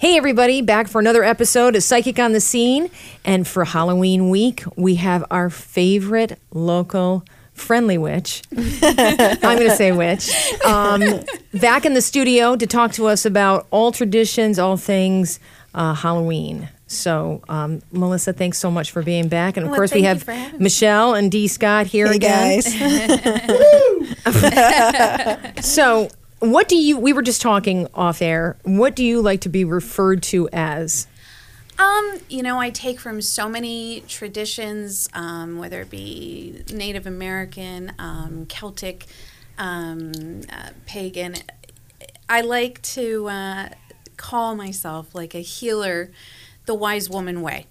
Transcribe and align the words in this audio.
Hey, 0.00 0.16
everybody, 0.16 0.62
back 0.62 0.88
for 0.88 0.98
another 0.98 1.22
episode 1.22 1.76
of 1.76 1.82
Psychic 1.82 2.18
on 2.18 2.32
the 2.32 2.40
Scene. 2.40 2.88
And 3.22 3.46
for 3.46 3.66
Halloween 3.66 4.30
week, 4.30 4.62
we 4.74 4.94
have 4.94 5.26
our 5.30 5.50
favorite 5.50 6.38
local 6.54 7.22
friendly 7.52 7.98
witch. 7.98 8.40
I'm 8.56 9.40
going 9.40 9.68
to 9.68 9.76
say 9.76 9.92
witch. 9.92 10.30
Um, 10.64 11.02
back 11.52 11.84
in 11.84 11.92
the 11.92 12.00
studio 12.00 12.56
to 12.56 12.66
talk 12.66 12.92
to 12.92 13.08
us 13.08 13.26
about 13.26 13.66
all 13.70 13.92
traditions, 13.92 14.58
all 14.58 14.78
things 14.78 15.38
uh, 15.74 15.92
Halloween. 15.92 16.70
So, 16.86 17.42
um, 17.50 17.82
Melissa, 17.92 18.32
thanks 18.32 18.56
so 18.56 18.70
much 18.70 18.92
for 18.92 19.02
being 19.02 19.28
back. 19.28 19.58
And 19.58 19.64
of 19.66 19.70
Well, 19.72 19.80
course, 19.80 19.92
we 19.92 20.02
have 20.04 20.22
for 20.22 20.32
having 20.32 20.58
me. 20.60 20.64
Michele 20.64 21.14
and 21.14 21.30
D. 21.30 21.46
Scott 21.46 21.86
here 21.86 22.06
Hey 22.08 22.16
again. 22.16 22.62
guys. 22.62 22.74
So, 25.64 26.08
what 26.40 26.68
do 26.68 26.76
you, 26.76 26.98
we 26.98 27.12
were 27.12 27.22
just 27.22 27.40
talking 27.40 27.86
off 27.94 28.20
air, 28.20 28.56
what 28.64 28.96
do 28.96 29.04
you 29.04 29.22
like 29.22 29.42
to 29.42 29.48
be 29.48 29.64
referred 29.64 30.22
to 30.24 30.48
as? 30.52 31.06
Um, 31.78 32.18
you 32.28 32.42
know, 32.42 32.58
I 32.58 32.70
take 32.70 33.00
from 33.00 33.22
so 33.22 33.48
many 33.48 34.02
traditions, 34.06 35.08
um, 35.14 35.58
whether 35.58 35.80
it 35.80 35.90
be 35.90 36.62
Native 36.72 37.06
American, 37.06 37.92
um, 37.98 38.46
Celtic, 38.46 39.06
um, 39.56 40.12
uh, 40.52 40.70
pagan. 40.86 41.36
I 42.28 42.42
like 42.42 42.82
to 42.82 43.28
uh, 43.28 43.68
call 44.16 44.54
myself 44.54 45.14
like 45.14 45.34
a 45.34 45.40
healer, 45.40 46.10
the 46.66 46.74
wise 46.74 47.08
woman 47.08 47.40
way. 47.40 47.66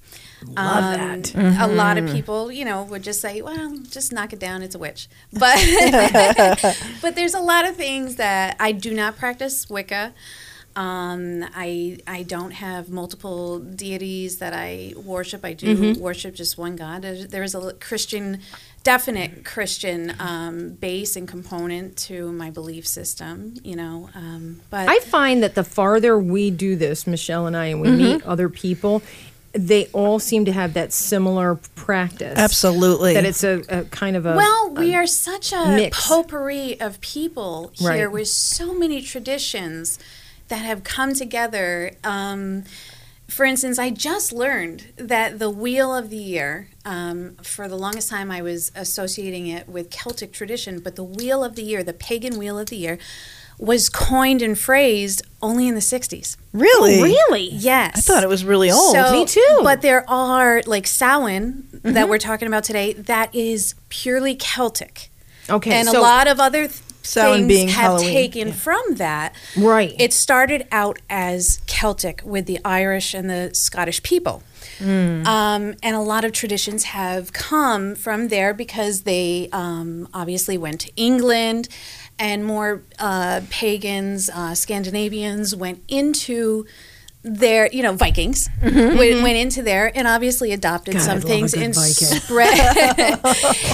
Love 0.47 0.83
Um, 0.83 1.21
that. 1.21 1.35
A 1.59 1.67
lot 1.67 1.97
of 1.97 2.09
people, 2.11 2.51
you 2.51 2.63
know, 2.65 2.83
would 2.83 3.03
just 3.03 3.19
say, 3.21 3.41
"Well, 3.41 3.77
just 3.89 4.13
knock 4.13 4.31
it 4.33 4.39
down; 4.39 4.61
it's 4.61 4.75
a 4.75 4.79
witch." 4.79 5.07
But 5.33 5.57
but 7.01 7.15
there's 7.15 7.33
a 7.33 7.39
lot 7.41 7.67
of 7.67 7.75
things 7.75 8.15
that 8.15 8.55
I 8.59 8.71
do 8.71 8.93
not 8.93 9.17
practice 9.17 9.69
Wicca. 9.69 10.13
Um, 10.75 11.43
I 11.55 11.97
I 12.07 12.23
don't 12.23 12.51
have 12.51 12.89
multiple 12.89 13.59
deities 13.59 14.37
that 14.37 14.53
I 14.53 14.93
worship. 14.95 15.43
I 15.43 15.53
do 15.53 15.95
worship 15.99 16.35
just 16.35 16.57
one 16.57 16.75
God. 16.75 17.01
There's, 17.01 17.55
a 17.55 17.73
Christian, 17.73 18.39
definite 18.83 19.43
Christian 19.43 20.13
um, 20.19 20.69
base 20.75 21.15
and 21.17 21.27
component 21.27 21.97
to 21.97 22.31
my 22.31 22.49
belief 22.49 22.87
system. 22.87 23.55
You 23.63 23.75
know, 23.75 24.09
um, 24.15 24.61
but 24.69 24.87
I 24.87 24.99
find 24.99 25.43
that 25.43 25.55
the 25.55 25.63
farther 25.65 26.17
we 26.17 26.49
do 26.51 26.75
this, 26.77 27.05
Michele 27.05 27.47
and 27.47 27.57
I, 27.57 27.65
and 27.65 27.81
we 27.81 27.89
meet 27.89 28.19
Mm-hmm. 28.19 28.29
other 28.29 28.47
people, 28.47 29.01
they 29.53 29.87
all 29.87 30.19
seem 30.19 30.45
to 30.45 30.51
have 30.51 30.73
that 30.73 30.93
similar 30.93 31.55
practice. 31.75 32.37
Absolutely. 32.37 33.13
That 33.15 33.25
it's 33.25 33.43
a, 33.43 33.63
a 33.69 33.83
kind 33.85 34.15
of 34.15 34.25
a. 34.25 34.35
Well, 34.35 34.69
we 34.71 34.93
are 34.95 35.07
such 35.07 35.51
a 35.53 35.65
mix. 35.67 36.07
potpourri 36.07 36.79
of 36.79 37.01
people 37.01 37.71
here 37.73 37.89
Right. 37.89 38.11
with 38.11 38.27
so 38.27 38.73
many 38.73 39.01
traditions 39.01 39.97
that 40.49 40.57
have 40.57 40.83
come 40.83 41.13
together. 41.13 41.91
Um, 42.03 42.63
for 43.27 43.45
instance, 43.45 43.77
I 43.77 43.91
just 43.91 44.33
learned 44.33 44.87
that 44.97 45.37
the 45.37 45.51
Wheel 45.51 45.93
of 45.95 46.09
the 46.09 46.17
Year, 46.17 46.69
um, 46.83 47.35
for 47.43 47.67
the 47.67 47.75
longest 47.77 48.09
time 48.09 48.31
I 48.31 48.41
was 48.41 48.71
associating 48.75 49.45
it 49.47 49.69
with 49.69 49.91
Celtic 49.91 50.31
tradition, 50.31 50.79
but 50.79 50.95
the 50.95 51.03
Wheel 51.03 51.43
of 51.43 51.55
the 51.55 51.61
Year, 51.61 51.83
the 51.83 51.93
pagan 51.93 52.39
Wheel 52.39 52.57
of 52.57 52.69
the 52.69 52.77
Year, 52.77 52.97
was 53.59 53.89
coined 53.89 54.41
and 54.41 54.57
phrased 54.57 55.21
only 55.41 55.67
in 55.67 55.75
the 55.75 55.81
60s. 55.81 56.37
really? 56.53 57.01
really? 57.03 57.49
Yes. 57.51 57.97
I 57.97 58.01
thought 58.01 58.23
it 58.23 58.29
was 58.29 58.43
really 58.45 58.71
old. 58.71 58.93
So, 58.95 59.11
Me 59.11 59.25
too. 59.25 59.59
But 59.61 59.81
there 59.81 60.09
are 60.09 60.61
like 60.65 60.87
Samhain 60.87 61.67
that 61.83 62.09
we're 62.09 62.17
talking 62.17 62.47
about 62.47 62.63
today 62.63 62.93
that 62.93 63.33
is 63.35 63.75
purely 63.89 64.35
Celtic, 64.35 65.09
Okay. 65.49 65.71
and 65.71 65.87
so, 65.89 65.99
a 65.99 66.01
lot 66.01 66.27
of 66.27 66.39
other 66.39 66.67
th- 66.67 66.81
Samhain 67.03 67.39
things 67.39 67.47
being 67.47 67.67
have 67.69 67.75
Halloween, 67.77 68.13
taken 68.13 68.47
yeah. 68.49 68.53
from 68.53 68.81
that. 68.95 69.33
Right. 69.57 69.93
It 69.99 70.13
started 70.13 70.65
out 70.71 70.99
as 71.09 71.59
Celtic 71.67 72.21
with 72.23 72.45
the 72.45 72.59
Irish 72.63 73.13
and 73.13 73.29
the 73.29 73.51
Scottish 73.53 74.01
people. 74.03 74.41
Hmm. 74.77 75.25
Um, 75.27 75.75
and 75.83 75.95
a 75.95 75.99
lot 76.01 76.23
of 76.23 76.31
traditions 76.31 76.85
have 76.85 77.33
come 77.33 77.95
from 77.95 78.29
there 78.29 78.53
because 78.53 79.01
they 79.01 79.49
um, 79.51 80.07
obviously 80.13 80.57
went 80.57 80.79
to 80.81 80.91
England 80.95 81.67
and 82.19 82.45
more 82.45 82.83
uh, 82.99 83.41
pagans, 83.49 84.29
uh, 84.29 84.53
Scandinavians 84.53 85.55
went 85.55 85.83
into 85.87 86.65
their, 87.21 87.67
you 87.73 87.83
know, 87.83 87.91
Vikings 87.93 88.47
went, 88.63 88.97
went 88.97 89.35
into 89.35 89.61
there 89.61 89.91
and 89.93 90.07
obviously 90.07 90.53
adopted 90.53 90.95
Mm-hmm. 90.95 91.05
God, 91.05 91.19
some 91.19 91.21
things 91.21 91.53
and 91.53 91.75
Viking. 91.75 91.93
spread 91.93 93.19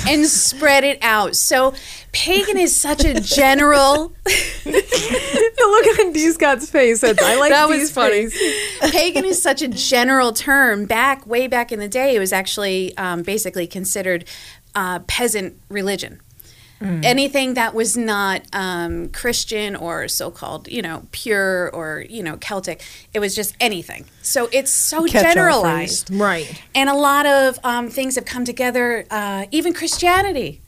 and 0.10 0.26
spread 0.26 0.84
it 0.84 0.98
out. 1.04 1.36
So 1.36 1.76
pagan 2.12 2.58
is 2.58 2.76
such 2.76 3.06
a 3.06 3.20
general 3.20 4.14
look 4.66 6.00
at 6.00 6.14
D. 6.14 6.32
Scott's 6.32 6.70
face. 6.70 7.04
I 7.04 7.12
like 7.38 7.52
That 7.52 7.70
was 7.70 7.92
funny. 7.92 8.30
pagan 8.92 9.26
is 9.26 9.42
such 9.42 9.62
a 9.62 9.68
general 9.68 10.32
term. 10.32 10.86
Back 10.86 11.26
way 11.28 11.48
back 11.48 11.72
in 11.72 11.80
the 11.80 11.88
day, 11.88 12.16
it 12.16 12.20
was 12.20 12.34
actually 12.34 12.98
um, 12.98 13.22
basically 13.22 13.68
considered 13.68 14.26
uh, 14.74 15.00
peasant 15.08 15.60
religion. 15.70 16.20
Anything 16.82 17.56
that 17.56 17.74
was 17.74 17.98
not 17.98 18.44
um, 18.54 19.10
Christian 19.10 19.76
or 19.76 20.08
so-called, 20.08 20.68
you 20.68 20.82
know, 20.82 21.08
pure 21.12 21.70
or 21.72 22.06
you 22.10 22.22
know 22.22 22.38
Celtic, 22.38 22.84
it 23.14 23.20
was 23.20 23.34
just 23.34 23.56
anything. 23.60 24.06
So 24.22 24.50
it's 24.52 24.72
so 24.72 25.06
Catch-all 25.08 25.34
generalized, 25.34 26.10
Right. 26.14 26.62
and 26.76 26.90
a 26.90 26.94
lot 26.94 27.26
of 27.26 27.58
um, 27.64 27.90
things 27.90 28.16
have 28.16 28.26
come 28.26 28.46
together. 28.46 29.06
Uh, 29.10 29.46
even 29.52 29.74
Christianity 29.74 30.62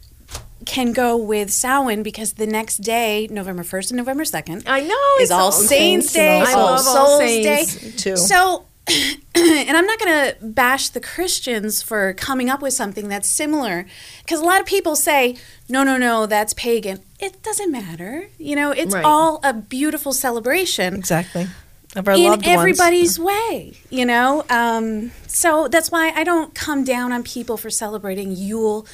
can 0.65 0.91
go 0.91 1.15
with 1.15 1.51
Samhain 1.51 2.03
because 2.03 2.33
the 2.33 2.47
next 2.47 2.77
day, 2.77 3.27
November 3.29 3.63
first 3.63 3.91
and 3.91 3.97
November 3.97 4.25
second, 4.25 4.63
I 4.67 4.81
know. 4.81 4.95
is 5.19 5.23
it's 5.23 5.31
All 5.31 5.51
Saints 5.51 6.11
Day, 6.13 6.41
All 6.41 6.55
All 6.55 6.67
All 6.69 6.77
Souls 6.79 7.19
Saints. 7.19 7.75
Day. 7.77 7.91
too. 7.91 8.17
So, 8.17 8.65
and 8.89 9.77
I'm 9.77 9.85
not 9.85 9.99
going 9.99 10.13
to 10.31 10.35
bash 10.45 10.89
the 10.89 10.99
Christians 11.01 11.81
for 11.81 12.13
coming 12.13 12.49
up 12.49 12.61
with 12.61 12.73
something 12.73 13.07
that's 13.09 13.27
similar, 13.27 13.85
because 14.23 14.39
a 14.39 14.45
lot 14.45 14.61
of 14.61 14.65
people 14.65 14.95
say, 14.95 15.35
no, 15.67 15.83
no, 15.83 15.97
no, 15.97 16.25
that's 16.25 16.53
pagan. 16.53 16.99
It 17.19 17.43
doesn't 17.43 17.71
matter. 17.71 18.29
You 18.37 18.55
know, 18.55 18.71
it's 18.71 18.93
Right. 18.93 19.03
all 19.03 19.39
a 19.43 19.53
beautiful 19.53 20.13
celebration 20.13 20.95
exactly. 20.95 21.47
Of 21.95 22.07
our 22.07 22.13
in 22.15 22.23
loved 22.23 22.45
ones. 22.45 22.57
everybody's 22.59 23.19
way, 23.19 23.73
you 23.89 24.05
know? 24.05 24.45
Um, 24.49 25.11
so 25.27 25.67
that's 25.67 25.89
why 25.91 26.11
I 26.15 26.23
don't 26.23 26.53
come 26.53 26.83
down 26.83 27.11
on 27.11 27.23
people 27.23 27.57
for 27.57 27.69
celebrating 27.69 28.31
Yule 28.35 28.85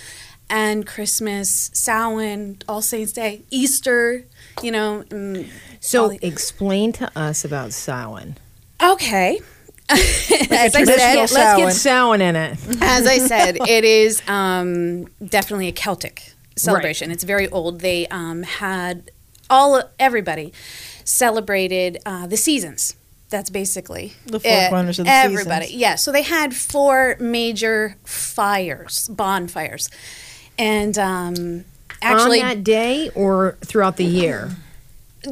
and 0.49 0.85
Christmas, 0.87 1.69
Samhain, 1.73 2.59
All 2.67 2.81
Saints 2.81 3.11
Day, 3.11 3.41
Easter, 3.49 4.25
you 4.61 4.71
know. 4.71 5.03
So 5.81 6.09
the- 6.09 6.25
explain 6.25 6.93
to 6.93 7.11
us 7.17 7.43
about 7.43 7.73
Samhain. 7.73 8.37
okay. 8.81 9.39
As, 9.89 10.75
I 10.75 10.83
said, 10.85 11.15
Let's 11.15 11.33
get 11.33 11.73
Samhain 11.73 12.21
in 12.21 12.35
it. 12.35 12.57
as 12.81 13.05
I 13.07 13.17
said, 13.19 13.57
it 13.67 13.83
is 13.83 14.21
um, 14.27 15.05
definitely 15.25 15.67
a 15.67 15.71
Celtic 15.71 16.33
celebration. 16.55 17.11
It's 17.11 17.23
very 17.23 17.49
old. 17.49 17.81
They 17.81 18.07
um, 18.07 18.43
had 18.43 19.11
all 19.49 19.81
everybody 19.99 20.53
celebrated 21.03 21.99
uh, 22.05 22.27
the 22.27 22.37
seasons. 22.37 22.95
That's 23.29 23.49
basically 23.49 24.13
The 24.27 24.39
four 24.39 24.51
it. 24.51 24.69
corners 24.69 24.99
of 24.99 25.05
the 25.05 25.11
everybody. 25.11 25.65
seasons. 25.65 25.81
Yeah. 25.81 25.95
So 25.95 26.11
they 26.11 26.21
had 26.21 26.55
four 26.55 27.17
major 27.19 27.97
fires, 28.03 29.07
bonfires, 29.09 29.89
and 30.57 30.95
um, 30.99 31.65
actually 32.01 32.41
on 32.41 32.47
that 32.49 32.63
day 32.63 33.09
or 33.15 33.57
throughout 33.65 33.97
the 33.97 34.05
year. 34.05 34.51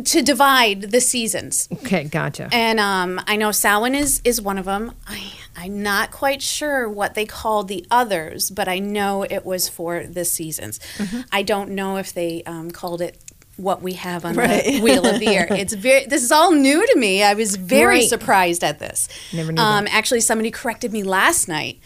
To 0.05 0.21
divide 0.21 0.83
the 0.91 1.01
seasons. 1.01 1.67
Okay, 1.71 2.05
gotcha. 2.05 2.49
And 2.51 2.79
um, 2.79 3.19
I 3.27 3.35
know 3.35 3.51
Samhain 3.51 3.95
is 3.95 4.21
is 4.23 4.41
one 4.41 4.57
of 4.57 4.65
them. 4.65 4.93
I 5.07 5.31
I'm 5.57 5.83
not 5.83 6.11
quite 6.11 6.41
sure 6.41 6.87
what 6.89 7.13
they 7.13 7.25
called 7.25 7.67
the 7.67 7.85
others, 7.91 8.49
but 8.49 8.67
I 8.67 8.79
know 8.79 9.23
it 9.23 9.45
was 9.45 9.67
for 9.67 10.05
the 10.05 10.23
seasons. 10.25 10.79
Mm-hmm. 10.97 11.21
I 11.31 11.43
don't 11.43 11.71
know 11.71 11.97
if 11.97 12.13
they 12.13 12.41
um, 12.45 12.71
called 12.71 13.01
it 13.01 13.17
what 13.57 13.81
we 13.81 13.93
have 13.93 14.23
on 14.25 14.35
the 14.35 14.79
wheel 14.83 15.05
of 15.05 15.19
the 15.19 15.25
year. 15.25 15.45
It's 15.51 15.73
very 15.73 16.05
this 16.05 16.23
is 16.23 16.31
all 16.31 16.51
new 16.51 16.85
to 16.87 16.95
me. 16.97 17.21
I 17.23 17.33
was 17.33 17.55
very 17.57 17.97
Right. 17.99 18.09
surprised 18.09 18.63
at 18.63 18.79
this. 18.79 19.07
Never 19.33 19.51
knew 19.51 19.61
um, 19.61 19.85
that. 19.85 19.93
Actually, 19.93 20.21
somebody 20.21 20.51
corrected 20.51 20.93
me 20.93 21.03
last 21.03 21.47
night 21.47 21.79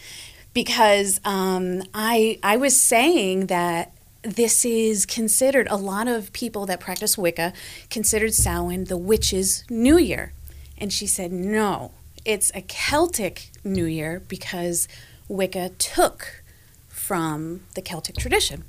because 0.54 1.20
um, 1.24 1.82
I 1.92 2.38
I 2.42 2.56
was 2.56 2.80
saying 2.80 3.46
that 3.46 3.92
this 4.26 4.64
is 4.64 5.06
considered 5.06 5.68
a 5.70 5.76
lot 5.76 6.08
of 6.08 6.32
people 6.32 6.66
that 6.66 6.80
practice 6.80 7.16
Wicca 7.16 7.52
considered 7.90 8.34
Samhain 8.34 8.84
the 8.84 8.96
witch's 8.96 9.64
New 9.70 9.96
Year, 9.96 10.32
and 10.76 10.92
she 10.92 11.06
said 11.06 11.32
no, 11.32 11.92
it's 12.24 12.50
a 12.54 12.60
Celtic 12.62 13.50
New 13.62 13.84
Year 13.84 14.20
because 14.26 14.88
Wicca 15.28 15.70
took 15.78 16.42
from 16.88 17.62
the 17.74 17.82
Celtic 17.82 18.16
tradition. 18.16 18.64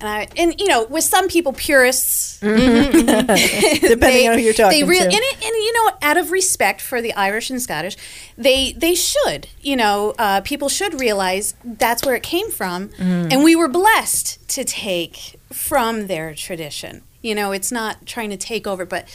And, 0.00 0.08
I, 0.08 0.28
and 0.36 0.58
you 0.60 0.66
know, 0.66 0.84
with 0.86 1.04
some 1.04 1.28
people, 1.28 1.52
purists, 1.52 2.38
Depending 2.40 4.28
on 4.28 4.38
who 4.38 4.44
you're 4.44 4.52
talking 4.54 4.80
they 4.80 4.84
really, 4.84 5.00
to. 5.10 5.14
And, 5.14 5.14
and 5.44 5.54
you 5.54 5.72
know, 5.74 5.92
out 6.02 6.16
of 6.16 6.30
respect 6.30 6.80
for 6.80 7.00
the 7.02 7.12
Irish 7.14 7.50
and 7.50 7.60
Scottish, 7.60 7.96
they 8.36 8.72
they 8.72 8.94
should, 8.94 9.46
you 9.60 9.76
know, 9.76 10.14
uh, 10.18 10.40
people 10.42 10.68
should 10.68 10.98
realize 11.00 11.54
that's 11.64 12.04
where 12.04 12.14
it 12.14 12.22
came 12.22 12.50
from, 12.50 12.88
Mm. 12.90 13.32
and 13.32 13.44
we 13.44 13.54
were 13.54 13.68
blessed 13.68 14.46
to 14.50 14.64
take 14.64 15.36
from 15.52 16.06
their 16.06 16.34
tradition. 16.34 17.02
You 17.22 17.34
know, 17.34 17.52
it's 17.52 17.70
not 17.70 18.06
trying 18.06 18.30
to 18.30 18.36
take 18.36 18.66
over, 18.66 18.84
but 18.86 19.06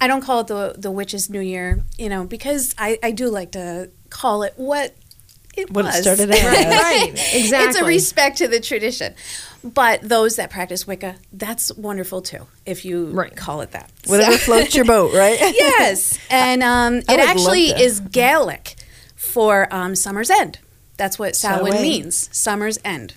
I 0.00 0.06
don't 0.08 0.22
call 0.22 0.40
it 0.40 0.46
the 0.48 0.74
the 0.76 0.90
witches' 0.90 1.30
New 1.30 1.40
Year, 1.40 1.82
you 1.98 2.08
know, 2.08 2.24
because 2.24 2.74
I 2.78 2.98
I 3.02 3.12
do 3.12 3.28
like 3.28 3.52
to 3.52 3.90
call 4.10 4.42
it 4.42 4.54
what 4.56 4.94
it 5.56 5.70
What 5.70 5.84
it 5.84 5.88
was. 5.88 6.02
started 6.02 6.30
out 6.30 6.36
as. 6.36 6.82
right. 6.82 7.10
Exactly. 7.34 7.68
It's 7.68 7.78
a 7.78 7.84
respect 7.84 8.38
to 8.38 8.48
the 8.48 8.58
tradition. 8.60 9.14
But 9.64 10.02
those 10.02 10.36
that 10.36 10.50
practice 10.50 10.86
Wicca, 10.86 11.16
that's 11.32 11.72
wonderful 11.74 12.20
too, 12.20 12.46
if 12.66 12.84
you 12.84 13.06
Right. 13.06 13.34
call 13.34 13.62
it 13.62 13.70
that. 13.70 13.90
Whatever 14.06 14.32
So- 14.32 14.38
floats 14.38 14.74
your 14.74 14.84
boat, 14.84 15.14
right? 15.14 15.38
yes. 15.40 16.18
And 16.30 16.62
um, 16.62 16.96
it 17.08 17.08
actually 17.18 17.68
is 17.70 18.00
Gaelic 18.00 18.74
for 19.16 19.66
um, 19.74 19.94
summer's 19.94 20.28
end. 20.28 20.58
That's 20.98 21.18
what 21.18 21.34
Samhain 21.34 21.72
Samhain. 21.72 21.82
means, 21.82 22.28
summer's 22.36 22.78
end. 22.84 23.14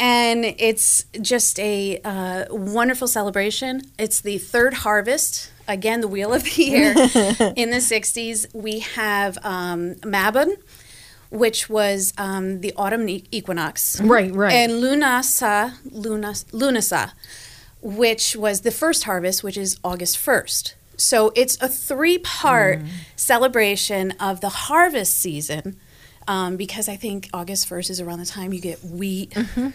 And 0.00 0.44
it's 0.44 1.04
just 1.20 1.58
a 1.60 2.00
uh, 2.04 2.46
wonderful 2.50 3.06
celebration. 3.06 3.82
It's 3.98 4.20
the 4.22 4.38
third 4.38 4.72
harvest, 4.74 5.50
again, 5.68 6.00
the 6.00 6.08
wheel 6.08 6.32
of 6.32 6.42
the 6.42 6.62
year 6.62 6.90
in 7.54 7.70
the 7.70 7.76
60s. 7.80 8.46
We 8.54 8.80
have 8.80 9.38
um, 9.44 9.94
Mabon, 9.96 10.54
which 11.30 11.68
was 11.70 12.12
um, 12.18 12.60
the 12.60 12.72
autumn 12.76 13.08
equinox. 13.08 14.00
Right, 14.00 14.34
right. 14.34 14.52
And 14.52 14.72
Lunasa, 14.72 15.74
Lunas, 15.90 16.44
Lunasa, 16.52 17.12
which 17.80 18.36
was 18.36 18.60
the 18.60 18.70
first 18.70 19.04
harvest, 19.04 19.42
which 19.42 19.56
is 19.56 19.78
August 19.82 20.18
1st. 20.18 20.74
So 20.96 21.32
it's 21.34 21.56
a 21.62 21.68
three 21.68 22.18
part 22.18 22.80
celebration 23.16 24.12
of 24.20 24.40
the 24.40 24.50
harvest 24.50 25.16
season. 25.16 25.76
Um, 26.28 26.56
because 26.56 26.88
I 26.88 26.96
think 26.96 27.28
August 27.34 27.68
1st 27.68 27.90
is 27.90 28.00
around 28.00 28.18
the 28.20 28.26
time 28.26 28.52
you 28.52 28.60
get 28.60 28.84
wheat, 28.84 29.34
corn, 29.34 29.72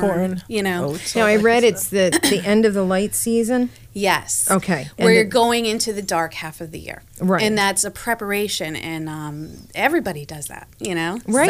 Corn, 0.00 0.42
you 0.48 0.62
know. 0.62 0.90
oats. 0.90 1.14
now 1.14 1.26
I 1.26 1.36
read 1.36 1.64
it's 1.64 1.88
the 1.88 2.18
the 2.30 2.40
end 2.44 2.64
of 2.64 2.72
the 2.72 2.84
light 2.84 3.14
season. 3.14 3.68
Yes. 3.92 4.48
Okay. 4.50 4.88
Where 4.96 5.12
you're 5.12 5.24
going 5.24 5.66
into 5.66 5.92
the 5.92 6.00
dark 6.02 6.32
half 6.34 6.60
of 6.60 6.70
the 6.70 6.78
year. 6.78 7.02
Right. 7.20 7.42
And 7.42 7.58
that's 7.58 7.82
a 7.84 7.90
preparation, 7.90 8.76
and 8.76 9.08
um, 9.08 9.66
everybody 9.74 10.24
does 10.24 10.46
that, 10.46 10.68
you 10.78 10.94
know? 10.94 11.18
Right. 11.26 11.48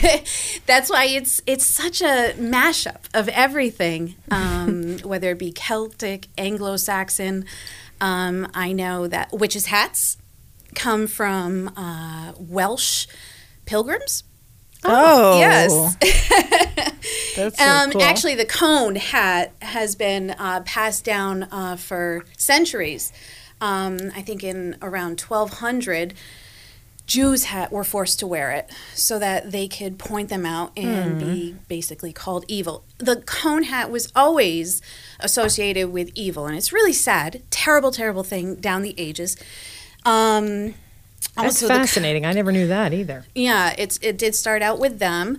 So 0.00 0.06
it- 0.08 0.60
that's 0.66 0.88
why 0.90 1.04
it's 1.04 1.40
it's 1.46 1.66
such 1.66 2.00
a 2.00 2.32
mashup 2.38 3.00
of 3.14 3.28
everything, 3.28 4.14
um, 4.30 4.98
whether 5.04 5.30
it 5.32 5.38
be 5.38 5.52
Celtic, 5.52 6.28
Anglo 6.38 6.76
Saxon. 6.78 7.44
Um, 8.00 8.48
I 8.54 8.72
know 8.72 9.06
that 9.06 9.30
witches' 9.32 9.66
hats 9.66 10.16
come 10.74 11.06
from 11.06 11.68
uh, 11.76 12.32
Welsh 12.38 13.06
pilgrims. 13.70 14.24
Oh, 14.84 15.38
Yes. 15.38 15.70
That's 17.36 17.56
so 17.58 17.64
Um, 17.64 17.90
cool. 17.92 18.02
Actually, 18.02 18.34
the 18.34 18.44
cone 18.44 18.96
hat 18.96 19.52
has 19.62 19.94
been 19.94 20.30
uh, 20.30 20.62
passed 20.64 21.04
down 21.04 21.44
uh, 21.44 21.76
for 21.76 22.24
centuries. 22.36 23.12
Um, 23.60 23.98
I 24.16 24.22
think 24.22 24.42
in 24.42 24.76
around 24.82 25.20
1200, 25.20 26.14
Jews 27.06 27.44
had, 27.44 27.70
were 27.70 27.84
forced 27.84 28.18
to 28.20 28.26
wear 28.26 28.50
it 28.52 28.70
so 28.94 29.18
that 29.18 29.50
they 29.52 29.68
could 29.68 29.98
point 29.98 30.28
them 30.30 30.46
out 30.46 30.72
and 30.76 31.18
be 31.18 31.56
basically 31.68 32.12
called 32.12 32.44
evil. 32.48 32.84
The 32.98 33.16
cone 33.16 33.64
hat 33.64 33.90
was 33.90 34.10
always 34.16 34.80
associated 35.20 35.88
with 35.92 36.10
evil, 36.14 36.46
and 36.46 36.56
it's 36.56 36.72
really 36.72 36.92
sad, 36.92 37.42
terrible, 37.50 37.90
terrible 37.92 38.22
thing 38.24 38.54
down 38.56 38.82
the 38.82 38.94
ages. 38.98 39.36
Um, 40.04 40.74
That's 41.36 41.62
also 41.62 41.68
the 41.68 41.74
fascinating. 41.74 42.26
I 42.26 42.32
never 42.32 42.52
knew 42.52 42.66
that 42.68 42.92
either. 42.92 43.24
yeah, 43.34 43.74
it's 43.78 43.98
it 44.02 44.18
did 44.18 44.34
start 44.34 44.62
out 44.62 44.78
with 44.78 44.98
them, 44.98 45.38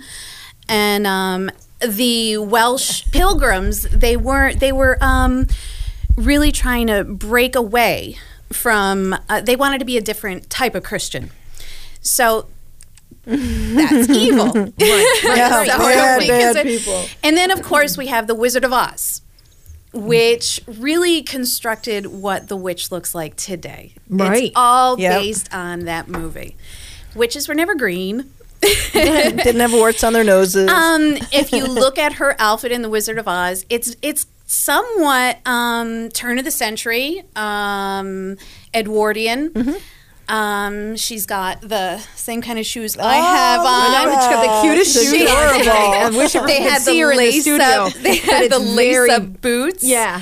and 0.69 1.05
um, 1.07 1.49
the 1.79 2.37
Welsh 2.37 3.09
pilgrims 3.11 3.83
they 3.89 4.15
weren't 4.17 4.59
they 4.59 4.71
were 4.71 4.97
um, 5.01 5.47
really 6.15 6.51
trying 6.51 6.87
to 6.87 7.03
break 7.03 7.55
away 7.55 8.17
from. 8.51 9.15
Uh, 9.29 9.41
they 9.41 9.55
wanted 9.55 9.79
to 9.79 9.85
be 9.85 9.97
a 9.97 10.01
different 10.01 10.49
type 10.49 10.75
of 10.75 10.83
Christian, 10.83 11.31
so. 12.01 12.47
That's 13.23 14.09
evil. 14.09 14.73
Yeah, 14.77 15.63
So 15.65 15.77
bad, 15.77 16.27
bad 16.27 16.65
people. 16.65 17.05
And 17.23 17.37
then, 17.37 17.51
of 17.51 17.61
course, 17.61 17.95
we 17.95 18.07
have 18.07 18.25
the 18.25 18.33
Wizard 18.33 18.63
of 18.63 18.73
Oz, 18.73 19.21
which 19.93 20.61
really 20.67 21.21
constructed 21.21 22.05
what 22.07 22.47
the 22.47 22.55
witch 22.55 22.91
looks 22.91 23.13
like 23.13 23.35
today. 23.35 23.93
Right. 24.09 24.43
It's 24.43 24.51
all 24.55 24.99
Yep. 24.99 25.19
based 25.21 25.53
on 25.53 25.81
that 25.85 26.07
movie. 26.07 26.55
Witches 27.15 27.47
were 27.47 27.55
never 27.55 27.75
green. 27.75 28.31
Didn't 28.93 29.59
have 29.59 29.73
warts 29.73 30.03
on 30.03 30.13
their 30.13 30.23
noses. 30.23 30.69
Um, 30.69 31.17
if 31.31 31.51
you 31.51 31.65
look 31.65 31.97
at 31.97 32.13
her 32.13 32.35
outfit 32.39 32.71
in 32.71 32.83
The 32.83 32.89
Wizard 32.89 33.17
of 33.17 33.27
Oz, 33.27 33.65
it's 33.69 33.95
it's 34.01 34.27
somewhat 34.45 35.39
um, 35.45 36.09
turn 36.09 36.37
of 36.37 36.45
the 36.45 36.51
century, 36.51 37.23
um, 37.35 38.37
Edwardian. 38.73 39.49
Mm-hmm. 39.49 39.73
Um, 40.31 40.95
she's 40.95 41.25
got 41.25 41.61
the 41.61 41.97
same 42.15 42.41
kind 42.41 42.57
of 42.57 42.65
shoes 42.65 42.97
I 42.97 43.15
have 43.15 43.59
Oh, 43.61 43.65
on. 43.65 43.91
Now 43.91 44.15
she's 44.19 44.29
got 44.29 44.41
the 44.63 44.67
cutest 44.67 44.93
She's 44.97 45.09
shoes 45.11 45.29
on. 45.29 45.35
I 45.35 46.09
wish 46.15 46.35
everyone 46.35 46.47
they 46.47 46.57
could 46.63 46.71
had 46.71 46.81
see 46.81 46.93
the 46.93 47.07
her 47.07 47.11
in 47.11 47.17
the 47.17 47.23
lace 47.23 47.41
studio. 47.41 47.65
up. 47.65 47.93
They 48.01 48.15
had 48.17 48.51
the 48.51 48.59
lace 48.59 48.93
very- 48.95 49.11
up 49.11 49.41
boots. 49.41 49.83
Yeah. 49.83 50.21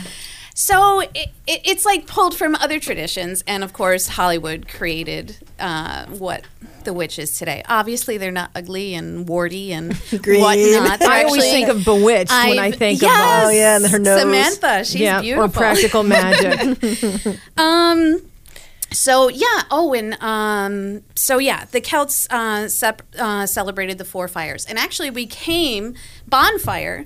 So 0.55 0.99
it, 0.99 1.11
it, 1.15 1.61
it's 1.63 1.85
like 1.85 2.05
pulled 2.05 2.35
from 2.35 2.53
other 2.55 2.79
traditions, 2.81 3.43
and 3.47 3.63
of 3.63 3.71
course, 3.71 4.09
Hollywood 4.09 4.67
created 4.67 5.37
uh, 5.57 6.05
what 6.07 6.43
the 6.83 6.91
witch 6.91 7.17
is 7.17 7.37
today. 7.37 7.63
Obviously, 7.69 8.17
they're 8.17 8.29
not 8.31 8.49
ugly 8.55 8.93
and 8.93 9.25
warty 9.29 9.71
and 9.71 9.97
Green. 10.21 10.41
whatnot. 10.41 10.99
They're 10.99 11.09
I 11.09 11.23
always 11.23 11.43
actually- 11.43 11.51
think 11.51 11.69
of 11.69 11.85
Bewitched 11.85 12.31
when 12.31 12.59
I 12.59 12.71
think 12.71 13.01
yes, 13.01 13.43
of 13.43 13.47
Oh, 13.47 13.51
yeah, 13.51 13.75
and 13.77 13.85
her 13.87 13.99
nose. 13.99 14.19
Samantha, 14.21 14.83
she's 14.83 14.95
yeah, 15.01 15.21
beautiful. 15.21 15.45
or 15.45 15.49
Practical 15.49 16.03
Magic. 16.03 17.39
Um. 17.57 18.21
So 18.91 19.27
yeah. 19.29 19.63
Oh, 19.71 19.93
and 19.93 20.21
um. 20.21 21.03
So 21.15 21.37
yeah, 21.37 21.65
the 21.65 21.81
Celts 21.81 22.27
uh, 22.29 22.67
sep- 22.67 23.03
uh, 23.17 23.45
celebrated 23.45 23.97
the 23.97 24.05
four 24.05 24.27
fires, 24.27 24.65
and 24.65 24.77
actually, 24.77 25.09
we 25.09 25.25
came 25.25 25.95
bonfire 26.27 27.05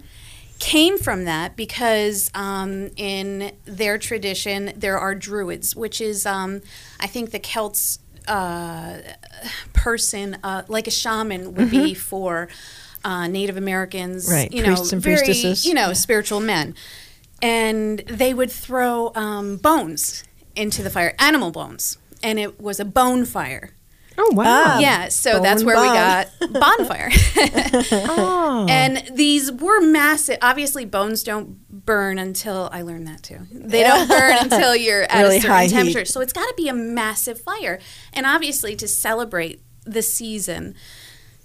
came 0.59 0.97
from 0.97 1.25
that 1.25 1.57
because 1.57 2.31
um, 2.33 2.89
in 2.95 3.51
their 3.65 3.97
tradition 3.97 4.71
there 4.77 4.97
are 4.97 5.13
druids, 5.13 5.75
which 5.75 5.99
is 5.99 6.25
um, 6.25 6.61
I 7.01 7.07
think 7.07 7.31
the 7.31 7.39
Celts 7.39 7.99
uh, 8.29 8.99
person 9.73 10.37
uh, 10.41 10.63
like 10.69 10.87
a 10.87 10.91
shaman 10.91 11.53
would 11.55 11.69
be 11.69 11.93
for 11.93 12.47
uh, 13.03 13.27
Native 13.27 13.57
Americans, 13.57 14.29
Right, 14.31 14.51
You 14.53 14.61
know, 14.61 14.75
priests 14.75 14.93
and 14.93 15.03
very 15.03 15.53
you 15.63 15.73
know 15.73 15.91
spiritual 15.91 16.39
men, 16.39 16.75
and 17.41 17.99
they 17.99 18.33
would 18.33 18.51
throw 18.51 19.11
um, 19.15 19.57
bones 19.57 20.23
into 20.55 20.83
the 20.83 20.89
fire, 20.89 21.13
animal 21.19 21.51
bones, 21.51 21.97
and 22.21 22.39
it 22.39 22.59
was 22.61 22.79
a 22.79 22.85
bone 22.85 23.25
fire. 23.25 23.71
Oh 24.15 24.31
wow! 24.33 24.43
Ah. 24.45 24.79
Yeah, 24.79 25.07
so 25.09 25.39
that's 25.39 25.63
bone 25.63 25.73
where 25.73 25.81
we 25.81 25.87
got 25.87 26.27
bonfire. 26.53 27.09
Oh. 28.15 28.67
And 28.69 29.03
these 29.15 29.51
were 29.51 29.81
massive. 29.81 30.37
Obviously, 30.41 30.85
bones 30.85 31.23
don't 31.23 31.57
burn 31.69 32.19
until 32.19 32.69
I 32.71 32.83
learned 32.83 33.07
that 33.07 33.23
too. 33.23 33.39
They 33.51 33.83
don't 33.83 34.07
burn 34.07 34.37
until 34.41 34.75
you're 34.75 35.03
at 35.03 35.23
Really 35.23 35.37
a 35.37 35.41
high 35.41 35.65
certain 35.67 35.85
heat. 35.85 35.93
temperature. 35.93 36.05
So 36.05 36.21
it's 36.21 36.33
got 36.33 36.45
to 36.45 36.53
be 36.55 36.67
a 36.69 36.73
massive 36.73 37.41
fire. 37.41 37.79
And 38.13 38.25
obviously, 38.27 38.75
to 38.75 38.87
celebrate 38.87 39.61
the 39.85 40.03
season, 40.03 40.75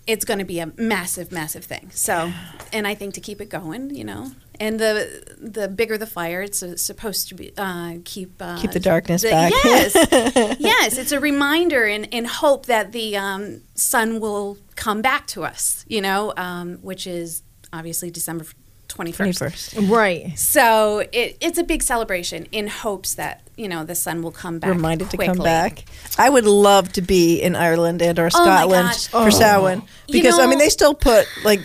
it's 0.06 0.24
going 0.26 0.38
to 0.38 0.44
be 0.44 0.60
a 0.60 0.70
massive, 0.76 1.32
massive 1.32 1.64
thing. 1.64 1.90
So, 1.92 2.32
and 2.72 2.86
I 2.86 2.94
think 2.94 3.14
to 3.14 3.20
keep 3.20 3.40
it 3.40 3.48
going, 3.48 3.94
you 3.94 4.04
know, 4.04 4.32
and 4.60 4.78
the 4.78 5.36
the 5.38 5.68
bigger 5.68 5.96
the 5.98 6.06
fire, 6.06 6.42
it's 6.42 6.62
supposed 6.80 7.28
to 7.28 7.34
be 7.34 7.52
uh, 7.56 7.94
keep 8.04 8.40
uh, 8.40 8.58
Keep 8.58 8.72
the 8.72 8.80
darkness 8.80 9.22
back. 9.22 9.52
Yes, 9.64 9.94
yes, 10.60 10.98
it's 10.98 11.12
a 11.12 11.20
reminder 11.20 11.84
and, 11.84 12.12
and 12.12 12.26
hope 12.26 12.66
that 12.66 12.92
the 12.92 13.16
um, 13.16 13.62
sun 13.74 14.20
will 14.20 14.58
come 14.76 15.02
back 15.02 15.26
to 15.28 15.44
us. 15.44 15.84
You 15.88 16.00
know, 16.00 16.32
um, 16.36 16.78
which 16.82 17.06
is 17.06 17.42
obviously 17.72 18.10
December 18.10 18.46
twenty 18.88 19.12
first. 19.12 19.40
21st. 19.40 19.90
right. 19.90 20.38
So 20.38 21.00
it, 21.12 21.36
it's 21.40 21.58
a 21.58 21.62
big 21.64 21.82
celebration 21.82 22.46
in 22.52 22.66
hopes 22.68 23.14
that 23.14 23.42
you 23.56 23.68
know 23.68 23.84
the 23.84 23.94
sun 23.94 24.22
will 24.22 24.30
come 24.32 24.58
back. 24.58 24.70
Reminded 24.70 25.10
to 25.10 25.16
come 25.18 25.38
back. 25.38 25.84
I 26.18 26.28
would 26.30 26.44
love 26.46 26.92
to 26.94 27.02
be 27.02 27.40
in 27.40 27.54
Ireland 27.54 28.00
and 28.02 28.18
or 28.18 28.26
Oh 28.26 28.28
Scotland 28.30 28.88
gosh. 28.88 29.06
for 29.08 29.30
Samhain 29.30 29.82
You 30.06 30.12
because 30.12 30.38
I 30.38 30.46
mean 30.46 30.58
they 30.58 30.68
still 30.70 30.94
put 30.94 31.26
like 31.44 31.60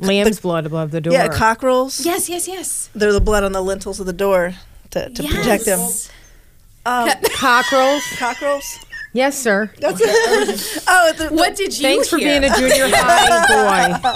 Lamb's 0.00 0.40
blood 0.40 0.66
above 0.66 0.90
the 0.90 1.00
door. 1.00 1.12
yeah 1.12 1.28
cockerels. 1.28 2.04
Yes, 2.04 2.28
yes, 2.28 2.46
yes. 2.48 2.88
They're 2.94 3.12
the 3.12 3.20
blood 3.20 3.44
on 3.44 3.52
the 3.52 3.62
lintels 3.62 4.00
of 4.00 4.06
the 4.06 4.12
door 4.12 4.54
to, 4.90 5.08
to 5.10 5.22
protect 5.22 5.64
them. 5.64 5.80
Um, 6.84 7.08
Cockerels. 7.36 8.02
cockerels. 8.18 8.78
Yes, 9.14 9.38
sir. 9.38 9.70
That's 9.78 10.00
it. 10.02 10.84
oh, 10.88 11.12
the, 11.18 11.28
What 11.28 11.54
did 11.54 11.76
you 11.76 11.82
Thanks 11.82 12.08
for 12.08 12.16
being 12.16 12.44
a 12.44 12.54
junior 12.56 12.88
high 12.88 13.98
boy. 14.00 14.10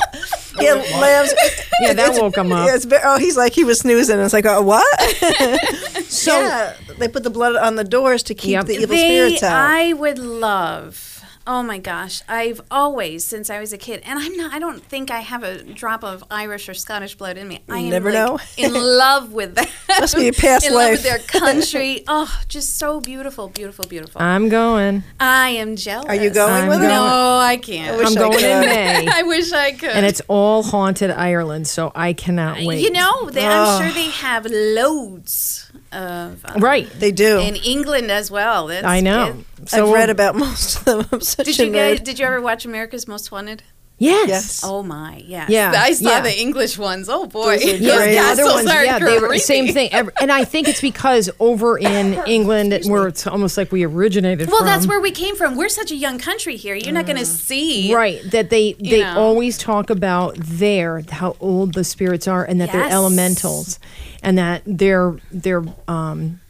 yeah, 0.62 0.72
lambs. 0.98 1.34
Yeah, 1.82 1.92
that 1.92 2.14
woke 2.20 2.36
him 2.36 2.50
up. 2.50 2.66
Yeah, 2.66 2.74
it's, 2.76 2.86
ve- 2.86 2.96
oh, 3.04 3.18
he's 3.18 3.36
like 3.36 3.52
he 3.52 3.64
was 3.64 3.80
snoozing. 3.80 4.18
It's 4.20 4.32
like, 4.32 4.46
oh, 4.46 4.62
what? 4.62 4.86
So 6.08 6.38
yeah, 6.38 6.74
they 6.98 7.08
put 7.08 7.24
the 7.24 7.30
blood 7.30 7.56
on 7.56 7.74
the 7.74 7.84
doors 7.84 8.22
to 8.24 8.34
keep 8.34 8.52
Yep. 8.52 8.66
the 8.66 8.74
evil 8.74 8.86
they, 8.96 9.02
spirits 9.02 9.42
out. 9.42 9.70
I 9.70 9.92
would 9.92 10.18
love 10.18 11.05
Oh 11.48 11.62
my 11.62 11.78
gosh, 11.78 12.22
I've 12.28 12.60
always 12.72 13.24
since 13.24 13.50
I 13.50 13.60
was 13.60 13.72
a 13.72 13.78
kid, 13.78 14.02
and 14.04 14.18
I'm 14.18 14.36
not. 14.36 14.52
I 14.52 14.58
don't 14.58 14.82
think 14.82 15.12
I 15.12 15.20
have 15.20 15.44
a 15.44 15.62
drop 15.62 16.02
of 16.02 16.24
Irish 16.28 16.68
or 16.68 16.74
Scottish 16.74 17.14
blood 17.14 17.36
in 17.36 17.46
me. 17.46 17.60
I 17.68 17.78
am 17.78 17.90
never 17.90 18.10
like, 18.12 18.26
know. 18.26 18.38
in 18.56 18.72
love 18.98 19.32
with 19.32 19.54
them. 19.54 19.66
Must 19.88 20.16
be 20.16 20.26
a 20.26 20.32
past 20.32 20.66
in 20.66 20.74
love 20.74 20.90
with 20.90 21.02
their 21.04 21.18
country. 21.18 22.02
Oh, 22.18 22.40
just 22.48 22.78
so 22.78 23.00
beautiful, 23.00 23.48
beautiful, 23.48 23.84
beautiful. 23.86 24.20
I'm 24.22 24.48
going. 24.48 25.02
I 25.20 25.50
am 25.50 25.76
jealous. 25.76 26.06
Are 26.06 26.14
you 26.14 26.30
going 26.30 26.64
I'm 26.64 26.68
with 26.68 26.78
going. 26.78 26.90
it? 26.90 26.94
No, 26.94 27.38
I 27.38 27.56
can't. 27.56 27.96
wish 27.98 28.06
I'm 28.06 28.12
I 28.12 28.20
going 28.20 28.32
in 28.34 28.40
could. 28.40 28.66
May. 28.66 29.08
I 29.12 29.22
wish 29.22 29.52
I 29.52 29.72
could. 29.72 29.90
And 29.90 30.06
it's 30.06 30.22
all 30.28 30.62
haunted 30.62 31.10
Ireland, 31.10 31.66
so 31.66 31.92
I 31.94 32.12
cannot 32.12 32.62
wait. 32.62 32.80
You 32.82 32.90
know, 32.90 33.30
they, 33.30 33.46
I'm 33.46 33.82
sure 33.82 33.92
they 33.92 34.10
have 34.10 34.46
loads 34.46 35.65
of 35.96 36.44
um, 36.44 36.60
Right. 36.62 36.88
They 37.00 37.10
do. 37.12 37.38
in 37.40 37.56
England 37.56 38.10
as 38.10 38.30
well. 38.30 38.66
That's, 38.68 38.86
I 38.86 39.00
know. 39.00 39.42
it- 39.60 39.68
So 39.68 39.86
I've 39.88 39.92
read 39.94 40.10
about 40.10 40.34
most 40.36 40.78
of 40.78 40.84
them. 40.84 41.06
I'm 41.12 41.20
such 41.20 41.46
Did 41.46 41.60
a 41.60 41.66
you 41.66 41.72
guys? 41.72 42.00
nerd. 42.00 42.04
Did 42.04 42.18
you 42.18 42.26
ever 42.26 42.40
watch 42.40 42.64
America's 42.64 43.08
Most 43.08 43.32
Wanted? 43.32 43.62
Yes. 43.98 44.28
Yes. 44.28 44.60
Oh 44.62 44.82
my, 44.82 45.22
yes. 45.26 45.48
Yeah, 45.48 45.72
I 45.74 45.92
saw 45.92 46.10
yeah. 46.10 46.20
the 46.20 46.38
English 46.38 46.76
ones. 46.76 47.08
Oh 47.08 47.26
boy, 47.26 47.56
Those 47.58 47.64
are 47.64 47.76
Yeah, 47.76 48.06
the 48.06 48.18
other 48.42 48.44
ones, 48.44 48.68
are 48.68 48.84
yeah, 48.84 48.98
they 48.98 49.18
were 49.18 49.28
creepy. 49.28 49.38
same 49.38 49.68
thing. 49.72 49.88
Every- 49.90 50.12
And 50.20 50.30
I 50.30 50.44
think 50.44 50.68
it's 50.68 50.82
because 50.82 51.30
over 51.40 51.78
in 51.78 52.12
England, 52.26 52.78
where 52.88 53.08
it's 53.08 53.26
almost 53.26 53.56
like 53.56 53.72
we 53.72 53.84
originated 53.84 54.48
Well, 54.48 54.58
from. 54.58 54.66
that's 54.66 54.86
where 54.86 55.00
we 55.00 55.12
came 55.12 55.34
from. 55.34 55.56
We're 55.56 55.70
such 55.70 55.90
a 55.92 55.96
young 55.96 56.18
country 56.18 56.56
here. 56.56 56.74
You're 56.74 56.92
not 56.92 57.06
going 57.06 57.16
to 57.16 57.24
see. 57.24 57.94
Right, 57.94 58.20
that 58.32 58.50
they 58.50 58.74
they 58.74 59.00
know. 59.00 59.18
always 59.18 59.56
talk 59.56 59.88
about 59.88 60.36
there 60.40 61.02
how 61.10 61.36
old 61.40 61.72
the 61.72 61.82
spirits 61.84 62.28
are 62.28 62.44
and 62.44 62.60
that 62.60 62.72
they're 62.72 62.90
elementals 62.90 63.78
and 64.22 64.36
that 64.36 64.60
they're 64.66 65.16
they're 65.32 65.64
um 65.88 66.40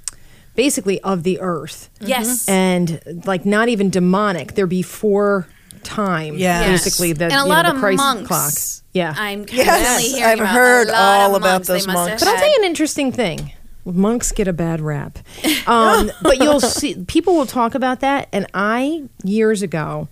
basically 0.57 1.01
of 1.03 1.23
the 1.23 1.39
earth. 1.41 1.91
Yes. 2.01 2.49
And 2.49 3.01
like 3.25 3.45
not 3.47 3.69
even 3.69 3.89
demonic, 3.91 4.55
they're 4.55 4.67
before 4.67 5.47
time. 5.87 6.37
Yes. 6.37 6.85
Basically 6.85 7.13
the 7.15 7.25
and 7.25 7.33
a 7.33 7.37
you 7.37 7.43
know, 7.43 7.49
lot 7.49 7.65
the 7.65 7.73
of 7.75 7.79
Christ 7.79 7.97
monks. 7.99 8.27
clock. 8.29 8.53
Yeah. 8.93 9.15
I'm 9.17 9.45
Yes, 9.51 9.67
constantly 9.67 10.19
hearing 10.19 10.33
I've 10.33 10.41
about 10.41 10.55
heard 10.55 10.89
a 10.89 10.93
lot 10.93 11.21
all 11.21 11.31
of 11.37 11.43
about 11.43 11.53
monks. 11.53 11.69
Those 11.69 11.87
must 11.87 11.97
monks. 12.09 12.23
But 12.23 12.29
I'll 12.29 12.35
had- 12.37 12.43
tell 12.43 12.51
you 12.53 12.59
an 12.61 12.65
interesting 12.67 13.13
thing. 13.13 13.53
Monks 13.85 14.33
get 14.33 14.49
a 14.49 14.53
bad 14.53 14.81
rap. 14.81 15.19
Um, 15.67 16.13
but 16.23 16.39
you'll 16.39 16.61
see, 16.61 16.95
people 17.07 17.35
will 17.35 17.45
talk 17.47 17.75
about 17.75 17.99
that. 18.01 18.29
And 18.33 18.47
I, 18.55 19.09
years 19.25 19.63
ago, 19.63 20.09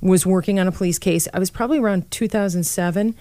was 0.00 0.24
working 0.24 0.60
on 0.60 0.68
a 0.68 0.72
police 0.72 0.98
case. 0.98 1.26
I 1.34 1.40
was 1.40 1.50
probably 1.50 1.78
around 1.80 2.08
2007 2.12 3.14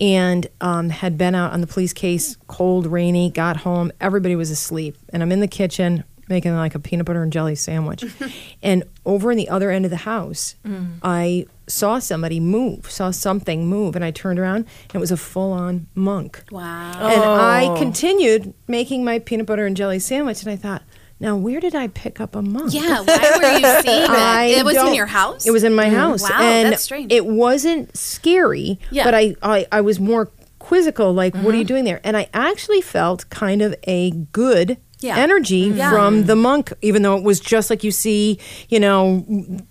and 0.00 0.46
um, 0.60 0.90
had 0.90 1.16
been 1.16 1.34
out 1.36 1.52
on 1.52 1.60
the 1.60 1.66
police 1.68 1.92
case, 1.92 2.36
cold, 2.48 2.86
rainy, 2.86 3.30
got 3.30 3.58
home. 3.58 3.92
Everybody 4.00 4.34
was 4.36 4.50
asleep. 4.50 4.96
And 5.12 5.22
I'm 5.22 5.30
in 5.30 5.38
the 5.40 5.46
kitchen 5.48 6.02
making 6.28 6.54
like 6.54 6.74
a 6.74 6.78
peanut 6.78 7.06
butter 7.06 7.22
and 7.22 7.32
jelly 7.32 7.54
sandwich. 7.54 8.04
and 8.62 8.84
over 9.04 9.30
in 9.30 9.36
the 9.36 9.48
other 9.48 9.70
end 9.70 9.84
of 9.84 9.90
the 9.90 9.98
house, 9.98 10.54
mm. 10.66 10.98
I 11.02 11.46
saw 11.66 11.98
somebody 11.98 12.40
move, 12.40 12.90
saw 12.90 13.10
something 13.10 13.66
move. 13.66 13.94
And 13.96 14.04
I 14.04 14.10
turned 14.10 14.38
around 14.38 14.66
and 14.84 14.94
it 14.94 14.98
was 14.98 15.10
a 15.10 15.16
full 15.16 15.52
on 15.52 15.86
monk. 15.94 16.42
Wow. 16.50 17.08
And 17.08 17.22
Oh. 17.22 17.34
I 17.34 17.74
continued 17.78 18.54
making 18.66 19.04
my 19.04 19.18
peanut 19.18 19.46
butter 19.46 19.66
and 19.66 19.76
jelly 19.76 19.98
sandwich, 19.98 20.42
and 20.42 20.50
I 20.50 20.56
thought, 20.56 20.82
now 21.20 21.36
where 21.36 21.60
did 21.60 21.74
I 21.74 21.88
pick 21.88 22.20
up 22.20 22.36
a 22.36 22.42
monk? 22.42 22.72
Yeah. 22.72 23.00
Why 23.02 23.30
were 23.36 23.58
you 23.58 23.82
seeing 23.82 24.02
it? 24.04 24.10
I 24.10 24.44
It 24.58 24.64
was 24.64 24.76
in 24.76 24.94
your 24.94 25.06
house. 25.06 25.46
It 25.46 25.50
was 25.50 25.64
in 25.64 25.74
my 25.74 25.86
mm. 25.86 25.94
house. 25.94 26.22
Wow, 26.22 26.40
and 26.40 26.72
that's 26.72 26.82
strange. 26.82 27.12
It 27.12 27.26
wasn't 27.26 27.96
scary, 27.96 28.78
Yeah. 28.90 29.04
but 29.04 29.14
I, 29.14 29.34
I, 29.42 29.66
I 29.72 29.80
was 29.80 29.98
more 29.98 30.30
quizzical, 30.58 31.12
like, 31.12 31.34
what 31.34 31.54
are 31.54 31.56
you 31.56 31.62
mm-hmm. 31.62 31.68
doing 31.68 31.84
there? 31.84 32.00
And 32.04 32.16
I 32.16 32.28
actually 32.32 32.80
felt 32.80 33.28
kind 33.30 33.62
of 33.62 33.74
a 33.84 34.10
good 34.10 34.78
Yeah. 35.00 35.16
energy 35.16 35.70
Yeah. 35.74 35.90
from 35.90 36.24
the 36.26 36.34
monk, 36.34 36.72
even 36.82 37.02
though 37.02 37.16
it 37.16 37.22
was 37.22 37.38
just 37.40 37.70
like 37.70 37.84
you 37.84 37.90
see, 37.92 38.38
you 38.68 38.80
know, 38.80 39.24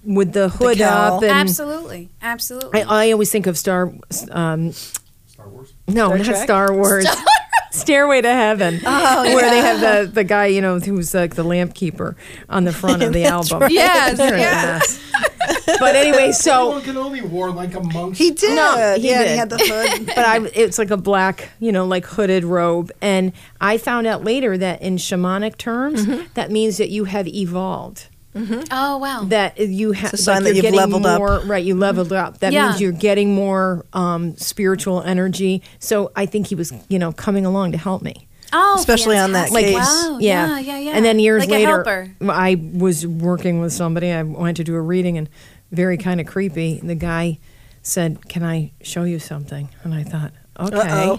with 0.06 0.34
the 0.34 0.50
hood 0.50 0.78
cowl. 0.78 1.18
up. 1.18 1.24
And 1.24 1.32
Absolutely. 1.32 2.10
Absolutely. 2.22 2.84
I, 2.84 3.08
I 3.08 3.12
always 3.12 3.32
think 3.32 3.46
of 3.48 3.58
Star, 3.58 3.94
um, 4.32 4.72
Star 4.72 5.50
Wars. 5.50 5.74
no, 5.88 6.08
Star 6.08 6.18
not 6.18 6.26
Trek? 6.26 6.44
Star 6.44 6.74
Wars. 6.74 7.06
Stairway 7.78 8.22
to 8.22 8.34
Heaven, 8.34 8.80
Oh, 8.86 9.24
where 9.36 9.50
they 9.50 9.60
have 9.60 9.80
the, 9.80 10.12
the 10.12 10.24
guy, 10.24 10.48
you 10.48 10.62
know, 10.62 10.80
who's 10.80 11.14
like 11.14 11.36
the 11.36 11.44
lamp 11.44 11.74
keeper 11.74 12.16
on 12.50 12.64
the 12.64 12.74
front 12.74 13.04
of 13.04 13.14
the 13.14 13.26
album. 13.36 13.60
right. 13.62 13.72
yes. 13.72 14.18
Yes. 14.20 15.04
but 15.80 15.96
anyway, 15.96 16.32
so 16.32 16.74
Obi-Wan 16.74 16.82
Kenobi 17.12 17.22
wore 17.30 17.52
like 17.52 17.74
a 17.76 17.82
monk's. 17.82 18.18
He 18.18 18.32
did. 18.32 18.56
No, 18.56 18.96
he 19.00 19.10
yeah, 19.10 19.24
did. 19.24 19.32
he 19.32 19.38
had 19.38 19.50
the 19.50 19.58
hood. 19.60 20.06
but 20.08 20.18
I, 20.20 20.46
it's 20.54 20.78
like 20.78 20.92
a 20.92 20.98
black, 20.98 21.50
you 21.60 21.72
know, 21.72 21.86
like 21.86 22.06
hooded 22.06 22.44
robe. 22.44 22.92
And 23.02 23.32
I 23.62 23.78
found 23.78 24.08
out 24.08 24.24
later 24.24 24.58
that 24.58 24.82
in 24.82 24.98
shamanic 24.98 25.58
terms, 25.58 26.06
Mm-hmm. 26.06 26.26
that 26.36 26.52
means 26.52 26.78
that 26.78 26.90
you 26.90 27.06
have 27.06 27.28
evolved. 27.28 28.08
Oh 28.72 28.98
wow. 28.98 29.24
That 29.26 29.58
you 29.60 29.92
have 29.94 30.14
It's 30.14 30.22
a 30.22 30.24
sign 30.24 30.36
like 30.36 30.44
that 30.44 30.50
you're 30.50 30.56
you've 30.56 30.74
getting 30.74 30.80
leveled 30.80 31.06
up. 31.06 31.48
Right, 31.48 31.64
you 31.64 31.76
leveled 31.76 32.14
up. 32.14 32.40
That 32.40 32.54
Yeah. 32.54 32.68
means 32.70 32.82
you're 32.82 32.92
getting 32.92 33.34
more 33.36 33.86
um, 33.94 34.36
spiritual 34.38 35.02
energy. 35.02 35.62
So 35.80 36.12
I 36.16 36.26
think 36.26 36.48
he 36.48 36.56
was, 36.56 36.74
you 36.90 37.00
know, 37.00 37.12
coming 37.12 37.46
along 37.46 37.72
to 37.74 37.78
help 37.78 38.02
me. 38.02 38.28
oh, 38.54 38.76
Especially 38.80 39.18
on 39.18 39.34
that 39.34 39.50
fantastic. 39.50 39.76
case. 39.76 40.04
Wow. 40.06 40.18
Yeah. 40.20 40.60
Yeah. 40.60 40.78
Yeah. 40.80 40.92
And 40.92 41.04
then 41.06 41.20
years 41.20 41.42
like 41.48 41.50
later. 41.50 42.16
I 42.30 42.56
was 42.74 43.06
working 43.06 43.60
with 43.60 43.74
somebody. 43.74 44.12
I 44.12 44.24
went 44.24 44.58
to 44.58 44.64
do 44.64 44.76
a 44.76 44.82
reading 44.82 45.18
and 45.18 45.30
very 45.72 45.98
kind 45.98 46.20
of 46.22 46.28
creepy. 46.28 46.80
The 46.82 46.96
guy 46.96 47.40
said, 47.82 48.28
Can 48.30 48.44
I 48.44 48.72
show 48.82 49.04
you 49.04 49.20
something? 49.20 49.70
And 49.84 49.94
I 49.94 50.04
thought, 50.04 50.32
Okay. 50.60 51.18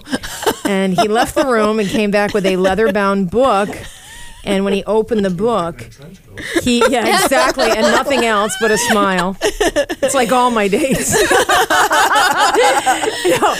And 0.65 0.99
he 0.99 1.07
left 1.07 1.33
the 1.35 1.45
room 1.45 1.79
and 1.79 1.87
came 1.87 2.11
back 2.11 2.33
with 2.33 2.45
a 2.45 2.57
leather 2.57 2.91
bound 2.91 3.31
book. 3.31 3.69
And 4.45 4.63
when 4.63 4.73
he 4.73 4.83
opened 4.85 5.25
the 5.25 5.29
book, 5.29 5.89
he, 6.63 6.79
yeah, 6.89 7.23
exactly, 7.23 7.69
and 7.69 7.81
nothing 7.81 8.23
else 8.25 8.55
but 8.61 8.71
a 8.71 8.77
smile. 8.77 9.35
It's 9.41 10.15
like 10.15 10.31
all 10.31 10.51
my 10.51 10.67
days. 10.67 11.15
No, 13.39 13.53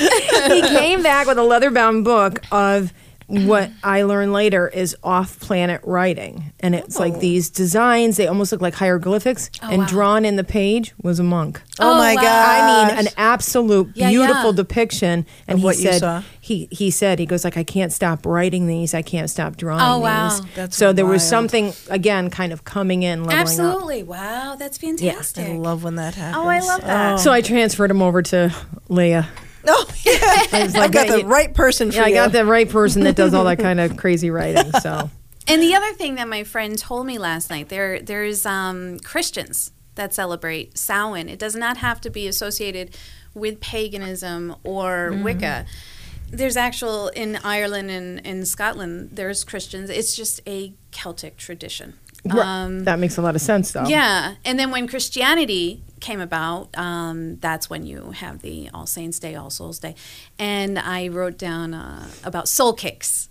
he 0.53 0.61
came 0.61 1.03
back 1.03 1.27
with 1.27 1.37
a 1.37 1.43
leather 1.43 1.69
bound 1.71 2.03
book 2.03 2.41
of 2.51 2.91
what 3.29 3.69
I 3.83 4.01
learned 4.01 4.33
later 4.33 4.67
is 4.67 4.95
off 5.03 5.39
planet 5.39 5.81
writing. 5.83 6.51
And 6.59 6.73
it's 6.75 6.97
like 6.99 7.13
oh. 7.13 7.19
these 7.19 7.49
designs, 7.49 8.17
they 8.17 8.27
almost 8.27 8.51
look 8.51 8.61
like 8.61 8.73
hieroglyphics, 8.73 9.49
oh, 9.61 9.69
and 9.69 9.83
wow. 9.83 9.87
drawn 9.87 10.25
in 10.25 10.35
the 10.35 10.43
page 10.43 10.93
was 11.01 11.19
a 11.19 11.23
monk. 11.23 11.61
Oh, 11.79 11.91
Oh, 11.91 11.93
my 11.97 12.15
wow. 12.15 12.21
god! 12.21 12.61
I 12.61 12.87
mean, 12.95 13.07
an 13.07 13.13
absolute 13.17 13.91
Yeah, 13.95 14.09
beautiful 14.09 14.49
yeah. 14.51 14.55
depiction. 14.55 15.25
And 15.47 15.55
Of 15.55 15.59
he 15.59 15.65
what 15.65 15.75
you 15.77 15.83
said, 15.83 15.99
saw. 15.99 16.23
he 16.41 16.67
he 16.71 16.89
said, 16.91 17.19
he 17.19 17.25
goes 17.25 17.43
like, 17.43 17.55
I 17.57 17.63
can't 17.63 17.91
stop 17.93 18.25
writing 18.25 18.67
these. 18.67 18.93
I 18.93 19.01
can't 19.01 19.29
stop 19.29 19.55
drawing 19.57 19.81
Oh, 19.81 19.99
wow. 19.99 20.29
these. 20.29 20.41
That's 20.55 20.75
so 20.75 20.91
there 20.91 21.05
was 21.05 21.27
something 21.27 21.73
again, 21.89 22.29
kind 22.29 22.51
of 22.51 22.63
coming 22.63 23.03
in, 23.03 23.23
leveling 23.23 23.37
up. 23.37 23.41
Absolutely. 23.41 24.03
Wow. 24.03 24.55
That's 24.57 24.77
fantastic. 24.77 25.45
I 25.47 25.53
love 25.57 25.83
when 25.83 25.95
that 25.95 26.15
happens. 26.15 26.43
Oh, 26.43 26.47
I 26.49 26.59
love 26.59 26.81
that. 26.81 27.19
So 27.19 27.31
I 27.31 27.41
transferred 27.41 27.91
him 27.91 28.01
over 28.01 28.21
to 28.23 28.53
Leah. 28.89 29.27
Oh 29.67 29.85
yeah, 30.03 30.47
I've 30.53 30.73
like, 30.73 30.91
got 30.91 31.07
the 31.07 31.25
right 31.25 31.53
person 31.53 31.91
for 31.91 31.97
Yeah, 31.97 32.03
I 32.03 32.07
you. 32.07 32.13
got 32.15 32.31
the 32.31 32.45
right 32.45 32.69
person 32.69 33.03
that 33.03 33.15
does 33.15 33.33
all 33.33 33.43
that 33.45 33.59
kind 33.67 33.79
of 33.79 33.97
crazy 33.97 34.29
writing. 34.29 34.71
So 34.81 35.09
And 35.47 35.61
the 35.61 35.75
other 35.75 35.93
thing 35.93 36.15
that 36.15 36.27
my 36.27 36.43
friend 36.43 36.77
told 36.77 37.05
me 37.05 37.17
last 37.17 37.49
night, 37.49 37.69
there 37.69 37.99
there's 38.01 38.45
um, 38.45 38.99
Christians 38.99 39.71
that 39.95 40.13
celebrate 40.13 40.77
Samhain. 40.77 41.27
It 41.27 41.39
does 41.39 41.55
not 41.55 41.77
have 41.77 41.99
to 42.01 42.09
be 42.09 42.27
associated 42.27 42.95
with 43.33 43.59
paganism 43.59 44.55
or 44.63 45.09
Mm-hmm. 45.11 45.23
Wicca. 45.23 45.65
There's 46.31 46.55
actual 46.57 47.07
in 47.09 47.37
Ireland 47.37 47.89
and 47.89 48.19
in 48.25 48.45
Scotland. 48.45 49.09
There's 49.13 49.43
Christians. 49.43 49.89
It's 49.89 50.15
just 50.15 50.39
a 50.47 50.73
Celtic 50.91 51.37
tradition. 51.37 51.95
Um, 52.29 52.83
that 52.83 52.99
makes 52.99 53.17
a 53.17 53.21
lot 53.21 53.35
of 53.35 53.41
sense, 53.41 53.71
though. 53.71 53.85
yeah, 53.85 54.35
and 54.43 54.59
then 54.59 54.71
when 54.71 54.87
Christianity 54.87 55.83
came 55.99 56.19
about, 56.21 56.69
um, 56.77 57.37
that's 57.37 57.69
when 57.69 57.85
you 57.85 58.11
have 58.11 58.41
the 58.41 58.69
All 58.73 58.85
Saints 58.85 59.19
Day, 59.19 59.35
All 59.35 59.49
Souls 59.49 59.79
Day, 59.79 59.95
and 60.37 60.77
I 60.79 61.07
wrote 61.07 61.37
down 61.37 61.73
uh, 61.73 62.07
about 62.23 62.47
soul 62.47 62.73
cakes 62.73 63.29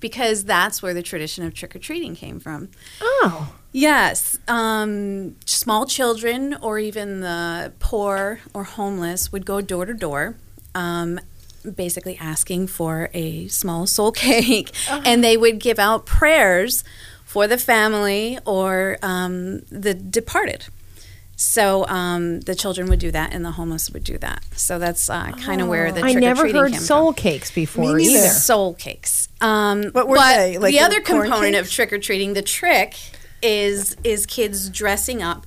because 0.00 0.44
that's 0.44 0.82
where 0.82 0.94
the 0.94 1.02
tradition 1.02 1.44
of 1.44 1.52
trick 1.54 1.76
or 1.76 1.78
treating 1.78 2.14
came 2.14 2.40
from. 2.40 2.70
Oh, 3.00 3.54
Yes, 3.72 4.36
um, 4.48 5.36
small 5.46 5.86
children 5.86 6.56
or 6.60 6.80
even 6.80 7.20
the 7.20 7.72
poor 7.78 8.40
or 8.52 8.64
homeless 8.64 9.30
would 9.30 9.46
go 9.46 9.60
door 9.60 9.86
to 9.86 9.94
door. 9.94 10.36
Um, 10.74 11.20
basically 11.76 12.16
asking 12.16 12.66
for 12.66 13.10
a 13.12 13.46
small 13.48 13.86
soul 13.86 14.10
cake 14.26 14.72
and 14.88 15.22
they 15.22 15.36
would 15.36 15.58
give 15.58 15.78
out 15.78 16.06
prayers 16.06 16.82
for 17.32 17.46
the 17.46 17.58
family 17.58 18.38
or 18.44 18.98
um, 19.02 19.60
the 19.70 19.94
departed 19.94 20.62
so 21.36 21.86
um, 21.86 22.40
the 22.40 22.54
children 22.54 22.88
would 22.90 22.98
do 22.98 23.10
that 23.10 23.32
and 23.32 23.44
the 23.44 23.52
homeless 23.52 23.88
would 23.90 24.04
do 24.04 24.18
that 24.18 24.42
so 24.56 24.78
that's 24.78 25.08
uh, 25.08 25.30
kind 25.46 25.60
of 25.62 25.68
where 25.68 25.92
the 25.92 26.02
I 26.04 26.12
trick 26.12 26.22
never 26.22 26.42
or 26.42 26.44
treating 26.44 26.60
heard 26.60 26.72
came 26.72 26.80
soul 26.80 27.12
from. 27.12 27.22
cakes 27.22 27.50
before 27.52 27.94
Me 27.94 28.04
either. 28.16 28.28
Soul 28.28 28.74
cakes. 28.74 29.28
Um, 29.40 29.84
What 29.92 30.08
were 30.08 30.16
but 30.16 30.36
they? 30.36 30.58
Like 30.58 30.72
the 30.72 30.78
the 30.78 30.84
other 30.84 31.00
corn 31.00 31.22
component 31.22 31.54
of 31.56 31.70
trick 31.70 31.92
or 31.92 31.98
treating, 31.98 32.34
the 32.34 32.42
trick 32.42 32.96
is 33.42 33.96
is 34.04 34.26
kids 34.26 34.68
dressing 34.68 35.22
up 35.22 35.46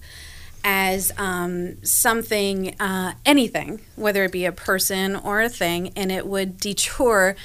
as 0.64 1.12
um, 1.18 1.84
something, 1.84 2.74
uh, 2.80 3.14
anything, 3.26 3.82
whether 3.98 4.24
it 4.24 4.32
be 4.32 4.46
a 4.46 4.52
person 4.54 5.16
or 5.16 5.42
a 5.42 5.50
thing, 5.50 5.92
and 5.96 6.10
it 6.12 6.26
would 6.26 6.58
deter 6.58 7.36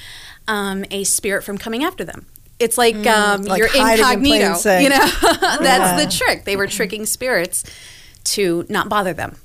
um, 0.47 0.85
a 0.91 1.03
spirit 1.05 1.43
from 1.43 1.59
coming 1.59 1.83
after 1.85 2.05
them. 2.05 2.27
It's 2.59 2.77
like, 2.77 2.97
um, 3.07 3.43
Mm, 3.43 3.49
like 3.49 3.59
you're 3.59 3.69
hiding 3.69 4.05
in 4.05 4.43
incognito. 4.43 4.79
you 4.79 4.89
know, 4.89 4.99
that's 5.41 5.61
Yeah. 5.63 6.05
the 6.05 6.11
trick. 6.11 6.45
They 6.45 6.57
were 6.57 6.67
tricking 6.67 7.07
spirits 7.07 7.65
to 8.25 8.67
not 8.69 8.89
bother 8.89 9.13
them. 9.13 9.37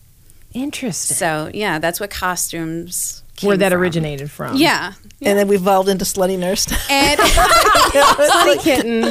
Interesting. 0.54 1.16
So 1.16 1.50
yeah, 1.54 1.80
that's 1.80 2.00
what 2.00 2.10
costumes 2.10 3.24
came 3.36 3.48
Where 3.48 3.58
that 3.58 3.72
from. 3.72 3.82
originated 3.82 4.30
from. 4.32 4.56
Yeah, 4.58 4.94
And 5.22 5.38
then 5.40 5.48
we 5.48 5.56
evolved 5.56 5.90
into 5.90 6.06
slutty 6.06 6.38
nurse. 6.38 6.68
and 6.90 7.20
Slutty 7.94 8.62
kitten. 8.62 9.02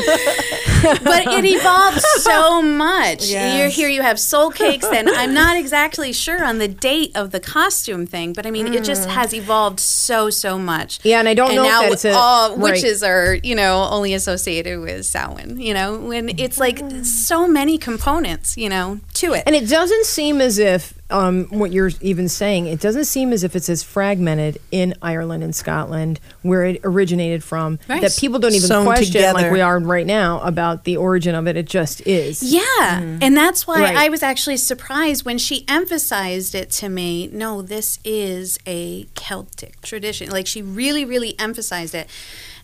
but 1.04 1.26
it 1.26 1.44
evolved 1.44 2.00
so 2.00 2.62
much. 2.62 3.28
Yes. 3.28 3.58
You're 3.58 3.68
here, 3.68 3.88
you 3.88 4.02
have 4.02 4.18
soul 4.18 4.50
cakes, 4.50 4.86
and 4.86 5.08
I'm 5.08 5.34
not 5.34 5.56
exactly 5.56 6.12
sure 6.12 6.44
on 6.44 6.58
the 6.58 6.68
date 6.68 7.12
of 7.14 7.30
the 7.30 7.40
costume 7.40 8.06
thing, 8.06 8.32
but 8.32 8.46
I 8.46 8.50
mean, 8.50 8.72
it 8.72 8.84
just 8.84 9.08
mm. 9.08 9.12
has 9.12 9.32
evolved 9.32 9.80
so 9.80 10.30
so 10.30 10.58
much. 10.58 11.00
Yeah, 11.02 11.20
and 11.20 11.28
I 11.28 11.34
don't 11.34 11.50
and 11.50 11.56
know 11.56 11.64
if 11.64 11.70
now 11.70 11.82
that's 11.88 12.04
a- 12.04 12.12
all 12.12 12.50
right. 12.50 12.58
witches 12.58 13.02
are 13.02 13.34
you 13.34 13.54
know 13.54 13.88
only 13.90 14.14
associated 14.14 14.80
with 14.80 15.06
Samhain. 15.06 15.60
You 15.60 15.74
know, 15.74 15.98
when 15.98 16.38
it's 16.38 16.58
like 16.58 16.78
mm. 16.78 17.04
so 17.04 17.46
many 17.46 17.78
components, 17.78 18.56
you 18.56 18.68
know, 18.68 19.00
to 19.14 19.34
it. 19.34 19.44
And 19.46 19.54
it 19.54 19.68
doesn't 19.68 20.06
seem 20.06 20.40
as 20.40 20.58
if 20.58 20.94
um, 21.12 21.44
what 21.46 21.72
you're 21.72 21.90
even 22.00 22.28
saying. 22.28 22.66
It 22.66 22.80
doesn't 22.80 23.04
seem 23.04 23.32
as 23.32 23.44
if 23.44 23.54
it's 23.54 23.68
as 23.68 23.82
fragmented 23.82 24.58
in 24.70 24.94
Ireland 25.02 25.44
and 25.44 25.54
Scotland, 25.54 26.18
where 26.42 26.64
it 26.64 26.80
originated 26.84 27.44
from. 27.44 27.78
Right. 27.88 28.00
That 28.00 28.16
people 28.18 28.38
don't 28.38 28.54
even 28.54 28.66
Sewn 28.68 28.84
question, 28.84 29.32
like 29.34 29.52
we 29.52 29.60
are 29.60 29.78
right 29.78 30.06
now, 30.06 30.40
about 30.40 30.84
the 30.84 30.96
origin 30.96 31.34
of 31.34 31.46
it. 31.46 31.56
It 31.56 31.66
just 31.66 32.00
is. 32.06 32.42
Yeah. 32.42 33.00
And 33.20 33.36
that's 33.36 33.66
why 33.66 33.80
Right. 33.80 33.96
I 33.96 34.08
was 34.08 34.22
actually 34.22 34.56
surprised 34.56 35.24
when 35.24 35.38
she 35.38 35.64
emphasized 35.68 36.54
it 36.54 36.70
to 36.72 36.88
me. 36.88 37.28
No, 37.32 37.62
this 37.62 37.98
is 38.04 38.58
a 38.66 39.04
Celtic 39.14 39.80
tradition. 39.82 40.30
Like 40.30 40.46
she 40.46 40.62
really, 40.62 41.04
really 41.04 41.38
emphasized 41.38 41.94
it. 41.94 42.08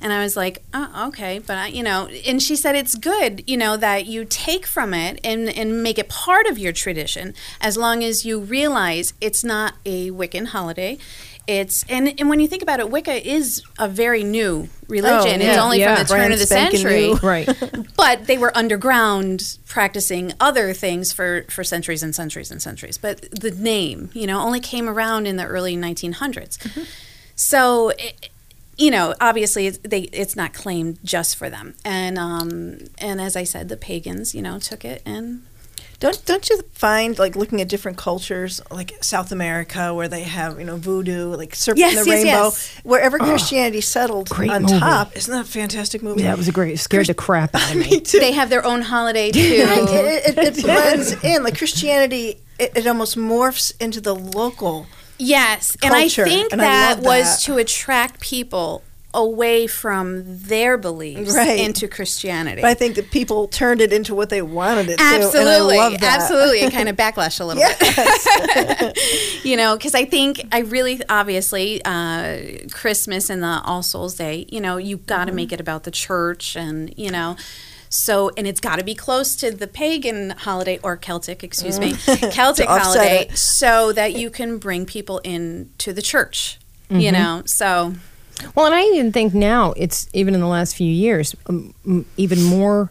And 0.00 0.12
I 0.12 0.22
was 0.22 0.36
like, 0.36 0.62
oh, 0.72 1.08
okay. 1.08 1.38
But, 1.40 1.56
I, 1.56 1.66
you 1.68 1.82
know, 1.82 2.08
and 2.26 2.40
she 2.42 2.54
said 2.56 2.76
it's 2.76 2.94
good, 2.94 3.42
you 3.48 3.56
know, 3.56 3.76
that 3.76 4.06
you 4.06 4.24
take 4.24 4.64
from 4.66 4.94
it 4.94 5.20
and, 5.24 5.48
and 5.48 5.82
make 5.82 5.98
it 5.98 6.08
part 6.08 6.46
of 6.46 6.58
your 6.58 6.72
tradition 6.72 7.34
as 7.60 7.76
long 7.76 8.04
as 8.04 8.24
you 8.24 8.38
realize 8.40 9.12
it's 9.20 9.42
not 9.42 9.74
a 9.84 10.10
Wiccan 10.10 10.46
holiday. 10.48 10.98
It's 11.46 11.82
and, 11.88 12.12
and 12.20 12.28
when 12.28 12.40
you 12.40 12.46
think 12.46 12.62
about 12.62 12.78
it, 12.78 12.90
Wicca 12.90 13.26
is 13.26 13.62
a 13.78 13.88
very 13.88 14.22
new 14.22 14.68
religion. 14.86 15.40
Oh, 15.40 15.44
it's 15.46 15.56
yeah. 15.56 15.64
only 15.64 15.80
Yeah. 15.80 15.94
from 15.94 16.02
the 16.04 16.08
turn 16.08 16.18
Brand 16.18 16.32
of 16.34 16.38
the 16.38 16.46
century. 16.46 17.14
Right. 17.22 17.48
but 17.96 18.26
they 18.26 18.36
were 18.36 18.54
underground 18.56 19.56
practicing 19.66 20.34
other 20.40 20.74
things 20.74 21.10
for, 21.12 21.44
for 21.48 21.64
centuries 21.64 22.02
and 22.02 22.14
centuries 22.14 22.50
and 22.50 22.60
centuries. 22.60 22.98
But 22.98 23.22
the 23.30 23.50
name, 23.50 24.10
you 24.12 24.26
know, 24.26 24.40
only 24.40 24.60
came 24.60 24.90
around 24.90 25.26
in 25.26 25.36
the 25.36 25.44
early 25.46 25.74
1900s. 25.74 26.58
Mm-hmm. 26.58 26.82
So, 27.34 27.90
it, 27.90 28.28
you 28.78 28.90
know, 28.90 29.14
obviously 29.20 29.66
it's, 29.66 29.78
they, 29.78 30.02
it's 30.12 30.36
not 30.36 30.52
claimed 30.54 30.98
just 31.04 31.36
for 31.36 31.50
them. 31.50 31.74
And, 31.84 32.16
um, 32.18 32.78
and 32.98 33.20
as 33.20 33.36
I 33.36 33.44
said, 33.44 33.68
the 33.68 33.76
pagans, 33.76 34.34
you 34.34 34.42
know, 34.42 34.58
took 34.58 34.84
it 34.84 35.02
and 35.04 35.42
Don't 36.00 36.24
don't 36.26 36.48
you 36.48 36.62
find 36.74 37.18
like 37.18 37.34
looking 37.34 37.60
at 37.60 37.68
different 37.68 37.98
cultures, 37.98 38.60
like 38.70 38.92
South 39.02 39.32
America, 39.32 39.92
where 39.92 40.06
they 40.06 40.22
have 40.22 40.60
you 40.60 40.64
know 40.64 40.76
voodoo, 40.76 41.34
like 41.34 41.56
serpent 41.56 41.80
Yes, 41.80 41.96
and 41.96 42.06
the 42.06 42.10
yes, 42.10 42.24
rainbow, 42.24 42.44
yes. 42.44 42.80
wherever 42.84 43.18
Christianity 43.18 43.80
settled 43.80 44.28
Great 44.28 44.48
on 44.52 44.62
movie. 44.62 44.78
top, 44.78 45.16
isn't 45.16 45.32
that 45.34 45.44
a 45.44 45.48
fantastic 45.50 46.00
movie? 46.00 46.22
Yeah, 46.22 46.30
that 46.30 46.38
was 46.38 46.46
a 46.46 46.52
great. 46.52 46.74
It 46.74 46.78
scared 46.78 47.08
the 47.08 47.14
crap 47.14 47.52
out 47.56 47.68
of 47.72 47.76
me. 47.76 47.90
Me 47.90 48.00
too. 48.00 48.20
they 48.20 48.30
have 48.30 48.48
their 48.48 48.64
own 48.64 48.82
holiday 48.82 49.32
too. 49.32 49.40
it, 49.40 50.38
it, 50.38 50.58
it 50.58 50.62
blends 50.64 51.12
in 51.24 51.42
like 51.42 51.58
Christianity. 51.58 52.42
It, 52.60 52.76
it 52.76 52.86
almost 52.86 53.16
morphs 53.16 53.72
into 53.80 54.00
the 54.00 54.14
local. 54.14 54.86
Yes, 55.18 55.76
and 55.82 55.94
I 55.94 56.08
think 56.08 56.52
and 56.52 56.60
I 56.60 56.64
that 56.64 57.00
was 57.00 57.42
to 57.44 57.58
attract 57.58 58.20
people 58.20 58.82
away 59.14 59.66
from 59.66 60.22
their 60.26 60.76
beliefs 60.76 61.34
Right. 61.34 61.58
into 61.58 61.88
Christianity. 61.88 62.60
But 62.60 62.68
I 62.68 62.74
think 62.74 62.94
that 62.96 63.10
people 63.10 63.48
turned 63.48 63.80
it 63.80 63.92
into 63.92 64.14
what 64.14 64.28
they 64.28 64.42
wanted 64.42 64.90
it 64.90 65.00
absolutely, 65.00 65.76
to, 65.76 65.82
I 65.82 65.98
absolutely, 66.00 66.60
it 66.60 66.72
kind 66.72 66.88
of 66.88 66.96
backlash 66.96 67.40
a 67.40 67.44
little 67.44 67.62
bit. 67.62 68.98
you 69.44 69.56
know, 69.56 69.76
because 69.76 69.94
I 69.94 70.04
think 70.04 70.42
I 70.52 70.60
really 70.60 71.00
obviously 71.08 71.80
uh, 71.84 72.68
Christmas 72.70 73.30
and 73.30 73.42
the 73.42 73.62
All 73.64 73.82
Souls 73.82 74.14
Day. 74.14 74.46
You 74.50 74.60
know, 74.60 74.76
you've 74.76 75.06
got 75.06 75.24
to 75.24 75.32
make 75.32 75.52
it 75.52 75.60
about 75.60 75.84
the 75.84 75.90
church, 75.90 76.54
and 76.56 76.92
you 76.96 77.10
know. 77.10 77.36
So, 77.90 78.30
and 78.36 78.46
it's 78.46 78.60
got 78.60 78.78
to 78.78 78.84
be 78.84 78.94
close 78.94 79.34
to 79.36 79.50
the 79.50 79.66
pagan 79.66 80.30
holiday 80.30 80.78
or 80.82 80.96
Celtic, 80.96 81.42
excuse 81.42 81.78
me, 81.80 81.94
Celtic 82.32 82.66
holiday, 82.68 83.28
so 83.34 83.92
that 83.92 84.14
you 84.14 84.30
can 84.30 84.58
bring 84.58 84.86
people 84.86 85.18
into 85.18 85.92
the 85.92 86.02
church. 86.02 86.58
Mm-hmm. 86.90 87.00
You 87.00 87.12
know, 87.12 87.42
so 87.46 87.94
Well, 88.54 88.66
and 88.66 88.74
I 88.74 88.82
even 88.82 89.12
think 89.12 89.34
now 89.34 89.72
it's 89.76 90.08
even 90.12 90.34
in 90.34 90.40
the 90.40 90.46
last 90.46 90.74
few 90.76 90.90
years 90.90 91.36
um, 91.46 91.74
even 92.16 92.42
more 92.44 92.90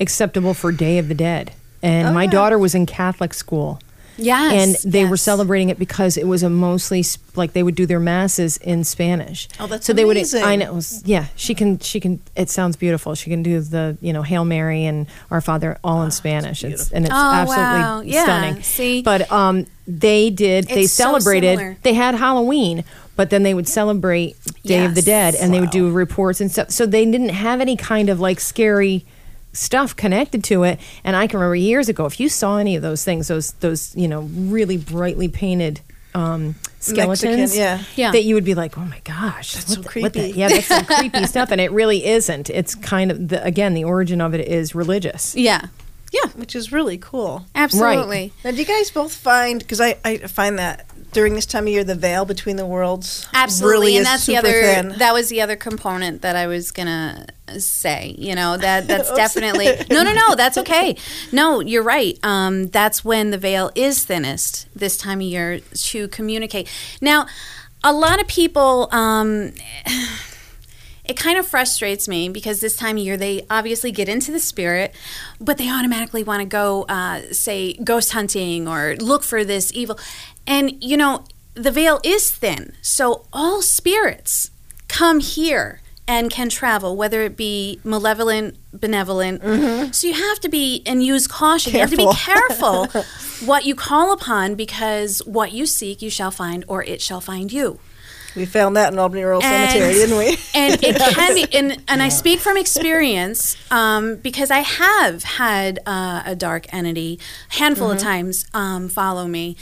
acceptable 0.00 0.52
for 0.54 0.70
Day 0.72 0.98
of 0.98 1.08
the 1.08 1.14
Dead. 1.14 1.52
And 1.82 2.08
Oh, 2.08 2.12
my 2.12 2.24
yeah. 2.24 2.30
daughter 2.30 2.58
was 2.58 2.74
in 2.74 2.84
Catholic 2.86 3.32
school. 3.32 3.80
Yes, 4.18 4.84
and 4.84 4.92
they 4.92 5.04
were 5.04 5.16
celebrating 5.16 5.70
it 5.70 5.78
because 5.78 6.16
it 6.16 6.26
was 6.26 6.42
a 6.42 6.50
mostly 6.50 7.04
like 7.34 7.52
they 7.54 7.62
would 7.62 7.74
do 7.74 7.86
their 7.86 8.00
masses 8.00 8.56
in 8.58 8.84
Spanish. 8.84 9.48
Oh, 9.58 9.66
that's 9.66 9.86
so 9.86 9.92
they 9.92 10.02
amazing. 10.02 10.42
would. 10.42 10.48
I 10.48 10.56
know. 10.56 10.80
Yeah, 11.04 11.26
she 11.36 11.54
can. 11.54 11.78
She 11.78 12.00
can. 12.00 12.20
It 12.36 12.50
sounds 12.50 12.76
beautiful. 12.76 13.14
She 13.14 13.30
can 13.30 13.42
do 13.42 13.60
the 13.60 13.96
you 14.00 14.12
know 14.12 14.22
Hail 14.22 14.44
Mary 14.44 14.84
and 14.84 15.06
Our 15.30 15.40
Father 15.40 15.78
all 15.82 16.02
in 16.02 16.10
Spanish. 16.10 16.64
It's 16.64 16.90
and 16.92 17.04
it's 17.04 17.14
Oh, 17.14 17.32
absolutely 17.32 17.64
wow. 17.80 18.00
Yeah, 18.02 18.24
stunning. 18.24 18.62
see? 18.62 19.02
but 19.02 19.30
um, 19.32 19.66
they 19.86 20.30
did. 20.30 20.66
they 20.68 20.82
It's 20.82 20.92
so 20.92 21.04
celebrated. 21.04 21.58
similar. 21.58 21.76
they 21.82 21.94
had 21.94 22.14
Halloween. 22.14 22.84
But 23.16 23.30
then 23.30 23.42
they 23.42 23.52
would 23.52 23.66
celebrate 23.66 24.36
Day 24.62 24.84
of 24.84 24.94
the 24.94 25.02
Dead, 25.02 25.34
and 25.34 25.52
they 25.52 25.58
would 25.58 25.70
do 25.70 25.90
reports 25.90 26.40
and 26.40 26.52
stuff. 26.52 26.70
So 26.70 26.86
they 26.86 27.04
didn't 27.04 27.30
have 27.30 27.60
any 27.60 27.76
kind 27.76 28.10
of 28.10 28.20
like 28.20 28.38
scary 28.38 29.04
stuff 29.58 29.94
connected 29.96 30.44
to 30.44 30.62
it. 30.64 30.78
And 31.04 31.16
I 31.16 31.26
can 31.26 31.38
remember 31.40 31.56
years 31.56 31.88
ago, 31.88 32.06
if 32.06 32.20
you 32.20 32.28
saw 32.28 32.58
any 32.58 32.76
of 32.76 32.82
those 32.82 33.04
things, 33.04 33.28
those 33.28 33.52
those 33.54 33.94
you 33.96 34.08
know 34.08 34.22
really 34.32 34.76
brightly 34.76 35.28
painted 35.28 35.80
um, 36.14 36.54
skeletons, 36.80 37.56
yeah. 37.56 37.82
Yeah. 37.94 38.12
that 38.12 38.22
you 38.24 38.34
would 38.34 38.44
be 38.44 38.54
like, 38.54 38.76
oh 38.78 38.84
my 38.84 39.00
gosh, 39.04 39.52
That's 39.54 39.74
so 39.74 39.80
the- 39.82 40.00
what 40.00 40.12
the- 40.14 40.20
creepy. 40.20 40.38
yeah, 40.38 40.48
that's 40.48 40.66
some 40.66 40.84
creepy 40.96 41.24
stuff, 41.26 41.50
and 41.52 41.60
it 41.60 41.70
really 41.72 42.04
isn't. 42.06 42.50
It's 42.50 42.74
kind 42.74 43.10
of 43.10 43.28
the, 43.28 43.44
again 43.44 43.74
the 43.74 43.84
origin 43.84 44.20
of 44.20 44.34
it 44.34 44.40
is 44.48 44.74
religious. 44.74 45.36
yeah, 45.36 45.66
yeah, 46.12 46.28
which 46.36 46.56
is 46.56 46.72
really 46.72 46.96
cool. 46.98 47.44
absolutely. 47.54 48.32
Now, 48.44 48.50
do 48.52 48.56
you 48.56 48.64
guys 48.64 48.90
both 48.90 49.14
find 49.14 49.58
because 49.60 49.80
I, 49.80 49.96
I 50.04 50.16
find 50.18 50.58
that 50.58 50.86
during 51.12 51.34
this 51.34 51.46
time 51.46 51.64
of 51.64 51.68
year 51.72 51.84
the 51.84 51.94
veil 51.94 52.24
between 52.24 52.56
the 52.56 52.66
worlds 52.66 53.26
Absolutely, 53.32 53.72
really 53.72 53.96
and 53.96 54.02
is 54.02 54.08
that's 54.08 54.26
the 54.26 54.36
other. 54.36 54.50
thin. 54.50 54.88
That 54.98 55.14
was 55.14 55.28
the 55.28 55.40
other 55.40 55.56
component 55.56 56.22
that 56.22 56.36
I 56.36 56.46
was 56.46 56.70
gonna 56.70 57.26
say. 57.58 58.14
You 58.18 58.34
know 58.34 58.56
that 58.56 58.86
that's 58.88 59.10
definitely 59.12 59.66
no, 59.90 60.02
no, 60.02 60.12
no. 60.12 60.34
That's 60.34 60.58
okay. 60.58 60.96
No, 61.32 61.60
you're 61.60 61.82
right. 61.82 62.18
Um, 62.22 62.68
that's 62.68 63.04
when 63.04 63.30
the 63.30 63.38
veil 63.38 63.70
is 63.74 64.04
thinnest 64.04 64.68
this 64.74 64.96
time 64.96 65.18
of 65.18 65.26
year 65.26 65.60
to 65.60 66.08
communicate. 66.08 66.68
Now, 67.00 67.26
a 67.82 67.92
lot 67.92 68.20
of 68.20 68.26
people. 68.28 68.88
Um, 68.92 69.52
it 71.08 71.16
kind 71.16 71.38
of 71.38 71.46
frustrates 71.46 72.06
me 72.06 72.28
because 72.28 72.60
this 72.60 72.76
time 72.76 72.98
of 72.98 73.02
year 73.02 73.16
they 73.16 73.46
obviously 73.48 73.90
get 73.90 74.10
into 74.10 74.30
the 74.30 74.38
spirit, 74.38 74.94
but 75.40 75.56
they 75.56 75.70
automatically 75.70 76.22
want 76.22 76.40
to 76.40 76.46
go, 76.46 76.82
uh, 76.82 77.22
say, 77.32 77.72
ghost 77.82 78.12
hunting 78.12 78.68
or 78.68 78.94
look 78.96 79.24
for 79.24 79.42
this 79.42 79.72
evil. 79.72 79.98
And, 80.48 80.82
you 80.82 80.96
know, 80.96 81.24
the 81.54 81.70
veil 81.70 82.00
is 82.02 82.30
thin. 82.30 82.72
So 82.82 83.26
all 83.32 83.62
spirits 83.62 84.50
come 84.88 85.20
here 85.20 85.80
and 86.08 86.30
can 86.30 86.48
travel, 86.48 86.96
whether 86.96 87.20
it 87.22 87.36
be 87.36 87.80
malevolent, 87.84 88.56
benevolent. 88.72 89.94
So 89.94 90.06
you 90.06 90.14
have 90.14 90.40
to 90.40 90.48
be 90.48 90.82
and 90.86 91.04
use 91.04 91.26
caution. 91.26 91.74
You 91.74 91.80
have 91.80 91.90
to 91.90 91.96
be 91.96 92.10
careful 92.14 92.86
what 93.46 93.66
you 93.66 93.74
call 93.74 94.12
upon 94.12 94.54
because 94.54 95.18
what 95.26 95.52
you 95.52 95.66
seek 95.66 96.00
you 96.00 96.08
shall 96.08 96.30
find 96.30 96.64
or 96.66 96.82
it 96.82 97.02
shall 97.02 97.20
find 97.20 97.52
you 97.52 97.78
we 98.36 98.46
found 98.46 98.76
that 98.76 98.92
in 98.92 98.98
Albany 98.98 99.24
Rural 99.24 99.40
Cemetery, 99.40 99.94
didn't 99.94 100.16
we? 100.16 100.28
and 100.54 100.82
it 100.82 100.96
can 101.14 101.34
be, 101.34 101.46
and, 101.56 101.82
and 101.88 102.02
I 102.02 102.08
speak 102.08 102.38
from 102.40 102.56
experience 102.56 103.56
um, 103.70 104.16
because 104.16 104.50
I 104.50 104.60
have 104.60 105.24
had 105.24 105.80
uh, 105.86 106.22
a 106.24 106.36
dark 106.36 106.72
entity 106.72 107.18
a 107.50 107.54
handful 107.54 107.88
Mm-hmm. 107.88 107.96
of 107.96 108.02
times 108.02 108.46
um, 108.54 108.88
follow 108.88 109.26
me. 109.26 109.56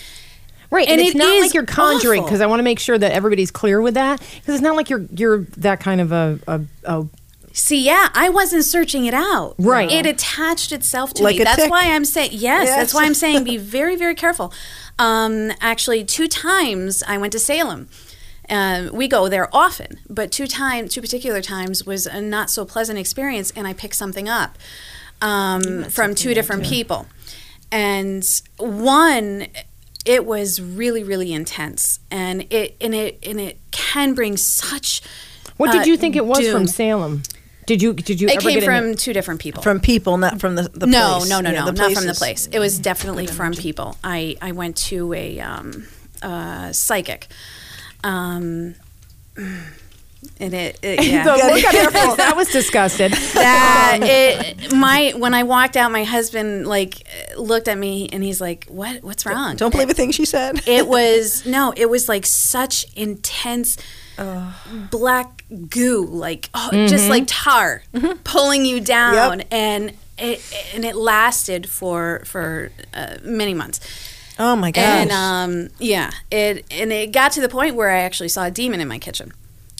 Right, 0.70 0.88
And 0.88 0.98
and, 0.98 1.00
it's 1.00 1.14
it 1.14 1.18
not 1.18 1.28
is 1.34 1.42
like 1.46 1.54
you're 1.54 1.64
conjuring 1.66 2.22
because 2.24 2.40
I 2.40 2.46
want 2.46 2.58
to 2.58 2.64
make 2.64 2.78
sure 2.78 2.98
that 2.98 3.12
everybody's 3.12 3.50
clear 3.50 3.80
with 3.80 3.94
that 3.94 4.18
because 4.20 4.54
it's 4.54 4.62
not 4.62 4.76
like 4.76 4.90
you're 4.90 5.06
you're 5.14 5.38
that 5.58 5.80
kind 5.80 6.00
of 6.00 6.12
a, 6.12 6.38
a, 6.48 6.60
a 6.84 7.06
See, 7.52 7.82
yeah, 7.86 8.10
I 8.14 8.28
wasn't 8.28 8.64
searching 8.64 9.06
it 9.06 9.14
out. 9.14 9.54
Right. 9.58 9.90
It 9.90 10.04
attached 10.04 10.72
itself 10.72 11.14
to 11.14 11.22
Like 11.22 11.36
me. 11.36 11.42
a 11.42 11.44
That's 11.44 11.62
tick. 11.62 11.70
why 11.70 11.84
I'm 11.94 12.04
saying, 12.04 12.30
yes, 12.32 12.66
Yes. 12.66 12.76
that's 12.76 12.92
why 12.92 13.04
I'm 13.06 13.14
saying 13.14 13.44
be 13.44 13.56
very, 13.78 13.96
very 13.96 14.14
careful. 14.14 14.52
Um, 14.98 15.52
actually, 15.62 16.04
two 16.04 16.28
times 16.28 17.02
I 17.08 17.16
went 17.16 17.32
to 17.32 17.38
Salem. 17.38 17.88
Um, 18.50 18.90
we 18.92 19.08
go 19.08 19.28
there 19.30 19.48
often, 19.56 20.00
but 20.10 20.30
two 20.30 20.46
times, 20.46 20.92
two 20.92 21.00
particular 21.00 21.40
times 21.40 21.86
was 21.86 22.06
a 22.06 22.20
not 22.20 22.50
so 22.50 22.64
pleasant 22.66 22.98
experience, 22.98 23.52
and 23.56 23.66
I 23.66 23.72
picked 23.72 23.94
something 23.94 24.28
up 24.28 24.58
um, 25.22 25.84
from 25.84 26.14
two 26.14 26.34
different 26.34 26.62
people. 26.64 27.06
And 27.72 28.22
one, 28.58 29.46
it 30.06 30.24
was 30.24 30.60
really, 30.60 31.02
really 31.02 31.32
intense, 31.32 32.00
and 32.10 32.46
it 32.50 32.76
and 32.80 32.94
it 32.94 33.18
and 33.26 33.40
it 33.40 33.58
can 33.70 34.14
bring 34.14 34.36
such. 34.36 35.02
What 35.56 35.70
uh, 35.70 35.72
did 35.72 35.86
you 35.86 35.96
think 35.96 36.16
it 36.16 36.24
was 36.24 36.48
from. 36.48 36.66
Salem? 36.66 37.22
Did 37.66 37.82
you 37.82 37.92
did 37.94 38.20
you 38.20 38.28
It 38.28 38.36
ever 38.36 38.42
came 38.42 38.60
get 38.60 38.64
from 38.64 38.84
in 38.84 38.96
two 38.96 39.12
different 39.12 39.40
people. 39.40 39.60
From 39.62 39.80
people, 39.80 40.16
not 40.18 40.40
from 40.40 40.54
the, 40.54 40.62
the 40.62 40.86
no, 40.86 41.16
place. 41.18 41.28
no, 41.28 41.40
no, 41.40 41.50
Yeah, 41.50 41.64
no, 41.64 41.70
not 41.72 41.92
from 41.92 42.06
the 42.06 42.14
place. 42.14 42.46
It 42.46 42.60
was 42.60 42.78
definitely 42.78 43.26
from 43.26 43.54
people. 43.54 43.96
I 44.04 44.36
I 44.40 44.52
went 44.52 44.76
to 44.88 45.12
a 45.12 45.40
um, 45.40 45.86
uh, 46.22 46.72
psychic. 46.72 47.26
Um, 48.04 48.76
and 50.40 50.54
it, 50.54 50.78
it 50.82 51.04
yeah. 51.06 51.24
the 51.24 51.32
look 51.32 51.64
on 51.64 51.74
her 51.74 51.90
face, 51.90 52.16
that 52.16 52.34
was 52.36 52.48
disgusted. 52.48 53.12
that 53.12 53.98
it 54.02 54.74
my 54.74 55.12
when 55.16 55.34
I 55.34 55.42
walked 55.42 55.76
out, 55.76 55.90
my 55.90 56.04
husband 56.04 56.66
like 56.66 57.06
looked 57.36 57.68
at 57.68 57.78
me 57.78 58.08
and 58.12 58.22
he's 58.22 58.40
like, 58.40 58.66
"What? 58.66 59.02
What's 59.02 59.26
wrong?" 59.26 59.56
Don't 59.56 59.70
believe 59.70 59.90
a 59.90 59.94
thing 59.94 60.12
she 60.12 60.24
said. 60.24 60.62
It 60.66 60.86
was 60.86 61.46
no, 61.46 61.72
it 61.76 61.86
was 61.86 62.08
like 62.08 62.26
such 62.26 62.86
intense 62.94 63.76
black 64.90 65.44
goo, 65.68 66.06
like 66.06 66.50
oh, 66.54 66.86
just 66.86 67.08
like 67.08 67.24
tar 67.26 67.82
pulling 68.24 68.64
you 68.64 68.80
down, 68.80 69.40
yep. 69.40 69.48
and 69.50 69.92
it 70.18 70.70
and 70.74 70.84
it 70.84 70.96
lasted 70.96 71.68
for 71.68 72.22
for 72.24 72.70
uh, 72.94 73.16
many 73.22 73.54
months. 73.54 73.80
oh 74.38 74.56
my 74.56 74.70
gosh. 74.70 74.84
And 74.84 75.12
um, 75.12 75.68
yeah, 75.78 76.10
it 76.30 76.64
and 76.70 76.92
it 76.92 77.12
got 77.12 77.32
to 77.32 77.40
the 77.40 77.48
point 77.48 77.74
where 77.74 77.90
I 77.90 78.00
actually 78.00 78.28
saw 78.28 78.44
a 78.44 78.50
demon 78.50 78.80
in 78.80 78.88
my 78.88 78.98
kitchen. 78.98 79.32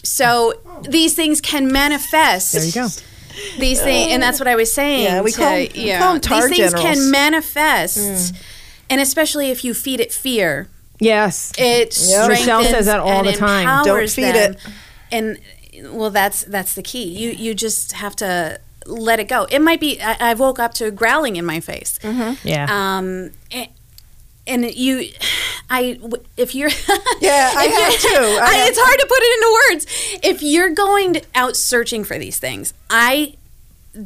So 0.07 0.53
these 0.89 1.13
things 1.15 1.41
can 1.41 1.71
manifest. 1.71 2.53
There 2.53 2.63
you 2.63 2.71
go. 2.71 2.87
These 3.59 3.81
things, 3.81 4.11
and 4.13 4.23
that's 4.23 4.39
what 4.39 4.47
I 4.47 4.55
was 4.55 4.73
saying. 4.73 5.03
Yeah, 5.03 5.21
we 5.21 5.31
to- 5.31 5.37
call 5.37 5.47
'em- 5.53 5.67
we 5.75 5.87
yeah, 5.87 5.99
call 5.99 6.15
'em 6.15 6.21
tar 6.21 6.47
these 6.49 6.57
things 6.57 6.71
generals. 6.73 6.83
can 6.99 7.11
manifest, 7.11 8.33
and 8.89 8.99
especially 9.01 9.51
if 9.51 9.63
you 9.63 9.73
feed 9.75 9.99
it 9.99 10.11
fear, 10.11 10.67
Yes. 10.99 11.51
it 11.57 11.95
Michele 12.27 12.63
says 12.63 12.87
that 12.87 12.99
all 12.99 13.23
the 13.23 13.33
time. 13.33 13.85
Don't 13.85 14.09
feed 14.09 14.33
them. 14.33 14.53
it. 14.53 14.59
And 15.11 15.37
well, 15.95 16.09
that's 16.09 16.43
that's 16.45 16.73
the 16.73 16.81
key. 16.81 17.03
You 17.03 17.29
you 17.31 17.53
just 17.53 17.91
have 17.91 18.15
to 18.17 18.59
let 18.87 19.19
it 19.19 19.25
go. 19.27 19.45
It 19.51 19.59
might 19.61 19.79
be. 19.79 20.01
I, 20.01 20.31
I 20.31 20.33
woke 20.33 20.57
up 20.59 20.73
to 20.75 20.89
growling 20.89 21.35
in 21.35 21.45
my 21.45 21.59
face. 21.59 21.99
yeah. 22.43 22.65
Um, 22.69 23.31
a- 23.53 23.69
and 24.47 24.65
you, 24.73 25.09
I, 25.69 25.99
if 26.37 26.55
you're, 26.55 26.69
Yeah, 27.19 27.51
I 27.55 27.65
if 27.65 27.73
have 27.73 27.93
too. 28.01 28.07
I 28.17 28.39
I- 28.43 28.55
have 28.55 28.69
it's 28.69 28.79
hard 28.81 28.99
to 28.99 29.05
put 29.05 29.19
it 29.21 29.33
into 29.37 29.59
words. 29.73 30.19
If 30.35 30.41
you're 30.43 30.69
going 30.69 31.13
to- 31.15 31.21
out 31.35 31.55
searching 31.55 32.03
for 32.03 32.17
these 32.17 32.39
things, 32.39 32.73
I 32.89 33.35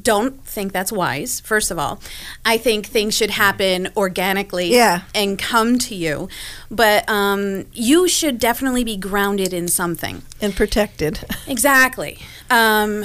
don't 0.02 0.46
think 0.46 0.72
that's 0.72 0.92
wise. 0.92 1.40
First 1.42 1.70
of 1.72 1.78
all, 1.78 2.00
I 2.46 2.58
think 2.58 2.86
things 2.86 3.14
should 3.16 3.32
happen 3.32 3.90
organically, 3.98 4.74
Yeah. 4.74 5.02
and 5.14 5.38
come 5.38 5.78
to 5.80 5.96
you. 5.96 6.30
But 6.70 7.08
um, 7.10 7.66
you 7.74 8.08
should 8.08 8.40
definitely 8.40 8.84
be 8.86 8.96
grounded 8.96 9.54
in 9.54 9.68
something. 9.68 10.22
and 10.42 10.56
protected. 10.56 11.20
Exactly. 11.48 12.18
Um, 12.50 13.04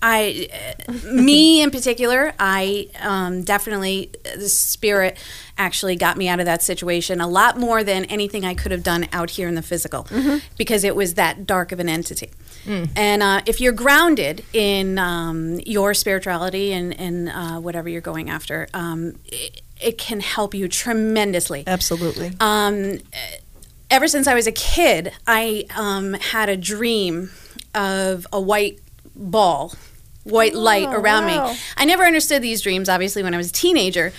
I, 0.00 0.48
uh, 0.88 0.92
me 1.12 1.60
in 1.62 1.70
particular, 1.70 2.32
I 2.38 2.88
um, 3.00 3.42
definitely 3.42 4.10
the 4.36 4.48
spirit 4.48 5.16
actually 5.56 5.96
got 5.96 6.16
me 6.16 6.28
out 6.28 6.38
of 6.40 6.46
that 6.46 6.62
situation 6.62 7.20
a 7.20 7.26
lot 7.28 7.58
more 7.58 7.82
than 7.82 8.04
anything 8.06 8.44
I 8.44 8.54
could 8.54 8.70
have 8.72 8.82
done 8.84 9.08
out 9.12 9.30
here 9.30 9.48
in 9.48 9.54
the 9.56 9.62
physical, 9.62 10.06
because 10.56 10.84
it 10.84 10.94
was 10.96 11.14
that 11.14 11.46
dark 11.46 11.72
of 11.72 11.80
an 11.80 11.88
entity. 11.88 12.30
And 12.96 13.22
uh, 13.22 13.40
if 13.46 13.60
you're 13.60 13.72
grounded 13.72 14.44
in 14.52 14.98
um, 14.98 15.60
your 15.66 15.94
spirituality 15.94 16.72
and, 16.72 16.98
and 16.98 17.28
uh, 17.28 17.60
whatever 17.60 17.88
you're 17.88 18.00
going 18.00 18.30
after, 18.30 18.68
um, 18.74 19.18
it, 19.24 19.62
it 19.80 19.98
can 19.98 20.20
help 20.20 20.54
you 20.54 20.68
tremendously 20.68 21.64
Absolutely. 21.66 22.32
um, 22.40 22.98
ever 23.90 24.08
since 24.08 24.26
I 24.26 24.34
was 24.34 24.46
a 24.46 24.52
kid, 24.52 25.12
I 25.26 25.64
um, 25.76 26.14
had 26.14 26.48
a 26.48 26.56
dream 26.56 27.30
of 27.74 28.26
a 28.32 28.40
white 28.40 28.80
ball, 29.14 29.74
white 30.24 30.54
light 30.54 30.88
around 30.88 31.26
wow. 31.26 31.52
me. 31.52 31.58
I 31.76 31.84
never 31.84 32.04
understood 32.04 32.42
these 32.42 32.60
dreams, 32.60 32.88
obviously, 32.88 33.22
when 33.22 33.34
I 33.34 33.36
was 33.36 33.50
a 33.50 33.52
teenager. 33.52 34.12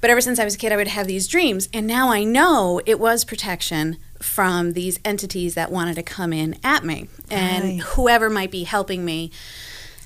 But 0.00 0.10
ever 0.10 0.20
since 0.20 0.40
I 0.40 0.44
was 0.44 0.56
a 0.56 0.58
kid, 0.58 0.72
I 0.72 0.76
would 0.76 0.88
have 0.88 1.06
these 1.06 1.28
dreams. 1.28 1.68
And 1.72 1.86
now 1.86 2.10
I 2.10 2.24
know 2.24 2.80
it 2.86 2.98
was 2.98 3.24
protection 3.24 3.98
from 4.22 4.72
these 4.72 4.98
entities 5.04 5.54
that 5.54 5.70
wanted 5.70 5.96
to 5.96 6.02
come 6.02 6.32
in 6.32 6.56
at 6.64 6.84
me. 6.84 7.08
And 7.30 7.64
Right. 7.64 7.80
whoever 7.80 8.30
might 8.30 8.50
be 8.50 8.64
helping 8.64 9.04
me 9.04 9.30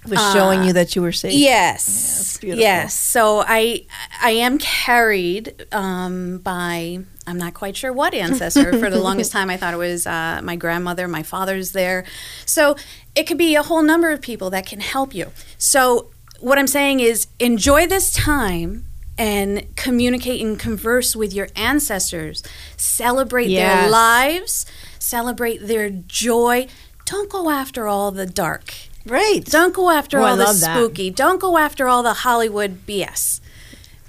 was 0.09 0.21
showing 0.33 0.63
you 0.65 0.73
that 0.73 0.95
you 0.95 1.03
were 1.03 1.13
safe. 1.13 1.33
Yes. 1.35 2.37
beautiful. 2.41 2.61
Yes. 2.63 2.95
So 2.95 3.43
I 3.47 3.87
I 4.23 4.31
am 4.31 4.59
carried 4.59 5.67
um, 5.73 6.39
by 6.39 7.01
I'm 7.27 7.39
not 7.39 7.55
quite 7.55 7.77
sure 7.77 7.93
what 7.93 8.15
ancestor. 8.15 8.79
For 8.79 8.89
the 8.89 9.01
longest 9.01 9.33
time, 9.37 9.51
I 9.51 9.57
thought 9.57 9.75
it 9.75 9.79
was 9.79 10.07
uh, 10.07 10.41
my 10.45 10.55
grandmother. 10.55 11.09
My 11.09 11.25
father's 11.25 11.73
there. 11.73 12.05
So 12.45 12.77
it 13.17 13.25
could 13.25 13.39
be 13.39 13.57
a 13.57 13.63
whole 13.65 13.83
number 13.83 14.11
of 14.13 14.21
people 14.21 14.49
that 14.51 14.65
can 14.65 14.79
help 14.81 15.13
you. 15.13 15.33
So 15.59 16.11
what 16.39 16.57
I'm 16.59 16.69
saying 16.69 17.01
is 17.01 17.27
enjoy 17.41 17.87
this 17.89 18.13
time 18.13 18.85
and 19.19 19.75
communicate 19.77 20.41
and 20.43 20.59
converse 20.59 21.17
with 21.17 21.33
your 21.33 21.49
ancestors. 21.57 22.43
Celebrate 22.77 23.49
their 23.49 23.89
lives. 23.89 24.67
Celebrate 24.99 25.59
their 25.67 25.91
joy. 25.91 26.67
Don't 27.05 27.31
go 27.31 27.51
after 27.51 27.87
all 27.87 28.11
the 28.11 28.27
dark. 28.27 28.75
Right. 29.07 29.45
Don't 29.45 29.73
go 29.73 29.91
after 29.91 30.19
Oh, 30.19 30.25
I 30.25 30.31
all 30.31 30.37
the 30.37 30.45
love 30.45 30.61
that. 30.61 30.77
spooky. 30.77 31.11
Don't 31.11 31.41
go 31.41 31.59
after 31.59 31.87
all 31.89 32.03
the 32.03 32.13
Hollywood 32.15 32.87
BS. 32.87 33.41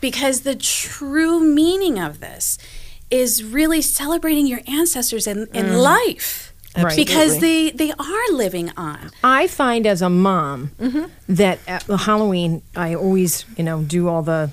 Because 0.01 0.41
the 0.41 0.55
true 0.55 1.39
meaning 1.39 1.99
of 1.99 2.19
this 2.19 2.57
is 3.09 3.43
really 3.43 3.81
celebrating 3.81 4.45
your 4.47 4.61
ancestors 4.67 5.27
in, 5.27 5.47
in 5.53 5.67
Mm. 5.67 5.81
life. 5.81 6.53
Right. 6.77 6.95
Because 6.95 7.39
they, 7.39 7.71
they 7.71 7.91
are 7.93 8.31
living 8.31 8.71
on. 8.77 9.09
I 9.23 9.47
find 9.47 9.87
as 9.87 10.01
a 10.01 10.09
mom 10.09 10.71
Mm-hmm. 10.79 11.05
that 11.29 11.59
at 11.67 11.83
the 11.85 11.97
Halloween 11.97 12.61
I 12.75 12.93
always, 12.93 13.45
you 13.57 13.63
know, 13.63 13.81
do 13.81 14.07
all 14.07 14.21
the 14.21 14.51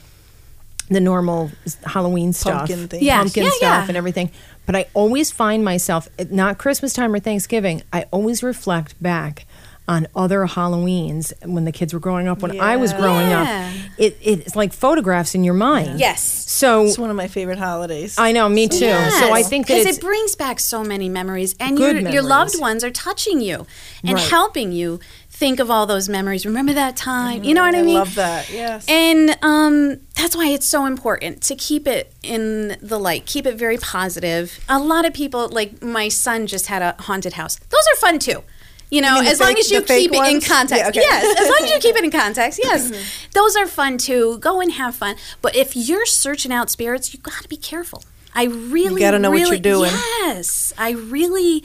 the 0.89 1.01
normal 1.01 1.51
Halloween 1.85 2.33
stuff, 2.33 2.59
Pumpkin 2.69 2.89
thing. 2.89 3.03
Yeah. 3.03 3.21
pumpkin 3.21 3.45
Yeah, 3.45 3.51
stuff, 3.51 3.61
yeah. 3.61 3.89
and 3.89 3.97
everything. 3.97 4.31
But 4.67 4.77
I 4.77 4.87
always 4.95 5.31
find 5.31 5.65
myself 5.65 6.09
not 6.31 6.59
Christmas 6.59 6.93
time 6.93 7.15
or 7.15 7.19
Thanksgiving. 7.21 7.83
I 7.93 8.05
always 8.11 8.43
reflect 8.43 9.01
back 9.03 9.47
on 9.87 10.07
other 10.17 10.47
Halloweens 10.47 11.35
when 11.47 11.67
the 11.67 11.73
kids 11.73 11.93
were 11.93 12.01
growing 12.01 12.27
up. 12.27 12.41
When 12.41 12.59
I 12.59 12.77
was 12.77 12.95
growing 12.95 13.29
Yeah. 13.29 13.71
up, 13.71 13.99
it, 13.99 14.17
it's 14.23 14.57
like 14.57 14.73
photographs 14.73 15.35
in 15.35 15.45
your 15.45 15.53
mind. 15.53 16.01
Yes. 16.01 16.23
So 16.51 16.85
It's 16.87 16.99
one 16.99 17.11
of 17.11 17.17
my 17.17 17.29
favorite 17.29 17.59
holidays. 17.59 18.15
I 18.19 18.33
know, 18.33 18.49
me 18.49 18.67
too. 18.69 18.79
So 18.79 19.33
I 19.33 19.43
think 19.43 19.67
because 19.67 19.85
it 19.85 20.01
brings 20.01 20.37
back 20.37 20.59
so 20.61 20.83
many 20.83 21.11
memories, 21.11 21.55
and 21.61 21.77
Good 21.77 22.01
your, 22.01 22.11
your 22.13 22.23
loved 22.23 22.59
ones 22.59 22.83
are 22.83 22.91
touching 22.91 23.43
you 23.43 23.67
and 24.03 24.15
Right. 24.15 24.31
helping 24.31 24.73
you 24.73 25.01
think 25.35 25.59
of 25.59 25.69
all 25.69 25.85
those 25.85 26.09
memories. 26.09 26.47
Remember 26.47 26.73
that 26.73 26.97
time? 26.97 27.43
You 27.43 27.55
know 27.55 27.63
what 27.63 27.75
I, 27.75 27.81
I 27.81 27.83
mean? 27.83 27.97
I 27.97 27.99
love 27.99 28.15
that. 28.15 28.51
Yes. 28.51 28.87
And 28.89 29.37
um, 29.43 30.01
that's 30.15 30.37
why 30.37 30.47
it's 30.47 30.67
so 30.67 30.87
important 30.87 31.43
to 31.43 31.57
keep 31.57 31.89
it 31.89 32.15
in 32.23 32.77
the 32.81 33.01
light, 33.01 33.27
keep 33.27 33.45
it 33.45 33.57
very 33.57 33.77
positive. 33.77 34.61
A 34.69 34.79
lot 34.79 35.05
of 35.05 35.13
people, 35.13 35.49
like 35.49 35.83
my 35.83 36.09
son, 36.09 36.47
just 36.47 36.69
had 36.69 36.83
a 36.83 36.95
haunted 37.03 37.33
house. 37.33 37.57
Those 37.57 37.85
are 37.93 37.97
fun 37.97 38.21
too. 38.21 38.45
You 38.91 39.01
know, 39.01 39.25
the 39.25 39.29
as 39.29 39.41
long 39.41 39.57
as 39.59 39.73
you 39.73 39.81
fake 39.81 40.13
keep 40.13 40.21
it 40.21 40.33
in 40.33 40.41
context. 40.41 40.77
Yeah, 40.77 40.89
okay. 40.89 41.01
Yes, 41.01 41.41
as 41.41 41.49
long 41.49 41.59
as 41.65 41.71
you 41.73 41.81
keep 41.81 41.97
it 41.97 42.05
in 42.05 42.13
context. 42.13 42.61
Yes, 42.63 42.93
those 43.35 43.57
are 43.57 43.67
fun 43.67 43.99
too. 43.99 44.39
Go 44.39 44.61
and 44.61 44.71
have 44.71 44.95
fun. 44.95 45.17
But 45.43 45.57
if 45.57 45.75
you're 45.75 46.07
searching 46.07 46.53
out 46.53 46.71
spirits, 46.71 47.13
you 47.13 47.19
got 47.19 47.43
to 47.43 47.49
be 47.49 47.57
careful. 47.57 48.05
I 48.37 48.45
really, 48.45 49.01
gotta 49.01 49.19
know 49.19 49.31
what 49.31 49.49
you're 49.49 49.59
doing. 49.59 49.91
Yes, 49.91 50.73
I 50.79 50.91
really. 50.91 51.65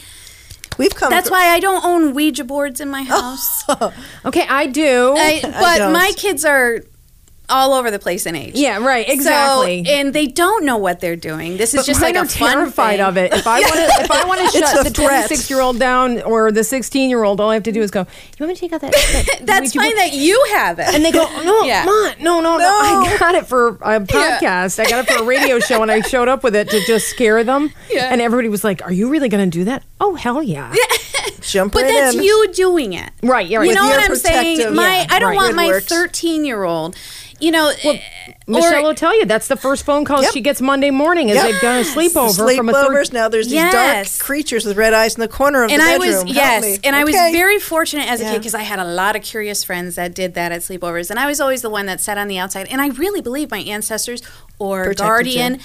We've 0.80 0.96
come. 0.96 1.12
That's 1.12 1.28
through- 1.28 1.38
why 1.38 1.50
I 1.50 1.60
don't 1.60 1.86
own 1.86 2.14
Ouija 2.16 2.44
boards 2.44 2.80
in 2.82 2.90
my 2.90 3.04
house. 3.16 3.64
okay. 4.26 4.48
I 4.50 4.66
do. 4.66 5.14
I, 5.16 5.40
but 5.44 5.78
don't. 5.78 5.94
my 5.94 6.12
kids 6.16 6.44
are 6.46 6.80
all 7.50 7.74
over 7.74 7.92
the 7.92 8.00
place 8.00 8.26
in 8.26 8.36
age. 8.36 8.56
yeah, 8.56 8.78
right. 8.84 9.08
Exactly. 9.10 9.84
So, 9.86 9.92
and 9.92 10.14
they 10.14 10.28
don't 10.28 10.66
know 10.66 10.78
what 10.78 11.00
they're 11.00 11.16
doing. 11.16 11.58
This 11.58 11.74
is 11.74 11.82
But 11.82 11.86
just 11.88 12.02
mine 12.02 12.14
like 12.16 12.24
are 12.24 12.26
a 12.26 12.30
fun 12.30 12.52
terrified 12.52 12.98
thing. 12.98 13.02
of 13.06 13.18
it. 13.18 13.34
If 13.34 13.48
I 13.48 13.60
want 13.62 13.74
to, 13.74 13.82
if 14.04 14.12
I 14.12 14.26
want 14.26 14.42
to 14.52 14.58
shut 14.58 14.84
the 14.86 14.90
threat. 14.90 15.26
26 15.28 15.50
year 15.50 15.62
old 15.62 15.80
down 15.80 16.22
or 16.22 16.52
the 16.52 16.64
16 16.64 17.10
year 17.10 17.24
old, 17.24 17.40
all 17.42 17.50
I 17.50 17.54
have 17.56 17.64
to 17.64 17.72
do 17.72 17.82
is 17.82 17.92
go. 17.92 18.02
You 18.02 18.46
want 18.46 18.50
me 18.50 18.56
to 18.56 18.60
take 18.62 18.74
out 18.74 18.82
that? 18.82 18.92
that 18.92 19.40
That's 19.44 19.74
fine 19.74 19.88
board?" 19.88 19.98
that 19.98 20.14
you 20.14 20.44
have 20.54 20.80
it. 20.80 20.88
And 20.94 21.04
they 21.04 21.12
go, 21.12 21.24
no, 21.44 21.64
Yeah. 21.70 21.86
Ma, 21.86 22.14
no, 22.22 22.42
no, 22.42 22.58
no, 22.58 22.66
I 22.66 23.16
got 23.20 23.36
it 23.36 23.46
for 23.48 23.70
a 23.82 24.00
podcast. 24.00 24.80
I 24.80 24.90
got 24.90 25.06
it 25.08 25.12
for 25.12 25.24
a 25.24 25.26
radio 25.26 25.60
show, 25.60 25.82
and 25.82 25.92
I 25.92 26.02
showed 26.02 26.28
up 26.28 26.44
with 26.44 26.56
it 26.56 26.70
to 26.70 26.80
just 26.86 27.08
scare 27.10 27.44
them. 27.44 27.72
Yeah. 27.90 28.10
And 28.12 28.22
everybody 28.22 28.50
was 28.50 28.64
like, 28.64 28.82
"Are 28.84 28.92
you 28.92 29.10
really 29.10 29.30
going 29.30 29.50
to 29.50 29.58
do 29.60 29.66
that?" 29.66 29.84
Oh, 30.00 30.16
hell 30.16 30.42
yeah! 30.42 30.74
jump 31.42 31.74
but 31.74 31.84
right 31.84 31.94
that's 31.94 32.16
in. 32.16 32.24
you 32.24 32.52
doing 32.54 32.94
it. 32.94 33.10
Right, 33.24 33.48
yeah, 33.48 33.60
right. 33.60 33.68
You 33.68 33.76
know 33.76 33.86
what 33.88 34.00
I'm 34.10 34.16
saying? 34.16 34.74
My 34.76 35.00
Yeah, 35.02 35.08
I 35.10 35.20
don't 35.20 35.30
right. 35.30 35.36
want 35.36 35.50
Good 35.50 35.56
my 35.56 35.68
works. 35.68 35.86
13 35.86 36.46
year 36.46 36.64
old. 36.64 36.96
You 37.42 37.52
know, 37.52 37.72
eh, 37.84 38.00
Michele 38.48 38.80
or- 38.80 38.84
will 38.84 38.94
tell 38.96 39.18
you 39.18 39.26
that's 39.26 39.48
the 39.48 39.56
first 39.56 39.86
phone 39.86 40.04
call 40.04 40.22
Yep. 40.22 40.34
she 40.34 40.42
gets 40.42 40.60
Monday 40.60 40.92
morning. 40.92 41.30
Is 41.30 41.42
they've 41.42 41.62
done 41.62 41.80
a 41.80 41.84
sleepover 41.84 42.36
from 42.56 42.68
a 42.68 42.74
Sleepovers. 42.74 43.06
third. 43.08 43.14
Now 43.14 43.30
there's 43.30 43.46
these 43.46 43.54
Yes. 43.56 44.18
dark 44.18 44.26
creatures 44.26 44.66
with 44.66 44.76
red 44.76 44.94
eyes 44.94 45.16
in 45.16 45.22
the 45.22 45.30
corner 45.30 45.64
of 45.64 45.72
and 45.72 45.80
the 45.82 45.86
I 45.86 45.98
bedroom. 45.98 46.26
was 46.26 46.36
yes, 46.36 46.64
me. 46.64 46.80
and 46.84 46.98
I 46.98 47.06
was 47.06 47.16
very 47.16 47.58
fortunate 47.58 48.10
as 48.12 48.20
a 48.20 48.24
Yeah. 48.26 48.32
kid 48.34 48.40
because 48.40 48.56
I 48.56 48.64
had 48.64 48.80
a 48.80 48.84
lot 48.84 49.16
of 49.16 49.22
curious 49.22 49.64
friends 49.64 49.96
that 49.96 50.14
did 50.14 50.34
that 50.34 50.52
at 50.52 50.62
sleepovers, 50.64 51.10
and 51.10 51.18
I 51.18 51.28
was 51.28 51.40
always 51.40 51.62
the 51.62 51.70
one 51.70 51.86
that 51.86 52.02
sat 52.02 52.18
on 52.18 52.28
the 52.28 52.38
outside. 52.38 52.68
And 52.70 52.82
I 52.82 52.88
really 52.88 53.22
believe 53.22 53.52
my 53.52 53.60
ancestors 53.60 54.22
or 54.58 54.84
Protected 54.84 55.06
guardian. 55.06 55.54
you. 55.56 55.60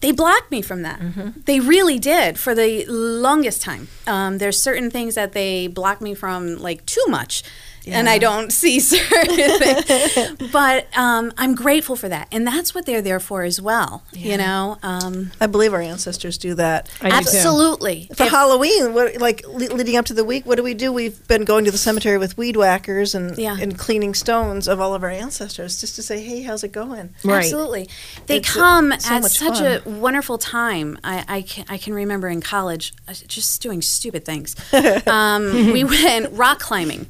They 0.00 0.12
blocked 0.12 0.50
me 0.50 0.62
from 0.62 0.82
that. 0.82 1.00
They 1.46 1.58
really 1.58 1.98
did 1.98 2.38
for 2.38 2.54
the 2.54 2.84
longest 2.86 3.62
time. 3.62 3.88
Um, 4.06 4.38
there's 4.38 4.60
certain 4.60 4.90
things 4.90 5.14
that 5.14 5.32
they 5.32 5.68
blocked 5.68 6.02
me 6.02 6.14
from, 6.14 6.56
like 6.58 6.84
too 6.86 7.04
much, 7.08 7.42
and 7.86 8.08
I 8.08 8.18
don't 8.18 8.52
see 8.52 8.80
certain 8.94 9.36
things. 9.36 10.32
But 10.52 10.86
um, 10.96 11.32
I'm 11.36 11.54
grateful 11.54 11.96
for 11.96 12.08
that, 12.08 12.28
and 12.32 12.46
that's 12.46 12.74
what 12.74 12.86
they're 12.86 13.02
there 13.02 13.20
for 13.20 13.42
as 13.42 13.60
well. 13.60 14.02
You 14.12 14.36
know, 14.36 14.78
um, 14.82 15.32
I 15.40 15.46
believe 15.46 15.74
our 15.74 15.80
ancestors 15.82 16.38
do 16.38 16.54
that. 16.54 16.88
I 17.00 17.04
do 17.04 17.10
too. 17.10 17.16
absolutely. 17.16 18.08
For 18.14 18.24
If- 18.24 18.30
Halloween, 18.30 18.94
what, 18.94 19.16
like 19.20 19.44
le- 19.46 19.74
leading 19.74 19.96
up 19.96 20.06
to 20.06 20.14
the 20.14 20.24
week, 20.24 20.46
what 20.46 20.56
do 20.56 20.62
we 20.62 20.72
do? 20.74 20.92
We've 20.92 21.26
been 21.28 21.44
going 21.44 21.64
to 21.66 21.70
the 21.70 21.78
cemetery 21.78 22.16
with 22.18 22.38
weed 22.38 22.56
whackers 22.56 23.14
and 23.14 23.36
Yeah. 23.36 23.56
and 23.60 23.78
cleaning 23.78 24.14
stones 24.14 24.66
of 24.68 24.80
all 24.80 24.94
of 24.94 25.02
our 25.02 25.10
ancestors, 25.10 25.80
just 25.80 25.96
to 25.96 26.02
say, 26.02 26.22
"Hey, 26.22 26.42
how's 26.42 26.64
it 26.64 26.72
going?" 26.72 27.10
Right. 27.24 27.38
Absolutely. 27.44 27.88
They 28.26 28.38
It's, 28.38 28.52
come 28.52 28.92
so 28.98 29.14
at 29.14 29.22
much 29.22 29.32
such 29.32 29.60
a 29.60 29.82
wonderful 29.88 30.38
time. 30.38 30.98
I, 31.04 31.24
I, 31.28 31.42
can, 31.42 31.64
I 31.68 31.76
can 31.78 31.92
remember 31.92 32.28
in 32.28 32.40
college 32.40 32.94
uh, 33.08 33.12
just 33.26 33.60
doing 33.62 33.82
stupid 33.82 34.24
things. 34.24 34.54
um, 35.06 35.72
we 35.72 35.84
went 35.84 36.32
rock 36.32 36.60
climbing 36.60 37.06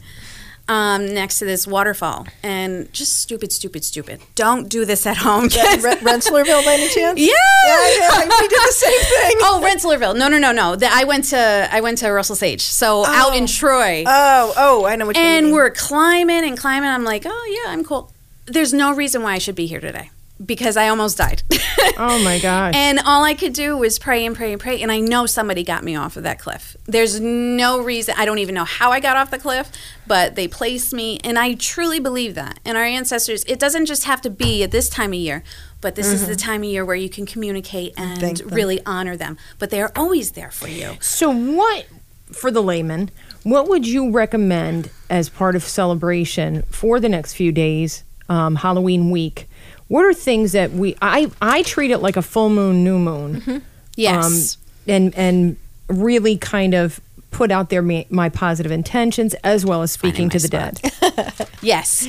um, 0.69 1.07
next 1.15 1.39
to 1.39 1.45
this 1.45 1.67
waterfall 1.67 2.27
and 2.43 2.93
just 2.93 3.21
stupid, 3.21 3.53
stupid, 3.53 3.85
stupid. 3.85 4.21
Don't 4.35 4.69
do 4.69 4.85
this 4.85 5.07
at 5.07 5.17
home. 5.19 5.49
That 5.49 5.81
Re- 5.83 5.97
Rensselaerville, 5.97 6.65
by 6.65 6.73
any 6.75 6.89
chance? 6.89 7.21
Yeah. 7.27 7.33
yeah, 7.67 7.97
yeah. 7.99 8.19
We 8.39 8.49
did 8.49 8.51
the 8.51 8.73
same 8.73 9.01
thing. 9.01 9.37
Oh, 9.41 9.61
Rensselaerville. 9.65 10.17
No, 10.17 10.29
no, 10.29 10.39
no, 10.39 10.53
no. 10.53 10.77
The, 10.77 10.89
I 10.93 11.05
went 11.05 11.25
to 11.27 11.69
I 11.71 11.81
went 11.81 11.99
to 11.99 12.11
Russell 12.11 12.37
Sage. 12.37 12.63
So 12.63 13.05
out 13.07 13.37
in 13.37 13.47
Troy. 13.47 14.05
Oh, 14.07 14.53
oh, 14.57 14.87
I 14.87 14.97
know 14.97 15.07
what 15.07 15.17
you 15.17 15.23
mean. 15.23 15.45
and 15.45 15.53
we're 15.53 15.71
climbing 15.71 16.45
and 16.45 16.59
climbing. 16.59 16.89
I'm 16.89 17.05
like, 17.05 17.23
oh 17.27 17.63
yeah, 17.65 17.73
I'm 17.73 17.85
cool. 17.85 18.13
There's 18.47 18.73
no 18.73 18.95
reason 18.95 19.23
why 19.23 19.33
I 19.35 19.39
should 19.39 19.57
be 19.57 19.67
here 19.67 19.81
today 19.81 20.11
because 20.44 20.77
I 20.77 20.88
almost 20.88 21.18
died. 21.18 21.42
Oh 21.99 22.22
my 22.22 22.38
gosh. 22.38 22.75
And 22.75 22.99
all 23.07 23.25
I 23.25 23.33
could 23.33 23.55
do 23.55 23.75
was 23.75 23.99
pray 23.99 24.27
and 24.27 24.37
pray 24.37 24.53
and 24.53 24.61
pray. 24.61 24.83
And 24.83 24.92
I 24.92 25.01
know 25.01 25.25
somebody 25.25 25.64
got 25.64 25.83
me 25.83 25.96
off 25.96 26.18
of 26.18 26.25
that 26.25 26.38
cliff. 26.38 26.77
There's 26.85 27.20
no 27.20 27.81
reason. 27.81 28.14
I 28.18 28.27
don't 28.27 28.38
even 28.38 28.55
know 28.55 28.64
how 28.64 28.90
I 28.90 29.01
got 29.01 29.16
off 29.16 29.31
the 29.31 29.38
cliff, 29.38 29.70
but 30.07 30.35
they 30.35 30.46
placed 30.46 30.92
me. 30.92 31.18
And 31.25 31.38
I 31.38 31.55
truly 31.55 31.99
believe 31.99 32.35
that. 32.35 32.61
And 32.66 32.77
our 32.77 32.85
ancestors, 32.85 33.44
it 33.44 33.59
doesn't 33.59 33.87
just 33.87 34.05
have 34.05 34.20
to 34.22 34.31
be 34.31 34.62
at 34.62 34.72
this 34.72 34.90
time 34.90 35.11
of 35.12 35.18
year, 35.18 35.42
but 35.81 35.94
this 35.94 36.09
is 36.09 36.27
the 36.27 36.37
time 36.37 36.62
of 36.62 36.68
year 36.68 36.85
where 36.85 36.96
you 36.96 37.09
can 37.09 37.25
communicate 37.25 37.94
and 37.96 38.40
really 38.53 38.81
honor 38.85 39.16
them. 39.16 39.38
But 39.59 39.70
they 39.70 39.81
are 39.81 39.92
always 39.96 40.33
there 40.33 40.51
for 40.51 40.68
you. 40.68 40.99
So, 41.01 41.31
what 41.31 41.87
for 42.33 42.51
the 42.51 42.62
layman? 42.62 43.11
What 43.42 43.68
would 43.68 43.87
you 43.87 44.11
recommend 44.11 44.90
as 45.09 45.29
part 45.31 45.57
of 45.57 45.62
celebration 45.62 46.62
for 46.62 47.01
the 47.01 47.09
next 47.09 47.35
few 47.35 47.53
days, 47.53 48.05
um, 48.29 48.57
Halloween 48.57 49.11
week? 49.11 49.49
What 49.88 50.05
are 50.05 50.14
things 50.14 50.53
that 50.53 50.72
we? 50.72 50.96
I 51.01 51.31
I 51.40 51.62
treat 51.62 51.90
it 51.90 51.99
like 51.99 52.16
a 52.16 52.22
full 52.22 52.49
moon, 52.51 52.83
new 52.85 52.99
moon. 52.99 53.62
Yes. 53.96 54.57
Um, 54.57 54.62
and 54.88 55.14
and 55.14 55.57
really 55.88 56.37
kind 56.37 56.75
of 56.75 57.01
put 57.31 57.51
out 57.51 57.70
there 57.70 57.83
my, 57.83 58.07
my 58.09 58.29
positive 58.29 58.72
intentions 58.72 59.35
as 59.44 59.64
well 59.64 59.83
as 59.83 59.92
speaking 59.92 60.29
to 60.31 60.38
the 60.38 60.49
dead. 60.49 60.81
Yes. 61.62 62.07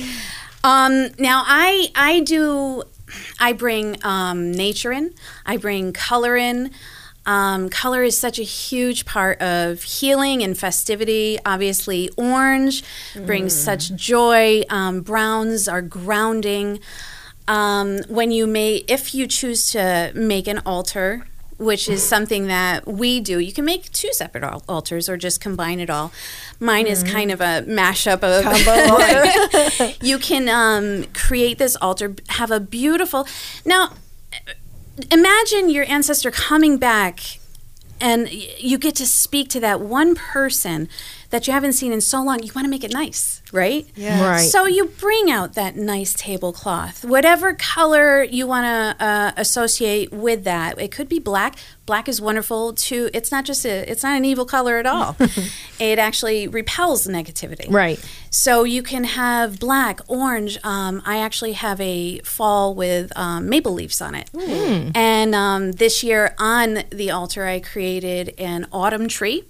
Um, 0.62 1.08
now 1.18 1.42
I 1.46 1.88
I 1.94 2.20
do 2.20 2.82
I 3.40 3.52
bring 3.52 3.96
um, 4.04 4.52
nature 4.52 4.92
in. 4.92 5.14
I 5.46 5.56
bring 5.56 5.92
color 5.92 6.36
in. 6.36 6.70
Um, 7.26 7.68
color 7.68 8.02
is 8.02 8.18
such 8.18 8.38
a 8.38 8.42
huge 8.42 9.04
part 9.04 9.40
of 9.42 9.82
healing 9.82 10.42
and 10.42 10.56
festivity. 10.56 11.38
Obviously, 11.44 12.08
orange 12.16 12.82
brings 13.26 13.54
such 13.54 13.94
joy. 13.94 14.62
Um, 14.70 15.00
browns 15.02 15.68
are 15.68 15.82
grounding. 15.82 16.80
Um, 17.48 18.00
when 18.08 18.30
you 18.30 18.46
may, 18.46 18.84
if 18.88 19.14
you 19.14 19.26
choose 19.26 19.70
to 19.72 20.12
make 20.14 20.46
an 20.46 20.60
altar, 20.66 21.26
which 21.56 21.88
is 21.88 22.06
something 22.06 22.46
that 22.46 22.86
we 22.86 23.20
do, 23.20 23.40
you 23.40 23.52
can 23.52 23.64
make 23.64 23.90
two 23.90 24.12
separate 24.12 24.44
al- 24.44 24.62
altars 24.68 25.08
or 25.08 25.16
just 25.16 25.40
combine 25.40 25.80
it 25.80 25.90
all. 25.90 26.12
Mine 26.60 26.86
is 26.86 27.02
kind 27.02 27.32
of 27.32 27.40
a 27.40 27.64
mashup 27.66 28.22
of 28.22 28.44
Right. 28.46 29.96
you 30.02 30.18
can 30.18 30.48
um, 30.48 31.04
create 31.14 31.58
this 31.58 31.74
altar, 31.80 32.14
have 32.28 32.50
a 32.52 32.60
beautiful. 32.60 33.26
Now, 33.64 33.94
imagine 35.10 35.68
your 35.70 35.84
ancestor 35.88 36.30
coming 36.30 36.76
back 36.76 37.38
and 38.00 38.30
you 38.30 38.78
get 38.78 38.94
to 38.96 39.06
speak 39.06 39.48
to 39.50 39.60
that 39.60 39.80
one 39.80 40.14
person 40.14 40.88
that 41.30 41.46
you 41.46 41.52
haven't 41.52 41.74
seen 41.74 41.92
in 41.92 42.00
so 42.00 42.22
long. 42.22 42.42
You 42.42 42.52
want 42.54 42.64
to 42.64 42.70
make 42.70 42.84
it 42.84 42.92
nice, 42.92 43.42
right? 43.52 43.86
Yeah. 43.94 44.26
Right. 44.26 44.38
So 44.38 44.66
you 44.66 44.86
bring 44.86 45.30
out 45.30 45.54
that 45.54 45.76
nice 45.76 46.14
tablecloth, 46.14 47.04
whatever 47.04 47.54
color 47.54 48.22
you 48.22 48.46
want 48.46 48.64
to 48.64 49.04
uh, 49.04 49.32
associate 49.36 50.12
with 50.12 50.44
that. 50.44 50.80
It 50.80 50.90
could 50.90 51.08
be 51.08 51.18
black. 51.18 51.56
Black 51.84 52.08
is 52.08 52.20
wonderful 52.20 52.72
too. 52.74 53.10
It's 53.14 53.30
not 53.30 53.44
just 53.44 53.64
a. 53.64 53.90
It's 53.90 54.02
not 54.02 54.16
an 54.16 54.24
evil 54.24 54.44
color 54.44 54.78
at 54.78 54.86
all. 54.86 55.16
it 55.78 55.98
actually 55.98 56.48
repels 56.48 57.06
negativity. 57.06 57.70
Right. 57.70 58.02
So 58.30 58.64
you 58.64 58.82
can 58.82 59.04
have 59.04 59.58
black, 59.58 60.00
orange. 60.06 60.58
Um, 60.64 61.02
I 61.06 61.18
actually 61.18 61.52
have 61.52 61.80
a 61.80 62.20
fall 62.20 62.74
with 62.74 63.10
um, 63.16 63.48
maple 63.48 63.72
leaves 63.72 64.00
on 64.00 64.14
it. 64.14 64.30
And 64.94 65.34
um, 65.34 65.72
this 65.72 66.02
year 66.02 66.34
on 66.38 66.84
the 66.90 67.10
altar, 67.10 67.46
I 67.46 67.60
created 67.60 68.34
an 68.38 68.66
autumn 68.72 69.08
tree. 69.08 69.44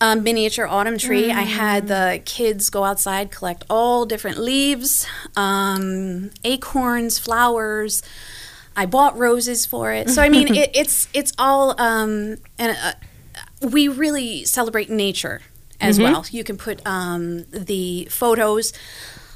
A 0.00 0.14
miniature 0.14 0.66
autumn 0.66 0.96
tree. 0.96 1.32
I 1.32 1.42
had 1.42 1.88
the 1.88 2.22
kids 2.24 2.70
go 2.70 2.84
outside, 2.84 3.32
collect 3.32 3.64
all 3.68 4.06
different 4.06 4.38
leaves, 4.38 5.06
um, 5.36 6.30
acorns, 6.44 7.18
flowers. 7.18 8.02
I 8.76 8.86
bought 8.86 9.18
roses 9.18 9.66
for 9.66 9.92
it. 9.92 10.08
So 10.08 10.22
I 10.22 10.28
mean, 10.28 10.54
it, 10.54 10.70
it's 10.74 11.08
it's 11.12 11.32
all 11.36 11.80
um, 11.80 12.36
and 12.58 12.76
uh, 12.80 12.92
we 13.68 13.88
really 13.88 14.44
celebrate 14.44 14.88
nature 14.88 15.42
as 15.80 15.98
well. 15.98 16.24
You 16.30 16.44
can 16.44 16.56
put 16.56 16.84
um, 16.86 17.44
the 17.50 18.06
photos 18.10 18.72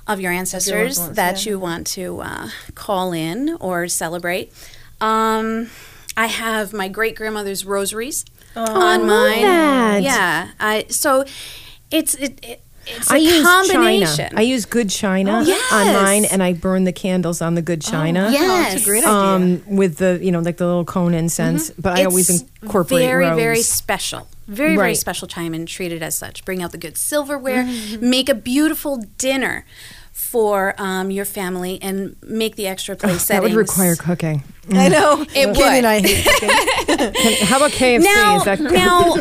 of 0.07 0.21
your 0.21 0.33
ancestors 0.33 0.99
that 1.11 1.45
yeah. 1.45 1.51
you 1.51 1.59
want 1.59 1.87
to 1.89 2.21
uh, 2.21 2.49
call 2.75 3.13
in 3.13 3.57
or 3.61 3.89
celebrate. 3.89 4.53
Um, 5.01 5.71
I 6.17 6.27
have 6.27 6.73
my 6.73 6.89
great 6.89 7.17
grandmother's 7.17 7.65
rosaries 7.65 8.25
on 8.57 9.07
mine. 9.07 9.43
that. 9.43 10.03
Yeah, 10.03 10.49
I 10.61 10.87
so 10.89 11.25
it's 11.91 12.15
it. 12.15 12.39
it 12.45 12.63
it's 12.85 13.09
a 13.13 13.15
I 13.15 13.17
use 13.19 13.45
combination. 13.47 14.17
china. 14.29 14.31
I 14.37 14.43
use 14.43 14.65
good 14.67 14.91
china 14.91 15.31
on 15.35 15.47
Yes. 15.47 15.63
Oh, 15.71 16.03
mine, 16.03 16.25
and 16.25 16.43
I 16.43 16.53
burn 16.53 16.83
the 16.83 16.91
candles 16.93 17.41
on 17.41 17.55
the 17.55 17.63
good 17.63 17.81
china. 17.81 18.29
yes, 18.33 18.73
that's 18.73 18.83
a 18.83 18.85
great 18.85 19.05
idea. 19.05 19.13
Um, 19.17 19.63
with 19.77 19.99
the 19.99 20.19
you 20.21 20.33
know 20.33 20.41
like 20.41 20.57
the 20.57 20.67
little 20.67 20.85
cone 20.85 21.15
incense, 21.15 21.71
but 21.71 21.97
I 21.97 22.05
always 22.07 22.29
It's 22.29 22.45
incorporate 22.61 23.05
very 23.07 23.27
rose. 23.29 23.37
very 23.39 23.63
special 23.63 24.27
very 24.49 24.75
very 24.77 24.97
special 24.97 25.29
time 25.29 25.55
and 25.55 25.69
treat 25.69 25.93
it 25.93 26.03
as 26.03 26.17
such 26.19 26.45
bring 26.45 26.61
out 26.65 26.73
the 26.73 26.79
good 26.79 26.97
silverware 26.99 27.63
Mm-hmm. 27.63 28.11
make 28.11 28.29
a 28.29 28.35
beautiful 28.35 28.97
dinner 29.17 29.65
for 30.33 30.75
um, 30.79 31.11
your 31.11 31.27
family 31.27 31.79
and 31.83 32.17
make 32.23 32.57
the 32.57 32.67
extra 32.67 32.97
place 32.97 33.23
setting. 33.27 33.43
that 33.51 33.55
would 33.55 33.59
require 33.69 33.95
cooking. 33.95 34.43
I 34.73 34.89
know. 34.89 35.23
It 35.29 35.29
Katie 35.35 35.49
would. 35.59 35.61
and 35.61 35.87
I 35.87 36.01
hate 36.01 36.25
cooking. 36.25 37.13
Can- 37.13 37.47
How 37.47 37.57
about 37.59 37.71
KFC? 37.73 38.03
now, 38.03 38.37
Is 38.39 38.45
that 38.45 38.61
now 38.83 39.15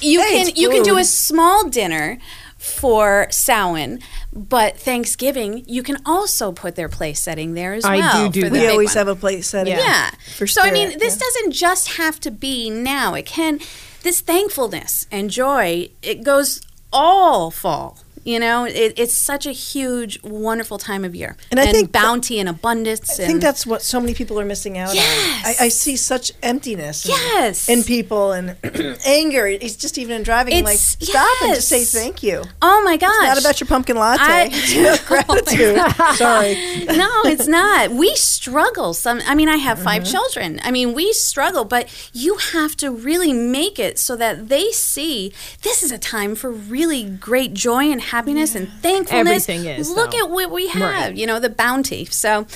you 0.00 0.20
Hey, 0.20 0.44
can 0.44 0.56
you 0.56 0.68
can 0.70 0.82
do 0.82 0.98
a 0.98 1.04
small 1.04 1.68
dinner 1.68 2.18
for 2.58 3.28
Samhain, 3.30 4.00
but 4.32 4.76
Thanksgiving 4.76 5.62
you 5.68 5.82
can 5.84 5.98
also 6.04 6.50
put 6.50 6.74
their 6.74 6.88
place 6.88 7.20
setting 7.20 7.54
there 7.54 7.74
as 7.74 7.84
I 7.84 7.96
well. 7.98 8.26
do 8.28 8.32
do 8.40 8.40
for 8.46 8.50
the 8.50 8.58
that. 8.58 8.62
We 8.66 8.68
always 8.72 8.88
one. 8.96 8.96
have 9.06 9.08
a 9.08 9.14
place 9.14 9.46
setting. 9.46 9.76
Yeah. 9.76 10.10
For 10.36 10.46
so 10.48 10.62
I 10.62 10.72
mean, 10.72 10.98
this 10.98 11.14
yeah. 11.14 11.20
doesn't 11.26 11.52
just 11.52 11.92
have 11.96 12.18
to 12.20 12.30
be 12.32 12.70
now. 12.70 13.14
It 13.14 13.26
can 13.26 13.60
this 14.02 14.20
thankfulness 14.20 15.06
and 15.12 15.30
joy. 15.30 15.90
It 16.02 16.24
goes 16.24 16.60
all 16.92 17.50
fall. 17.52 17.98
You 18.26 18.40
know, 18.40 18.64
it, 18.64 18.94
it's 18.96 19.14
such 19.14 19.46
a 19.46 19.52
huge, 19.52 20.20
wonderful 20.24 20.78
time 20.78 21.04
of 21.04 21.14
year, 21.14 21.36
And 21.52 21.60
I 21.60 21.66
think- 21.70 21.92
bounty 21.92 22.40
and 22.40 22.48
abundance. 22.48 23.08
I 23.18 23.22
and 23.22 23.30
think 23.30 23.40
that's 23.40 23.64
what 23.64 23.82
so 23.82 24.00
many 24.00 24.14
people 24.14 24.40
are 24.40 24.44
missing 24.44 24.76
out 24.76 24.92
Yes. 24.94 25.06
on. 25.06 25.50
I, 25.62 25.66
I 25.66 25.68
see 25.68 25.96
such 25.96 26.32
emptiness 26.42 27.06
in- 27.06 27.12
Yes. 27.12 27.68
in, 27.68 27.84
people 27.84 28.32
and 28.32 28.56
anger. 29.06 29.46
It's 29.46 29.76
just 29.76 29.96
even 29.96 30.16
in 30.16 30.22
driving. 30.24 30.54
I'm 30.54 30.64
like, 30.64 30.74
It's- 30.74 30.96
stop 31.08 31.42
and 31.44 31.54
just 31.54 31.68
say 31.68 31.84
thank 31.84 32.24
you. 32.24 32.42
oh 32.62 32.82
my 32.84 32.96
gosh, 32.96 33.28
Not 33.28 33.38
about 33.40 33.60
your 33.60 33.68
pumpkin 33.68 33.96
latte. 33.96 34.22
I- 34.24 34.48
it's 34.52 35.04
gratitude. 35.12 35.78
Sorry. 36.16 36.54
no, 36.96 37.08
it's 37.26 37.46
not. 37.46 37.90
We 37.92 38.12
struggle. 38.16 38.92
Some. 38.92 39.20
I 39.24 39.36
mean, 39.36 39.48
I 39.48 39.56
have 39.58 39.78
5 39.78 40.02
Mm-hmm. 40.02 40.10
children. 40.10 40.60
I 40.64 40.72
mean, 40.72 40.94
we 40.94 41.12
struggle, 41.12 41.64
but 41.64 41.88
you 42.12 42.38
have 42.52 42.76
to 42.78 42.90
really 42.90 43.32
make 43.32 43.78
it 43.78 44.00
so 44.00 44.16
that 44.16 44.48
they 44.48 44.72
see 44.72 45.32
this 45.62 45.84
is 45.84 45.92
a 45.92 45.98
time 45.98 46.34
for 46.34 46.50
really 46.50 47.04
great 47.04 47.54
joy 47.54 47.84
and 47.92 48.00
happiness 48.00 48.15
and 48.26 48.68
thankfulness. 48.82 49.48
Everything 49.48 49.66
is, 49.66 49.90
Look 49.90 50.12
though. 50.12 50.24
at 50.26 50.30
what 50.30 50.50
we 50.50 50.68
have. 50.68 50.80
Right. 51.10 51.16
You 51.16 51.26
know, 51.26 51.38
the 51.40 51.50
bounty. 51.50 52.04
So, 52.06 52.46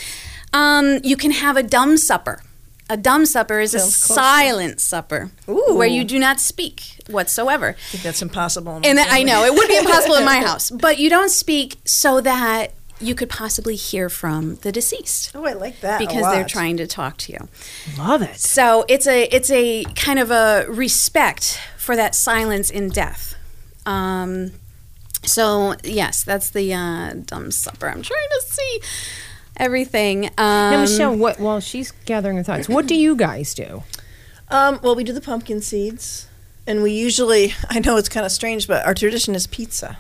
um, 0.53 0.99
you 1.05 1.17
can 1.17 1.31
have 1.31 1.57
a 1.57 1.63
dumb 1.63 1.97
supper. 1.97 2.43
A 2.89 2.97
dumb 2.97 3.25
supper 3.25 3.61
is 3.61 3.73
a 3.73 3.79
Sounds 3.79 4.05
close. 4.05 4.17
silent 4.17 4.81
supper 4.81 5.31
Ooh. 5.49 5.77
where 5.77 5.87
you 5.87 6.03
do 6.03 6.19
not 6.19 6.41
speak 6.41 6.83
whatsoever. 7.09 7.69
I 7.69 7.73
think 7.93 8.03
that's 8.03 8.21
impossible. 8.21 8.79
in 8.79 8.85
And 8.85 8.99
I 8.99 9.23
know 9.23 9.45
it 9.45 9.53
would 9.55 9.69
be 9.69 9.77
impossible 9.77 10.17
in 10.17 10.25
my 10.25 10.39
house, 10.45 10.71
but 10.71 10.99
you 10.99 11.09
don't 11.09 11.31
speak 11.31 11.77
so 11.85 12.21
that 12.21 12.73
you 13.01 13.15
could 13.15 13.31
possibly 13.31 13.77
hear 13.77 14.09
from 14.11 14.57
the 14.57 14.71
deceased 14.73 15.31
Oh, 15.35 15.47
I 15.47 15.53
like 15.55 15.81
that 15.81 16.03
a 16.03 16.05
because 16.07 16.25
they're 16.33 16.45
trying 16.45 16.77
to 16.79 16.87
talk 16.87 17.17
to 17.19 17.33
you. 17.33 17.49
love 17.97 18.23
it? 18.23 18.37
So 18.41 18.85
it's 18.89 19.07
a 19.07 19.23
it's 19.35 19.51
a 19.53 19.85
kind 19.95 20.19
of 20.19 20.33
a 20.33 20.67
respect 20.69 21.61
for 21.79 21.95
that 21.95 22.15
silence 22.17 22.71
in 22.71 22.89
death. 22.91 23.37
Um, 23.87 24.51
so 25.25 25.75
yes, 25.85 26.25
that's 26.25 26.51
the 26.51 26.73
uh, 26.75 27.15
dumb 27.25 27.51
supper. 27.51 27.89
I'm 27.89 28.03
trying 28.03 28.29
to 28.41 28.43
see 28.47 28.81
everything. 29.57 30.27
Um, 30.39 30.73
Now, 30.73 30.81
Michele, 30.81 31.17
what 31.17 31.39
while 31.41 31.61
she's 31.61 31.91
gathering 32.07 32.37
her 32.37 32.43
thoughts, 32.43 32.69
what 32.69 32.87
do 32.87 32.95
you 32.95 33.15
guys 33.17 33.55
do? 33.55 33.83
Um, 34.49 34.81
well, 34.83 34.95
we 34.97 35.05
do 35.05 35.13
the 35.13 35.21
pumpkin 35.21 35.61
seeds, 35.61 36.27
and 36.67 36.83
we 36.83 36.93
usually, 36.93 37.55
I 37.69 37.79
know 37.81 37.97
it's 37.97 38.09
kind 38.09 38.27
of 38.27 38.33
strange, 38.33 38.67
but 38.67 38.85
our 38.85 38.95
tradition 38.95 39.35
is 39.35 39.47
pizza. 39.47 39.99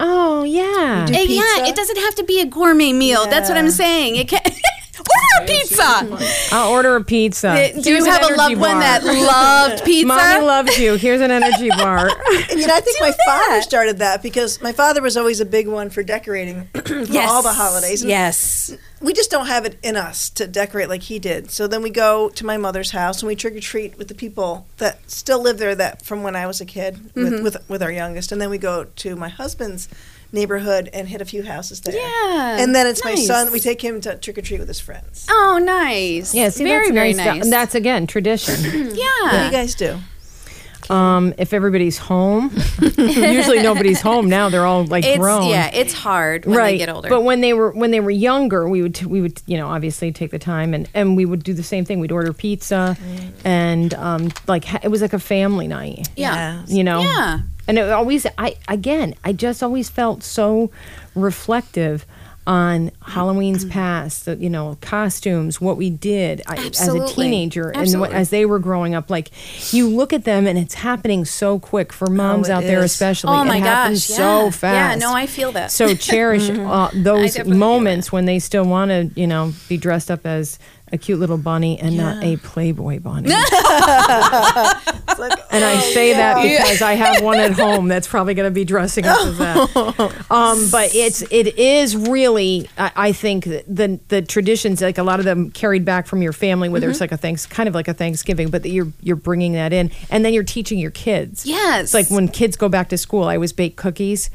Oh 0.00 0.44
yeah, 0.44 1.06
do 1.06 1.14
Uh, 1.14 1.18
yeah, 1.18 1.66
it 1.66 1.74
doesn't 1.76 1.98
have 1.98 2.14
to 2.16 2.24
be 2.24 2.40
a 2.40 2.46
gourmet 2.46 2.92
meal. 2.92 3.24
That's 3.26 3.48
what 3.48 3.58
I'm 3.58 3.70
saying. 3.70 4.16
It 4.16 4.28
can. 4.28 4.40
Order 4.98 5.44
a 5.44 5.46
pizza. 5.46 6.48
I'll 6.54 6.70
order 6.72 6.96
a 6.96 7.04
pizza. 7.04 7.70
Do 7.80 7.90
you 7.90 7.96
an 7.98 8.04
have 8.06 8.22
a 8.22 8.24
energy 8.26 8.36
loved 8.36 8.56
one 8.56 8.70
bar. 8.72 8.80
that 8.80 9.04
loved 9.04 9.84
pizza? 9.84 10.06
Mommy 10.06 10.44
loves 10.46 10.78
you. 10.78 10.94
Here's 10.96 11.20
an 11.20 11.30
energy 11.30 11.68
bar. 11.76 12.08
And 12.50 12.60
you 12.60 12.66
know, 12.66 12.74
I 12.74 12.80
think 12.80 12.98
Do 12.98 13.04
my 13.04 13.12
father 13.26 13.62
started 13.62 13.98
that 13.98 14.22
because 14.22 14.60
my 14.60 14.72
father 14.72 15.00
was 15.02 15.16
always 15.16 15.40
a 15.40 15.44
big 15.46 15.68
one 15.68 15.90
for 15.90 16.02
decorating 16.02 16.66
for 16.74 17.18
all 17.18 17.42
the 17.42 17.52
holidays. 17.52 18.02
And 18.02 18.10
Yes. 18.10 18.74
we 19.00 19.12
just 19.12 19.30
don't 19.30 19.46
have 19.46 19.64
it 19.64 19.78
in 19.82 19.96
us 19.96 20.30
to 20.30 20.46
decorate 20.46 20.88
like 20.88 21.02
he 21.04 21.18
did. 21.18 21.50
So 21.50 21.66
then 21.66 21.82
we 21.82 21.90
go 21.90 22.28
to 22.30 22.44
my 22.46 22.56
mother's 22.56 22.90
house 22.90 23.20
and 23.22 23.28
we 23.28 23.36
trick 23.36 23.54
or 23.56 23.60
treat 23.60 23.96
with 23.98 24.08
the 24.08 24.14
people 24.14 24.66
that 24.78 25.08
still 25.10 25.40
live 25.42 25.58
there 25.58 25.74
that 25.74 26.04
from 26.04 26.22
when 26.22 26.34
I 26.36 26.46
was 26.46 26.60
a 26.60 26.66
kid 26.66 26.78
Mm-hmm. 26.88 27.22
with, 27.42 27.42
with 27.42 27.68
with 27.70 27.82
our 27.82 27.92
youngest, 27.92 28.32
and 28.32 28.40
then 28.40 28.50
we 28.50 28.58
go 28.58 28.84
to 28.84 29.16
my 29.16 29.28
husband's 29.28 29.88
neighborhood 30.32 30.90
and 30.92 31.08
hit 31.08 31.20
a 31.20 31.24
few 31.24 31.42
houses 31.42 31.80
there. 31.80 31.94
Yeah, 31.94 32.58
and 32.60 32.74
then 32.74 32.86
it's 32.86 33.04
my 33.04 33.14
son. 33.14 33.50
We 33.52 33.60
take 33.60 33.80
him 33.82 34.00
to 34.02 34.16
trick 34.16 34.38
or 34.38 34.42
treat 34.42 34.58
with 34.60 34.68
his 34.68 34.80
friends. 34.80 35.26
Oh, 35.30 35.58
nice. 35.62 36.34
Yeah, 36.34 36.50
see, 36.50 36.64
very 36.64 36.86
that's 36.86 36.92
very 36.94 37.12
nice. 37.14 37.26
nice. 37.44 37.50
That's 37.50 37.74
again 37.74 38.06
tradition. 38.06 38.56
Yeah. 38.98 39.04
What 39.22 39.30
do 39.32 39.44
you 39.46 39.50
guys 39.50 39.74
do? 39.74 39.98
Um, 40.90 41.34
if 41.36 41.52
everybody's 41.52 41.98
home, 41.98 42.50
usually 42.96 43.62
nobody's 43.62 44.00
home 44.00 44.28
now. 44.30 44.48
They're 44.48 44.64
all 44.64 44.86
like 44.86 45.04
It's 45.04 45.18
grown. 45.18 45.48
yeah, 45.50 45.70
it's 45.72 45.92
hard 45.92 46.46
when 46.46 46.56
right. 46.56 46.72
they 46.72 46.78
get 46.78 46.88
older. 46.88 47.10
But 47.10 47.24
when 47.24 47.42
they 47.42 47.52
were 47.52 47.72
when 47.72 47.90
they 47.90 48.00
were 48.00 48.10
younger, 48.10 48.66
we 48.66 48.80
would 48.80 49.02
we 49.04 49.20
would 49.20 49.42
you 49.44 49.58
know 49.58 49.68
obviously 49.68 50.12
take 50.12 50.30
the 50.30 50.38
time 50.38 50.72
and 50.72 50.88
and 50.94 51.14
we 51.14 51.26
would 51.26 51.42
do 51.44 51.52
the 51.52 51.62
same 51.62 51.84
thing. 51.84 52.00
We'd 52.00 52.10
order 52.12 52.32
pizza, 52.32 52.96
and 53.44 53.92
um 53.94 54.30
like 54.46 54.72
it 54.82 54.88
was 54.90 55.02
like 55.02 55.12
a 55.12 55.18
family 55.18 55.68
night. 55.68 56.08
yeah. 56.16 56.64
You 56.66 56.84
know. 56.84 57.02
Yeah. 57.02 57.40
And 57.68 57.78
it 57.78 57.90
always 57.90 58.26
I 58.36 58.56
again 58.66 59.14
I 59.22 59.32
just 59.32 59.62
always 59.62 59.88
felt 59.88 60.22
so 60.22 60.70
reflective 61.14 62.06
on 62.48 62.90
Halloween's 63.02 63.66
past, 63.66 64.26
you 64.26 64.48
know, 64.48 64.78
costumes, 64.80 65.60
what 65.60 65.76
we 65.76 65.90
did 65.90 66.40
I, 66.46 66.54
as 66.54 66.64
a 66.64 66.66
Absolutely. 66.68 67.24
teenager, 67.24 67.68
and 67.68 68.00
what, 68.00 68.10
as 68.10 68.30
they 68.30 68.46
were 68.46 68.58
growing 68.58 68.94
up. 68.94 69.10
Like, 69.10 69.30
you 69.70 69.86
look 69.86 70.14
at 70.14 70.24
them, 70.24 70.46
and 70.46 70.58
it's 70.58 70.72
happening 70.72 71.26
so 71.26 71.58
quick 71.58 71.92
for 71.92 72.06
moms 72.06 72.48
it 72.48 72.52
out 72.52 72.62
there, 72.62 72.80
especially. 72.80 73.34
Oh 73.36 73.42
it 73.42 73.44
my 73.44 73.58
happens 73.58 74.08
gosh. 74.08 74.16
so 74.16 74.44
yeah. 74.44 74.50
fast. 74.50 75.00
Yeah, 75.00 75.06
no, 75.06 75.14
I 75.14 75.26
feel 75.26 75.52
that. 75.52 75.70
So 75.70 75.94
cherish 75.94 76.48
uh, 76.48 76.90
those 76.94 77.44
moments 77.44 78.10
when 78.10 78.24
they 78.24 78.38
still 78.38 78.64
want 78.64 78.90
to, 78.92 79.10
you 79.14 79.26
know, 79.26 79.52
be 79.68 79.76
dressed 79.76 80.10
up 80.10 80.24
as 80.24 80.58
a 80.92 80.98
cute 80.98 81.18
little 81.18 81.38
bunny 81.38 81.78
and 81.78 81.96
not 81.96 82.22
a 82.22 82.36
Playboy 82.38 83.00
bunny. 83.00 83.30
It's 85.10 85.18
like, 85.18 85.38
And 85.50 85.64
I 85.64 85.80
say 85.80 86.12
that 86.12 86.42
because 86.42 86.82
I 86.82 86.92
have 86.94 87.22
one 87.22 87.38
at 87.38 87.52
home 87.52 87.88
that's 87.88 88.06
probably 88.06 88.34
going 88.34 88.46
to 88.48 88.54
be 88.54 88.64
dressing 88.64 89.06
up 89.06 89.18
as 89.24 89.38
that. 89.38 90.24
Um, 90.30 90.68
but 90.70 90.94
it's 90.94 91.22
it 91.30 91.58
is 91.58 91.96
really 91.96 92.68
I, 92.76 92.92
I 92.96 93.12
think 93.12 93.44
the 93.44 93.98
the 94.08 94.20
traditions 94.22 94.82
like 94.82 94.98
a 94.98 95.02
lot 95.02 95.18
of 95.20 95.24
them 95.24 95.50
carried 95.50 95.84
back 95.84 96.06
from 96.06 96.22
your 96.22 96.32
family, 96.32 96.68
whether 96.68 96.86
Mm-hmm. 96.86 96.90
it's 96.92 97.00
like 97.00 97.12
a 97.12 97.16
thanks 97.16 97.46
kind 97.46 97.68
of 97.68 97.74
like 97.74 97.88
a 97.88 97.94
Thanksgiving, 97.94 98.48
but 98.50 98.62
that 98.62 98.70
you're 98.70 98.92
you're 99.02 99.16
bringing 99.16 99.52
that 99.54 99.72
in, 99.72 99.90
and 100.10 100.24
then 100.24 100.32
you're 100.34 100.44
teaching 100.44 100.78
your 100.78 100.90
kids. 100.90 101.44
Yes. 101.46 101.84
it's 101.84 101.94
like 101.94 102.10
when 102.10 102.28
kids 102.28 102.56
go 102.56 102.68
back 102.68 102.88
to 102.90 102.98
school, 102.98 103.24
I 103.24 103.34
always 103.34 103.52
bake 103.52 103.76
cookies, 103.76 104.30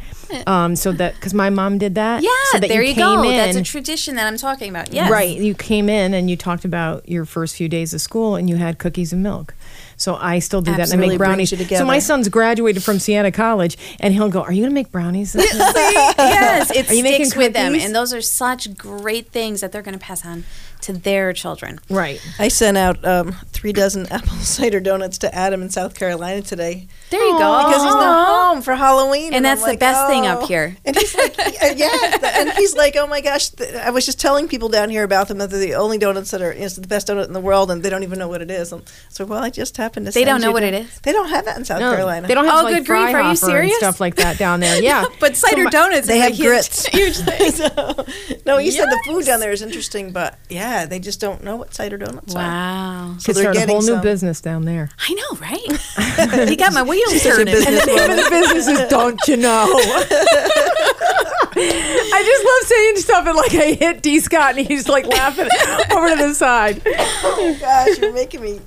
um, 0.47 0.75
so 0.75 0.91
that 0.93 1.15
because 1.15 1.33
my 1.33 1.49
mom 1.49 1.77
did 1.77 1.95
that. 1.95 2.21
yeah, 2.23 2.29
so 2.51 2.59
that 2.59 2.67
there 2.69 2.81
you, 2.83 2.93
came 2.95 3.21
go. 3.21 3.29
That's 3.29 3.55
a 3.57 3.63
tradition 3.63 4.15
that 4.15 4.27
I'm 4.27 4.37
talking 4.37 4.69
about. 4.69 4.91
Yes. 4.93 5.09
Right. 5.11 5.37
You 5.37 5.53
came 5.55 5.89
in 5.89 6.13
and 6.13 6.29
you 6.29 6.35
talked 6.43 6.65
about 6.65 7.07
your 7.07 7.25
first 7.25 7.55
few 7.55 7.69
days 7.69 7.93
of 7.93 8.01
school 8.01 8.35
and 8.35 8.49
you 8.49 8.57
had 8.57 8.77
cookies 8.77 9.13
and 9.13 9.23
milk. 9.23 9.55
So 9.95 10.15
I 10.15 10.39
still 10.39 10.61
do 10.61 10.75
that 10.75 10.91
and 10.91 11.01
I 11.01 11.07
make 11.07 11.17
brownies. 11.17 11.51
you 11.51 11.57
So 11.57 11.63
together. 11.63 11.85
my 11.85 11.99
son's 11.99 12.27
graduated 12.27 12.83
from 12.83 12.99
Siena 12.99 13.31
College 13.31 13.77
and 13.99 14.13
he'll 14.13 14.29
go, 14.29 14.41
Are 14.41 14.51
you 14.51 14.61
going 14.61 14.71
to 14.71 14.75
make 14.75 14.91
brownies? 14.91 15.33
this 15.33 15.53
yes, 15.53 16.71
it 16.71 16.89
Are 16.89 16.93
you 16.93 17.03
making 17.03 17.25
sticks 17.27 17.37
with 17.37 17.53
them, 17.53 17.75
and 17.75 17.95
those 17.95 18.13
are 18.13 18.21
such 18.21 18.77
great 18.77 19.29
things 19.29 19.61
that 19.61 19.71
they're 19.71 19.81
going 19.81 19.97
to 19.97 20.05
pass 20.05 20.25
on 20.25 20.43
to 20.83 20.93
their 20.93 21.33
children. 21.33 21.79
right. 21.89 22.21
I 22.39 22.47
sent 22.47 22.77
out 22.77 23.03
um, 23.05 23.33
three 23.51 23.73
dozen 23.73 24.05
apple 24.11 24.37
cider 24.37 24.79
donuts 24.79 25.17
to 25.19 25.33
Adam 25.35 25.61
in 25.61 25.69
South 25.69 25.95
Carolina 25.95 26.41
today 26.41 26.87
There 27.09 27.23
you 27.23 27.37
go. 27.37 27.57
because 27.65 27.83
he's 27.83 27.93
not 27.93 28.27
home 28.27 28.61
for 28.61 28.75
Halloween, 28.75 29.33
And 29.33 29.43
that's 29.43 29.61
I'm 29.61 29.65
the 29.67 29.71
like, 29.71 29.79
best 29.79 30.07
thing 30.07 30.25
up 30.27 30.43
"Oh." 30.43 30.45
here. 30.47 30.77
And 30.85 30.95
he's 30.97 31.15
like, 31.15 31.35
yeah, 31.37 31.71
yeah, 31.75 32.19
and 32.39 32.51
he's 32.53 32.75
like, 32.75 32.95
oh 32.97 33.07
my 33.07 33.21
gosh, 33.21 33.49
I 33.81 33.89
was 33.89 34.05
just 34.05 34.19
telling 34.19 34.47
people 34.47 34.69
down 34.69 34.89
here 34.89 35.03
about 35.03 35.27
them 35.27 35.37
that 35.39 35.49
they're 35.49 35.59
the 35.59 35.75
only 35.75 35.97
donuts 35.97 36.31
that 36.31 36.41
are 36.41 36.51
is 36.51 36.75
the 36.75 36.87
best 36.87 37.07
donut 37.07 37.25
in 37.27 37.33
the 37.33 37.39
world, 37.41 37.71
and 37.71 37.81
they 37.83 37.89
don't 37.89 38.03
even 38.03 38.19
know 38.19 38.27
what 38.27 38.41
it 38.41 38.51
is. 38.51 38.71
And 38.73 38.83
so, 39.09 39.25
well, 39.25 39.43
I 39.43 39.49
just 39.49 39.77
happened 39.77 40.05
to. 40.07 40.11
They 40.11 40.21
send 40.25 40.27
don't 40.27 40.41
know 40.41 40.51
what 40.51 40.59
don- 40.61 40.73
it 40.73 40.85
is? 40.85 40.99
They 41.01 41.11
don't 41.11 41.29
have 41.29 41.45
that 41.45 41.57
in 41.57 41.65
South 41.65 41.79
No, 41.79 41.91
Carolina. 41.93 42.27
They 42.27 42.33
don't 42.33 42.45
have 42.45 42.61
Oh, 42.61 42.63
like 42.63 42.75
good 42.75 42.85
grief, 42.85 43.13
are 43.15 43.29
you 43.29 43.35
serious? 43.35 43.77
stuff 43.77 43.99
like 43.99 44.15
that 44.15 44.37
down 44.37 44.59
there. 44.59 44.81
Yeah. 44.83 45.05
but 45.19 45.35
cider 45.37 45.63
my- 45.65 45.69
donuts. 45.69 46.07
They 46.07 46.19
have 46.19 46.33
huge- 46.33 46.47
grits. 46.47 46.85
Huge 46.87 47.17
thing. 47.17 47.51
So- 47.51 48.05
no, 48.45 48.57
you 48.57 48.71
said 48.71 48.85
the 48.87 48.99
food 49.05 49.25
down 49.25 49.39
there 49.39 49.51
is 49.51 49.61
interesting, 49.61 50.11
but 50.11 50.37
yeah, 50.49 50.72
they 50.89 50.99
just 50.99 51.19
don't 51.19 51.43
know 51.43 51.55
what 51.55 51.73
cider 51.73 51.97
donuts 51.97 52.35
are. 52.35 52.39
Wow. 52.39 53.15
So 53.19 53.33
they're 53.33 53.43
start 53.43 53.55
a 53.55 53.59
getting 53.59 53.75
whole 53.75 53.83
new 53.83 54.01
business 54.01 54.41
down 54.41 54.65
there. 54.65 54.89
I 54.97 55.13
know, 55.13 55.37
right? 55.39 56.47
you 56.49 56.55
got 56.57 56.73
my 56.73 56.83
wheels 56.83 57.21
such 57.21 57.33
a 57.33 57.35
turning. 57.37 57.53
business 57.53 57.85
name 57.87 58.11
of 58.11 58.17
the 58.17 58.27
business 58.29 58.67
is 58.67 58.89
Don't 58.89 59.19
You 59.27 59.37
Know. 59.37 59.65
I 61.55 62.23
just 62.25 62.45
love 62.45 62.67
saying 62.69 62.97
stuff 62.97 63.27
and 63.27 63.35
like 63.37 63.53
I 63.53 63.73
hit 63.73 64.01
D 64.01 64.19
Scott 64.19 64.57
and 64.57 64.67
he's 64.67 64.87
like 64.87 65.05
laughing 65.05 65.47
over 65.91 66.09
to 66.09 66.15
the 66.27 66.33
side. 66.33 66.81
Oh 66.85 67.57
gosh, 67.59 67.99
you're 67.99 68.13
making 68.13 68.41
me. 68.41 68.59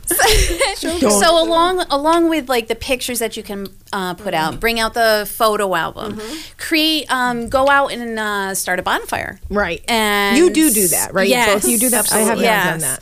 so 0.76 1.42
along 1.42 1.80
along 1.90 2.28
with 2.28 2.48
like 2.48 2.68
the 2.68 2.74
pictures 2.74 3.18
that 3.18 3.36
you 3.36 3.42
can 3.42 3.66
uh, 3.92 4.14
put 4.14 4.34
out, 4.34 4.60
bring 4.60 4.80
out 4.80 4.94
the 4.94 5.28
photo 5.32 5.74
album, 5.74 6.20
create, 6.58 7.10
um, 7.10 7.48
go 7.48 7.68
out 7.68 7.92
and 7.92 8.18
uh, 8.18 8.54
start 8.54 8.78
a 8.78 8.82
bonfire. 8.82 9.40
Right. 9.50 9.82
And 9.88 10.36
You 10.36 10.50
do 10.50 10.70
do 10.70 10.88
that, 10.88 11.14
right? 11.14 11.28
Yes, 11.28 11.62
Both 11.62 11.70
you 11.70 11.78
do 11.78 11.90
that? 11.90 12.12
I 12.12 12.18
have 12.18 12.38
not 12.38 12.44
done 12.44 12.80
that. 12.80 13.00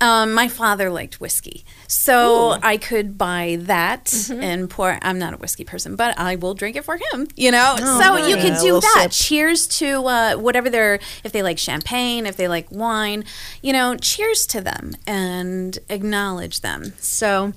Um, 0.00 0.32
my 0.32 0.48
father 0.48 0.88
liked 0.90 1.20
whiskey, 1.20 1.64
so 1.86 2.52
Ooh. 2.52 2.58
I 2.62 2.76
could 2.78 3.18
buy 3.18 3.58
that 3.60 4.06
Mm-hmm. 4.06 4.42
and 4.42 4.70
pour. 4.70 4.98
I'm 5.02 5.18
not 5.18 5.34
a 5.34 5.36
whiskey 5.36 5.64
person, 5.64 5.94
but 5.94 6.18
I 6.18 6.36
will 6.36 6.54
drink 6.54 6.76
it 6.76 6.84
for 6.84 6.96
him. 6.96 7.28
You 7.36 7.50
know, 7.50 7.76
Oh, 7.78 8.00
so 8.00 8.26
you 8.26 8.36
could 8.36 8.56
do 8.62 8.80
that. 8.80 9.08
sip. 9.12 9.26
Cheers 9.26 9.66
to 9.78 10.06
uh, 10.06 10.34
whatever 10.36 10.70
they're. 10.70 11.00
If 11.22 11.32
they 11.32 11.42
like 11.42 11.58
champagne, 11.58 12.24
if 12.26 12.36
they 12.36 12.48
like 12.48 12.70
wine, 12.70 13.24
you 13.62 13.72
know, 13.74 13.96
cheers 13.96 14.46
to 14.48 14.60
them 14.62 14.94
and 15.06 15.78
acknowledge 15.88 16.60
them. 16.60 16.92
So. 16.98 17.52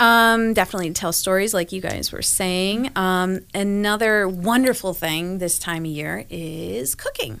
Um, 0.00 0.54
definitely 0.54 0.90
tell 0.92 1.12
stories 1.12 1.54
like 1.54 1.70
you 1.70 1.80
guys 1.80 2.10
were 2.10 2.20
saying. 2.20 2.90
Um, 2.96 3.42
another 3.54 4.26
wonderful 4.28 4.92
thing 4.92 5.38
this 5.38 5.56
time 5.56 5.84
of 5.84 5.90
year 5.92 6.24
is 6.30 6.96
cooking. 6.96 7.38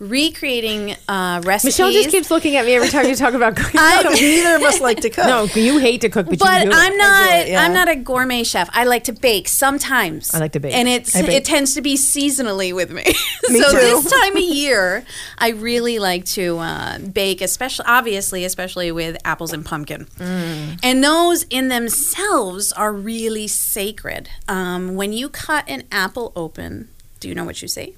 Recreating 0.00 0.96
uh, 1.08 1.42
recipes. 1.44 1.78
Michele 1.78 1.92
just 1.92 2.08
keeps 2.08 2.30
looking 2.30 2.56
at 2.56 2.64
me 2.64 2.74
every 2.74 2.88
time 2.88 3.06
you 3.06 3.14
talk 3.14 3.34
about 3.34 3.54
cooking. 3.54 3.78
Neither 4.14 4.56
of 4.56 4.62
us 4.62 4.80
like 4.80 5.02
to 5.02 5.10
cook. 5.10 5.26
no, 5.26 5.44
you 5.54 5.76
hate 5.76 6.00
to 6.00 6.08
cook, 6.08 6.26
but, 6.26 6.38
but 6.38 6.64
you 6.64 6.70
do. 6.70 6.76
I'm 6.76 6.96
not. 6.96 7.30
it, 7.32 7.48
yeah. 7.48 7.62
I'm 7.62 7.74
not 7.74 7.86
a 7.86 7.96
gourmet 7.96 8.42
chef. 8.42 8.70
I 8.72 8.84
like 8.84 9.04
to 9.04 9.12
bake 9.12 9.46
sometimes. 9.46 10.32
I 10.34 10.38
like 10.38 10.52
to 10.52 10.60
bake. 10.60 10.74
and 10.74 10.88
it's 10.88 11.14
it 11.14 11.44
tends 11.44 11.74
to 11.74 11.82
be 11.82 11.96
seasonally 11.96 12.74
with 12.74 12.90
me. 12.90 13.04
Me 13.50 13.60
so 13.60 13.72
too. 13.72 13.76
this 13.76 14.10
time 14.10 14.36
of 14.36 14.42
year, 14.42 15.04
I 15.36 15.50
really 15.50 15.98
like 15.98 16.24
to 16.26 16.56
uh, 16.56 16.98
bake, 16.98 17.42
especially 17.42 17.84
obviously, 17.86 18.46
especially 18.46 18.92
with 18.92 19.18
apples 19.26 19.52
and 19.52 19.66
pumpkin. 19.66 20.06
Mm. 20.16 20.80
And 20.82 21.04
those 21.04 21.42
in 21.50 21.68
themselves 21.68 22.72
are 22.72 22.92
really 22.92 23.48
sacred. 23.48 24.30
Um, 24.48 24.94
when 24.94 25.12
you 25.12 25.28
cut 25.28 25.64
an 25.68 25.82
apple 25.92 26.32
open, 26.34 26.88
do 27.20 27.28
you 27.28 27.34
know 27.34 27.44
what 27.44 27.60
you 27.60 27.68
see? 27.68 27.96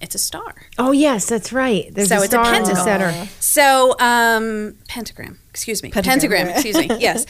It's 0.00 0.14
a 0.14 0.18
star. 0.18 0.54
Oh 0.78 0.92
yes, 0.92 1.26
that's 1.28 1.52
right. 1.52 1.92
There's 1.92 2.08
So 2.08 2.16
a 2.16 2.24
it's 2.24 2.26
a 2.26 2.28
star 2.28 2.54
in 2.54 2.62
the 2.64 2.68
pentacle. 2.74 2.84
center. 2.84 3.28
So, 3.40 3.96
um, 3.98 4.76
pentagram, 4.88 5.38
excuse 5.48 5.82
me. 5.82 5.90
Pentagram, 5.90 6.46
Pentagram, 6.48 6.48
excuse 6.48 6.76
me. 6.76 6.88
Yes. 7.00 7.24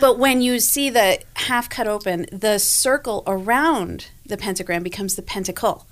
But 0.00 0.18
when 0.18 0.40
you 0.40 0.58
see 0.58 0.88
the 0.88 1.20
half 1.34 1.68
cut 1.68 1.86
open, 1.86 2.26
the 2.32 2.58
circle 2.58 3.22
around 3.26 4.08
the 4.24 4.36
pentagram 4.38 4.82
becomes 4.82 5.14
the 5.16 5.22
pentacle, 5.22 5.86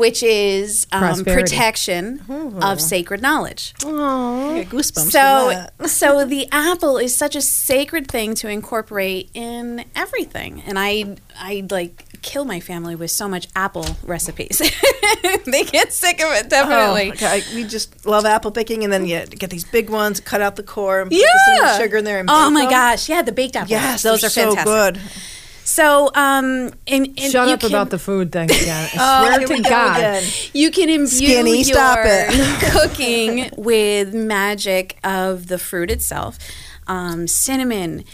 which 0.00 0.22
is 0.22 0.86
um, 0.92 1.00
Prosperity. 1.00 1.42
protection 1.42 2.58
of 2.60 2.80
sacred 2.80 3.22
knowledge. 3.22 3.74
Oh, 3.84 4.50
I 4.56 4.62
get 4.62 4.68
goosebumps. 4.70 4.94
from 4.94 5.10
So, 5.10 5.48
that. 5.78 5.88
so 5.90 6.24
the 6.24 6.48
apple 6.50 6.98
is 6.98 7.14
such 7.14 7.36
a 7.36 7.40
sacred 7.40 8.08
thing 8.08 8.34
to 8.36 8.48
incorporate 8.48 9.30
in 9.34 9.84
everything, 9.94 10.62
and 10.66 10.78
I, 10.78 11.16
I 11.38 11.66
like 11.70 12.04
kill 12.22 12.44
my 12.44 12.60
family 12.60 12.96
with 12.96 13.10
so 13.10 13.28
much 13.28 13.46
apple 13.54 13.86
recipes. 14.04 14.58
they 15.46 15.64
get 15.64 15.92
sick 15.92 16.20
of 16.20 16.32
it, 16.32 16.50
definitely. 16.50 17.10
Oh, 17.10 17.12
okay. 17.14 17.42
We 17.54 17.64
just 17.64 18.04
love 18.06 18.24
apple 18.24 18.50
picking, 18.50 18.84
and 18.84 18.92
then 18.92 19.06
you 19.06 19.24
get 19.26 19.50
these 19.50 19.64
big 19.64 19.88
ones, 19.90 20.18
cut 20.20 20.40
out 20.40 20.56
the 20.56 20.62
core, 20.62 21.00
and 21.02 21.10
put 21.10 21.16
the 21.16 21.20
Yeah. 21.22 21.56
cinnamon 21.56 21.80
sugar 21.80 21.96
in 21.98 22.04
there. 22.04 22.20
And 22.20 22.28
Oh 22.30 22.50
my 22.50 22.62
them. 22.62 22.70
gosh! 22.70 23.08
Yeah, 23.08 23.22
the 23.22 23.32
baked 23.32 23.56
apples. 23.56 23.70
Yes, 23.70 24.02
those 24.02 24.20
they're 24.22 24.28
are 24.28 24.30
fantastic. 24.30 24.66
so 24.66 24.92
good. 24.92 25.00
So, 25.64 26.06
um, 26.14 26.72
and, 26.86 27.06
and 27.06 27.18
Shut 27.32 27.48
up 27.48 27.60
can- 27.60 27.70
about 27.70 27.90
the 27.90 27.98
food 27.98 28.32
thing 28.32 28.50
again. 28.50 28.88
I 28.98 29.22
Oh, 29.22 29.24
swear 29.26 29.38
here 29.38 29.56
to 29.56 29.62
God. 29.62 30.22
You 30.52 30.70
can 30.70 30.88
imbue 30.88 31.06
Skinny, 31.06 31.56
your 31.56 31.64
stop 31.64 31.98
it. 32.02 32.60
cooking 32.72 33.50
with 33.56 34.12
magic 34.14 34.98
of 35.04 35.46
the 35.46 35.58
fruit 35.58 35.90
itself. 35.90 36.38
Um, 36.86 37.28
cinnamon 37.28 38.04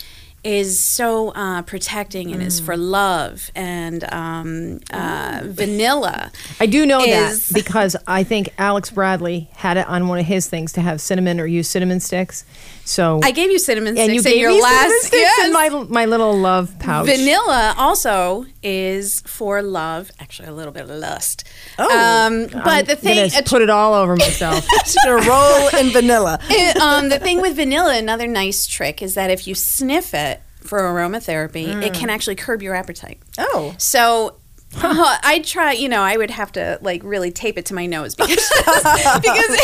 is 0.44 0.80
so 0.80 1.30
uh, 1.30 1.62
protecting 1.62 2.30
and 2.30 2.40
Mm. 2.40 2.46
is 2.46 2.60
for 2.60 2.76
love, 2.76 3.50
and 3.56 4.04
um, 4.12 4.78
uh, 4.92 5.40
vanilla. 5.44 6.30
I 6.60 6.66
do 6.66 6.86
know 6.86 7.00
is- 7.00 7.48
that 7.48 7.54
because 7.54 7.96
I 8.06 8.22
think 8.22 8.50
Alex 8.58 8.90
Bradley 8.90 9.48
had 9.54 9.76
it 9.76 9.88
on 9.88 10.06
one 10.08 10.18
of 10.20 10.26
his 10.26 10.46
things 10.46 10.72
to 10.74 10.80
have 10.82 11.00
cinnamon 11.00 11.40
or 11.40 11.46
use 11.46 11.68
cinnamon 11.68 11.98
sticks. 12.00 12.44
So 12.86 13.20
I 13.22 13.32
gave 13.32 13.50
you 13.50 13.58
cinnamon 13.58 13.98
and 13.98 14.10
sticks 14.10 14.12
you 14.14 14.18
in 14.30 14.34
gave 14.34 14.40
your 14.42 14.50
me 14.50 14.60
cinnamon 14.60 14.90
last. 14.90 15.06
sticks 15.06 15.22
yes. 15.22 15.46
in 15.46 15.52
my 15.52 15.68
my 15.88 16.04
little 16.06 16.38
love 16.38 16.78
pouch. 16.78 17.06
Vanilla 17.06 17.74
also 17.76 18.46
is 18.62 19.22
for 19.22 19.60
love, 19.60 20.10
actually 20.20 20.48
a 20.48 20.52
little 20.52 20.72
bit 20.72 20.84
of 20.84 20.90
lust. 20.90 21.42
Oh. 21.80 21.84
um, 21.84 22.46
but 22.46 22.66
I'm 22.66 22.84
the 22.84 22.94
thing, 22.96 23.28
gonna 23.28 23.42
put 23.42 23.60
it 23.62 23.70
all 23.70 23.92
over 23.92 24.14
myself. 24.14 24.64
Just 24.84 24.98
gonna 25.04 25.28
roll 25.28 25.68
in 25.80 25.90
vanilla. 25.90 26.38
It- 26.48 26.76
um, 26.76 27.08
the 27.08 27.18
thing 27.18 27.40
with 27.40 27.56
vanilla, 27.56 27.98
another 27.98 28.28
nice 28.28 28.66
trick 28.66 29.02
is 29.02 29.14
that 29.14 29.30
if 29.30 29.48
you 29.48 29.54
sniff 29.56 30.14
it 30.14 30.40
for 30.60 30.78
aromatherapy, 30.80 31.82
it 31.82 31.92
can 31.92 32.08
actually 32.08 32.36
curb 32.36 32.62
your 32.62 32.74
appetite. 32.74 33.20
Oh. 33.36 33.74
So. 33.78 34.36
uh, 34.76 35.18
I 35.22 35.40
try, 35.44 35.72
you 35.72 35.88
know, 35.88 36.02
I 36.02 36.16
would 36.16 36.30
have 36.30 36.52
to 36.52 36.78
like 36.82 37.02
really 37.04 37.30
tape 37.30 37.56
it 37.56 37.66
to 37.66 37.74
my 37.74 37.86
nose 37.86 38.14
because, 38.14 38.36
because 38.36 39.56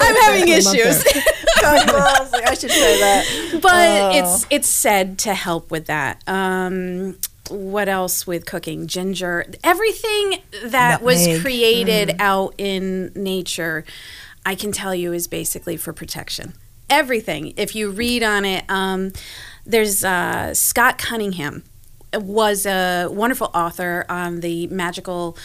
I'm 0.00 0.16
having 0.16 0.46
Put 0.46 0.48
I 1.64 2.54
should 2.58 2.70
try 2.70 2.96
that. 3.00 3.58
But 3.62 3.70
Oh. 3.72 4.10
it's 4.14 4.46
it's 4.50 4.68
said 4.68 5.18
to 5.20 5.34
help 5.34 5.70
with 5.70 5.86
that. 5.86 6.22
Um, 6.26 7.16
what 7.48 7.88
else 7.88 8.26
with 8.26 8.46
cooking? 8.46 8.86
Ginger, 8.86 9.46
everything 9.64 10.36
that 10.64 11.02
was 11.02 11.26
Nutmeg. 11.26 11.42
created 11.42 12.16
out 12.20 12.54
in 12.58 13.12
nature, 13.14 13.84
I 14.46 14.54
can 14.54 14.70
tell 14.72 14.94
you 14.94 15.12
is 15.12 15.26
basically 15.26 15.76
for 15.76 15.92
protection. 15.92 16.54
Everything. 16.88 17.52
If 17.56 17.74
you 17.74 17.90
read 17.90 18.22
on 18.22 18.44
it, 18.44 18.64
um, 18.68 19.12
there's 19.66 20.04
uh, 20.04 20.54
Scott 20.54 20.98
Cunningham 20.98 21.64
was 22.14 22.66
a 22.66 23.06
wonderful 23.08 23.50
author 23.54 24.04
on 24.08 24.40
the 24.40 24.66
magical 24.68 25.36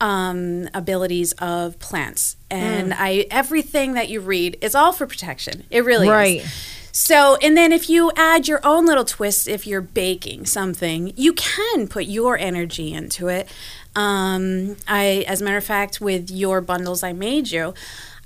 um, 0.00 0.68
abilities 0.74 1.32
of 1.32 1.78
plants, 1.78 2.36
and 2.50 2.92
I 2.94 3.26
everything 3.30 3.94
that 3.94 4.08
you 4.08 4.20
read 4.20 4.58
is 4.60 4.74
all 4.74 4.92
for 4.92 5.06
protection. 5.06 5.64
It 5.70 5.84
really 5.84 6.08
Right. 6.08 6.42
is. 6.42 6.52
So, 6.92 7.36
and 7.36 7.54
then 7.56 7.72
if 7.72 7.90
you 7.90 8.10
add 8.16 8.48
your 8.48 8.60
own 8.64 8.86
little 8.86 9.04
twist, 9.04 9.48
if 9.48 9.66
you're 9.66 9.82
baking 9.82 10.46
something, 10.46 11.12
you 11.14 11.34
can 11.34 11.88
put 11.88 12.06
your 12.06 12.38
energy 12.38 12.92
into 12.94 13.28
it. 13.28 13.48
Um, 13.94 14.76
I, 14.88 15.24
as 15.28 15.42
a 15.42 15.44
matter 15.44 15.58
of 15.58 15.64
fact, 15.64 16.00
with 16.00 16.30
your 16.30 16.62
bundles 16.62 17.02
I 17.02 17.12
made 17.12 17.50
you, 17.50 17.74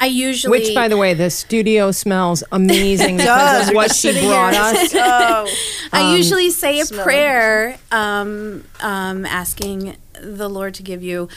I 0.00 0.06
usually 0.06 0.58
Which, 0.60 0.74
by 0.74 0.88
the 0.88 0.96
way, 0.96 1.12
the 1.12 1.28
studio 1.28 1.92
smells 1.92 2.42
amazing 2.50 3.16
because 3.18 3.68
of 3.68 3.74
what 3.74 3.94
she 3.94 4.12
brought 4.12 4.54
us. 4.54 4.94
Oh. 4.94 5.46
I 5.92 6.16
usually 6.16 6.50
say 6.50 6.80
a 6.80 6.86
prayer 6.86 7.78
um, 7.92 8.64
um, 8.80 9.26
asking 9.26 9.96
the 10.20 10.48
Lord 10.48 10.74
to 10.74 10.82
give 10.82 11.02
you 11.02 11.28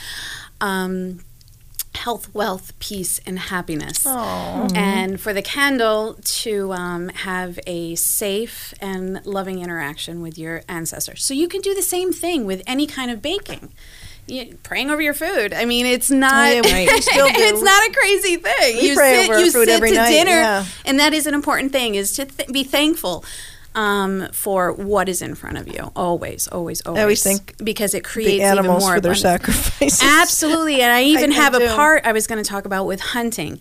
um, 0.61 1.19
health, 1.95 2.33
wealth, 2.33 2.77
peace, 2.79 3.19
and 3.25 3.37
happiness. 3.37 4.05
And 4.75 5.19
for 5.19 5.33
the 5.33 5.41
candle 5.41 6.17
to 6.23 6.71
um, 6.73 7.09
have 7.09 7.59
a 7.67 7.95
safe 7.95 8.73
and 8.79 9.25
loving 9.25 9.59
interaction 9.59 10.21
with 10.21 10.37
your 10.37 10.63
ancestors. 10.69 11.25
So 11.25 11.33
you 11.33 11.47
can 11.47 11.61
do 11.61 11.73
the 11.75 11.81
same 11.81 12.13
thing 12.13 12.45
with 12.45 12.63
any 12.65 12.87
kind 12.87 13.11
of 13.11 13.21
baking. 13.21 13.73
You, 14.25 14.57
praying 14.63 14.89
over 14.89 15.01
your 15.01 15.13
food. 15.13 15.53
I 15.53 15.65
mean, 15.65 15.85
it's 15.85 16.09
not. 16.09 16.53
Yeah, 16.53 16.61
we- 16.63 16.87
we 16.93 17.01
still 17.01 17.27
it's 17.29 17.61
not 17.61 17.89
a 17.89 17.91
crazy 17.93 18.37
thing. 18.37 18.77
We 18.77 18.89
you 18.89 18.95
pray 18.95 19.25
sit, 19.27 19.39
you 19.39 19.51
food 19.51 19.67
sit 19.67 19.69
every 19.75 19.89
to 19.89 19.95
night, 19.95 20.09
dinner, 20.11 20.31
yeah. 20.31 20.65
and 20.85 20.99
that 20.99 21.13
is 21.13 21.27
an 21.27 21.33
important 21.33 21.71
thing 21.73 21.95
is 21.95 22.13
to 22.13 22.25
th- 22.25 22.49
be 22.49 22.63
thankful 22.63 23.25
um, 23.75 24.27
for 24.31 24.71
what 24.71 25.09
is 25.09 25.21
in 25.21 25.33
front 25.35 25.57
of 25.57 25.67
you 25.67 25.91
always 25.95 26.47
always 26.47 26.79
always 26.81 27.01
always 27.01 27.23
think 27.23 27.55
because 27.63 27.93
it 27.95 28.03
creates 28.03 28.31
The 28.37 28.43
animals 28.43 28.77
even 28.83 28.87
more 28.87 28.95
for 28.95 29.01
their 29.01 29.11
abundance. 29.13 29.21
sacrifices. 29.21 30.01
absolutely 30.21 30.79
and 30.81 30.91
i 30.93 31.01
even 31.01 31.31
I 31.31 31.35
have 31.35 31.55
a 31.55 31.67
part 31.75 32.05
i 32.05 32.11
was 32.11 32.27
going 32.27 32.41
to 32.43 32.47
talk 32.47 32.65
about 32.65 32.85
with 32.85 32.99
hunting 33.01 33.59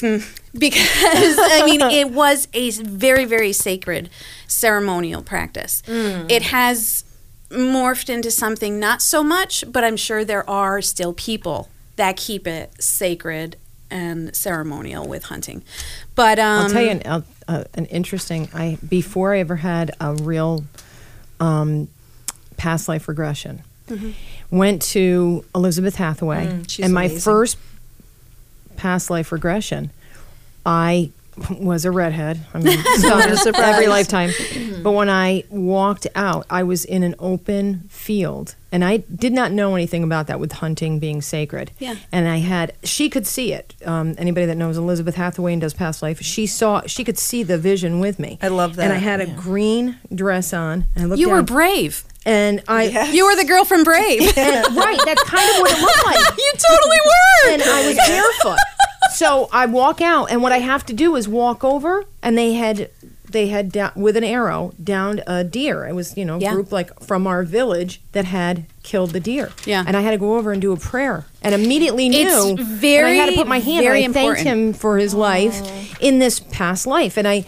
Hmm. 0.00 0.18
because 0.52 1.38
i 1.40 1.62
mean 1.64 1.80
it 1.80 2.10
was 2.10 2.46
a 2.52 2.70
very 2.82 3.24
very 3.24 3.54
sacred 3.54 4.10
ceremonial 4.46 5.22
practice 5.22 5.82
Mm. 5.86 6.30
it 6.30 6.42
has 6.42 7.04
morphed 7.50 8.08
into 8.10 8.30
something 8.30 8.78
not 8.78 9.00
so 9.00 9.22
much 9.22 9.64
but 9.72 9.82
i'm 9.82 9.96
sure 9.96 10.24
there 10.24 10.48
are 10.48 10.82
still 10.82 11.12
people 11.14 11.68
that 11.96 12.16
keep 12.16 12.46
it 12.46 12.70
sacred 12.82 13.56
and 13.90 14.34
ceremonial 14.36 15.08
with 15.08 15.24
hunting 15.24 15.62
but 16.14 16.38
um 16.38 16.64
I'll 16.64 16.70
tell 16.70 16.82
you 16.82 16.90
an, 16.90 17.02
uh, 17.06 17.20
uh, 17.48 17.64
an 17.74 17.86
interesting. 17.86 18.48
I 18.52 18.76
before 18.86 19.32
I 19.34 19.38
ever 19.38 19.56
had 19.56 19.92
a 20.00 20.14
real 20.14 20.64
um, 21.40 21.88
past 22.58 22.88
life 22.88 23.08
regression, 23.08 23.62
went 24.50 24.82
to 24.82 25.44
Elizabeth 25.54 25.94
Hathaway, 25.94 26.46
Mm, 26.46 26.68
she's 26.70 26.84
and 26.84 26.92
my 26.92 27.04
amazing. 27.04 27.20
first 27.20 27.56
past 28.76 29.08
life 29.08 29.32
regression, 29.32 29.90
I 30.66 31.10
was 31.50 31.84
a 31.86 31.90
redhead. 31.90 32.40
I 32.52 32.58
mean, 32.58 32.78
it's 32.84 33.02
not 33.04 33.30
a 33.30 33.36
surprise. 33.38 33.74
every 33.76 33.86
lifetime. 33.86 34.30
But 34.88 34.94
when 34.94 35.10
I 35.10 35.44
walked 35.50 36.06
out, 36.14 36.46
I 36.48 36.62
was 36.62 36.86
in 36.86 37.02
an 37.02 37.14
open 37.18 37.80
field, 37.90 38.54
and 38.72 38.82
I 38.82 38.96
did 38.96 39.34
not 39.34 39.52
know 39.52 39.74
anything 39.74 40.02
about 40.02 40.28
that 40.28 40.40
with 40.40 40.50
hunting 40.52 40.98
being 40.98 41.20
sacred. 41.20 41.72
Yeah. 41.78 41.96
And 42.10 42.26
I 42.26 42.38
had, 42.38 42.72
she 42.82 43.10
could 43.10 43.26
see 43.26 43.52
it. 43.52 43.74
Um, 43.84 44.14
anybody 44.16 44.46
that 44.46 44.56
knows 44.56 44.78
Elizabeth 44.78 45.16
Hathaway 45.16 45.52
and 45.52 45.60
does 45.60 45.74
past 45.74 46.00
life, 46.00 46.22
she 46.22 46.46
saw, 46.46 46.80
she 46.86 47.04
could 47.04 47.18
see 47.18 47.42
the 47.42 47.58
vision 47.58 48.00
with 48.00 48.18
me. 48.18 48.38
I 48.40 48.48
love 48.48 48.76
that. 48.76 48.84
And 48.84 48.92
I 48.94 48.96
that, 48.96 49.02
had 49.02 49.20
a 49.20 49.26
yeah. 49.26 49.34
green 49.36 49.98
dress 50.14 50.54
on. 50.54 50.86
And 50.94 51.04
I 51.04 51.06
looked 51.06 51.20
you 51.20 51.28
were 51.28 51.42
brave 51.42 52.02
and 52.24 52.62
I, 52.66 52.84
Yes. 52.84 53.14
you 53.14 53.26
were 53.26 53.36
the 53.36 53.44
girl 53.44 53.66
from 53.66 53.84
brave 53.84 54.22
and- 54.38 54.74
right, 54.74 54.98
that's 55.04 55.22
kind 55.24 55.50
of 55.50 55.60
what 55.60 55.70
it 55.70 55.80
looked 55.82 56.06
like 56.06 56.38
you 56.38 56.52
totally 56.56 56.98
were 57.04 57.52
and 57.52 57.62
I 57.62 57.86
was 57.88 57.96
barefoot. 57.96 58.58
So 59.12 59.48
I 59.52 59.66
walk 59.66 60.00
out, 60.00 60.30
and 60.30 60.42
what 60.42 60.52
I 60.52 60.58
have 60.58 60.84
to 60.86 60.92
do 60.92 61.16
is 61.16 61.26
walk 61.26 61.64
over, 61.64 62.04
and 62.22 62.36
they 62.36 62.52
had 62.52 62.90
they 63.30 63.48
had 63.48 63.70
down, 63.72 63.92
with 63.94 64.16
an 64.16 64.24
arrow 64.24 64.72
downed 64.82 65.22
a 65.26 65.44
deer. 65.44 65.86
It 65.86 65.94
was 65.94 66.16
you 66.16 66.24
know 66.24 66.38
Yeah. 66.38 66.52
group 66.52 66.72
like 66.72 67.00
from 67.00 67.26
our 67.26 67.42
village 67.42 68.00
that 68.12 68.24
had 68.24 68.64
killed 68.82 69.10
the 69.10 69.20
deer. 69.20 69.50
Yeah. 69.66 69.84
and 69.86 69.96
I 69.96 70.00
had 70.00 70.12
to 70.12 70.18
go 70.18 70.36
over 70.36 70.52
and 70.52 70.60
do 70.60 70.72
a 70.72 70.76
prayer, 70.76 71.26
and 71.42 71.54
immediately 71.54 72.08
knew. 72.08 72.56
It's 72.58 72.60
and 72.60 73.06
I 73.06 73.10
had 73.12 73.30
to 73.30 73.36
put 73.36 73.46
my 73.46 73.60
hand. 73.60 73.84
very 73.84 74.04
and 74.04 74.12
I 74.12 74.20
thanked 74.20 74.40
important. 74.40 74.46
him 74.46 74.72
for 74.72 74.98
his 74.98 75.14
oh. 75.14 75.18
life 75.18 76.00
in 76.00 76.18
this 76.18 76.40
past 76.40 76.86
life, 76.86 77.16
and 77.16 77.26
I. 77.28 77.44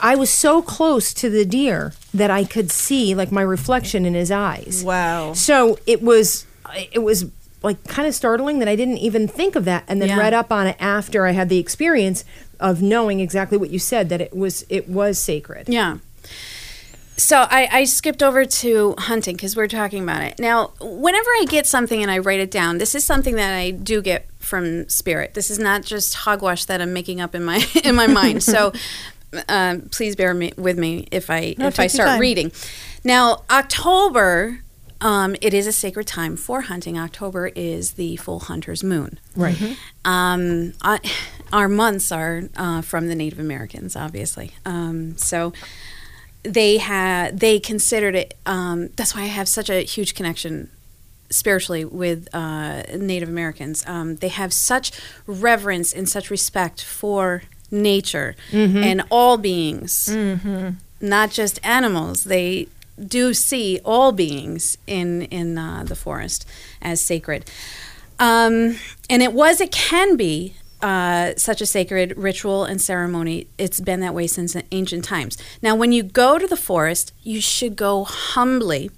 I 0.00 0.14
was 0.14 0.30
so 0.30 0.62
close 0.62 1.12
to 1.14 1.28
the 1.28 1.44
deer 1.44 1.92
that 2.14 2.30
I 2.30 2.44
could 2.44 2.70
see 2.70 3.16
like 3.16 3.32
my 3.32 3.42
reflection 3.42 4.06
in 4.06 4.14
his 4.14 4.30
eyes. 4.30 4.82
Wow. 4.84 5.32
So 5.32 5.76
it 5.86 6.00
was 6.00 6.46
it 6.92 7.02
was 7.02 7.26
like 7.62 7.82
kind 7.88 8.06
of 8.08 8.14
startling 8.14 8.60
that 8.60 8.68
I 8.68 8.76
didn't 8.76 8.98
even 8.98 9.26
think 9.28 9.56
of 9.56 9.64
that 9.66 9.84
and 9.88 10.00
then 10.00 10.10
Yeah. 10.10 10.18
read 10.18 10.34
up 10.34 10.52
on 10.52 10.68
it 10.68 10.76
after 10.78 11.26
I 11.26 11.32
had 11.32 11.48
the 11.48 11.58
experience 11.58 12.24
of 12.62 12.80
knowing 12.80 13.20
exactly 13.20 13.58
what 13.58 13.70
you 13.70 13.78
said 13.78 14.08
that 14.08 14.20
it 14.20 14.34
was 14.34 14.64
it 14.70 14.88
was 14.88 15.18
sacred. 15.18 15.68
Yeah. 15.68 15.98
So 17.16 17.46
I, 17.50 17.68
I 17.70 17.84
skipped 17.84 18.22
over 18.22 18.46
to 18.46 18.94
hunting 18.96 19.36
because 19.36 19.54
we're 19.54 19.68
talking 19.68 20.02
about 20.02 20.22
it. 20.22 20.38
Now, 20.38 20.72
whenever 20.80 21.28
I 21.28 21.44
get 21.48 21.66
something 21.66 22.00
and 22.00 22.10
I 22.10 22.18
write 22.18 22.40
it 22.40 22.50
down, 22.50 22.78
this 22.78 22.94
is 22.94 23.04
something 23.04 23.36
that 23.36 23.54
I 23.54 23.70
do 23.70 24.00
get 24.00 24.26
from 24.38 24.88
spirit. 24.88 25.34
This 25.34 25.50
is 25.50 25.58
not 25.58 25.82
just 25.82 26.14
hogwash 26.14 26.64
that 26.64 26.80
I'm 26.80 26.92
making 26.92 27.20
up 27.20 27.34
in 27.34 27.44
my 27.44 27.64
in 27.84 27.94
my 27.96 28.06
mind. 28.06 28.42
So 28.42 28.72
um, 29.48 29.82
please 29.90 30.16
bear 30.16 30.32
me, 30.32 30.52
with 30.56 30.78
me 30.78 31.06
if 31.10 31.28
I 31.28 31.54
No, 31.58 31.66
if 31.66 31.78
I 31.78 31.88
start 31.88 32.18
reading. 32.18 32.50
Now, 33.04 33.42
October, 33.50 34.60
um, 35.00 35.34
it 35.40 35.52
is 35.52 35.66
a 35.66 35.72
sacred 35.72 36.06
time 36.06 36.36
for 36.36 36.62
hunting. 36.62 36.96
October 36.98 37.48
is 37.48 37.92
the 37.92 38.16
full 38.16 38.40
hunter's 38.40 38.84
moon. 38.84 39.18
Right. 39.36 39.60
Um, 40.04 40.72
I, 40.82 41.00
our 41.52 41.68
months 41.68 42.10
are 42.10 42.42
uh, 42.56 42.82
from 42.82 43.08
the 43.08 43.14
Native 43.14 43.38
Americans, 43.38 43.96
obviously. 43.96 44.52
Um, 44.64 45.16
so 45.18 45.52
they 46.42 46.78
had 46.78 47.40
they 47.40 47.60
considered 47.60 48.14
it. 48.14 48.34
Um, 48.46 48.88
that's 48.96 49.14
why 49.14 49.22
I 49.22 49.26
have 49.26 49.48
such 49.48 49.70
a 49.70 49.82
huge 49.82 50.14
connection 50.14 50.70
spiritually 51.30 51.84
with 51.84 52.28
uh, 52.34 52.82
Native 52.96 53.28
Americans. 53.28 53.84
Um, 53.86 54.16
they 54.16 54.28
have 54.28 54.52
such 54.52 54.92
reverence 55.26 55.92
and 55.92 56.08
such 56.08 56.30
respect 56.30 56.82
for 56.82 57.42
nature 57.70 58.34
and 58.84 59.02
all 59.10 59.38
beings, 59.38 60.08
not 61.00 61.30
just 61.30 61.58
animals. 61.64 62.24
They 62.24 62.68
do 63.02 63.32
see 63.34 63.80
all 63.84 64.12
beings 64.12 64.76
in 64.86 65.22
in 65.22 65.56
uh, 65.58 65.84
the 65.84 65.96
forest 65.96 66.46
as 66.80 67.00
sacred. 67.00 67.50
Um, 68.18 68.76
and 69.10 69.20
it 69.22 69.32
was, 69.32 69.60
it 69.60 69.72
can 69.72 70.16
be 70.16 70.54
uh, 70.82 71.32
such 71.36 71.60
a 71.60 71.66
sacred 71.66 72.16
ritual 72.16 72.64
and 72.64 72.80
ceremony. 72.80 73.46
It's 73.56 73.80
been 73.80 74.00
that 74.00 74.14
way 74.14 74.26
since 74.26 74.56
ancient 74.72 75.04
times. 75.04 75.38
Now, 75.62 75.74
when 75.74 75.92
you 75.92 76.02
go 76.02 76.38
to 76.38 76.46
the 76.46 76.56
forest, 76.56 77.12
you 77.22 77.40
should 77.40 77.76
go 77.76 78.04
humbly 78.04 78.90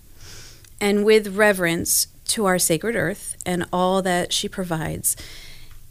and 0.80 1.04
with 1.04 1.36
reverence 1.36 2.08
to 2.26 2.46
our 2.46 2.58
sacred 2.58 2.96
earth 2.96 3.36
and 3.44 3.66
all 3.72 4.02
that 4.02 4.32
she 4.32 4.48
provides. 4.48 5.16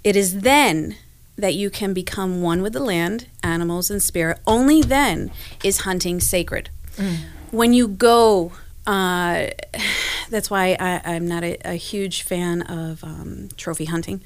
It 0.03 0.15
is 0.15 0.41
then 0.41 0.97
that 1.37 1.53
you 1.53 1.69
can 1.69 1.93
become 1.93 2.41
one 2.41 2.61
with 2.61 2.73
the 2.73 2.79
land, 2.83 3.27
animals, 3.41 3.89
and 3.89 4.01
spirit. 4.01 4.39
Only 4.45 4.81
then 4.81 5.31
is 5.63 5.79
hunting 5.81 6.19
sacred. 6.19 6.69
When 7.51 7.73
you 7.73 7.87
go, 7.87 8.51
uh, 8.85 9.47
that's 10.33 10.49
why 10.49 10.75
I, 10.79 11.01
I'm 11.15 11.27
not 11.27 11.43
a, 11.43 11.55
a 11.63 11.75
huge 11.75 12.23
fan 12.23 12.61
of 12.63 13.03
um, 13.03 13.49
trophy 13.55 13.85
hunting. 13.85 14.19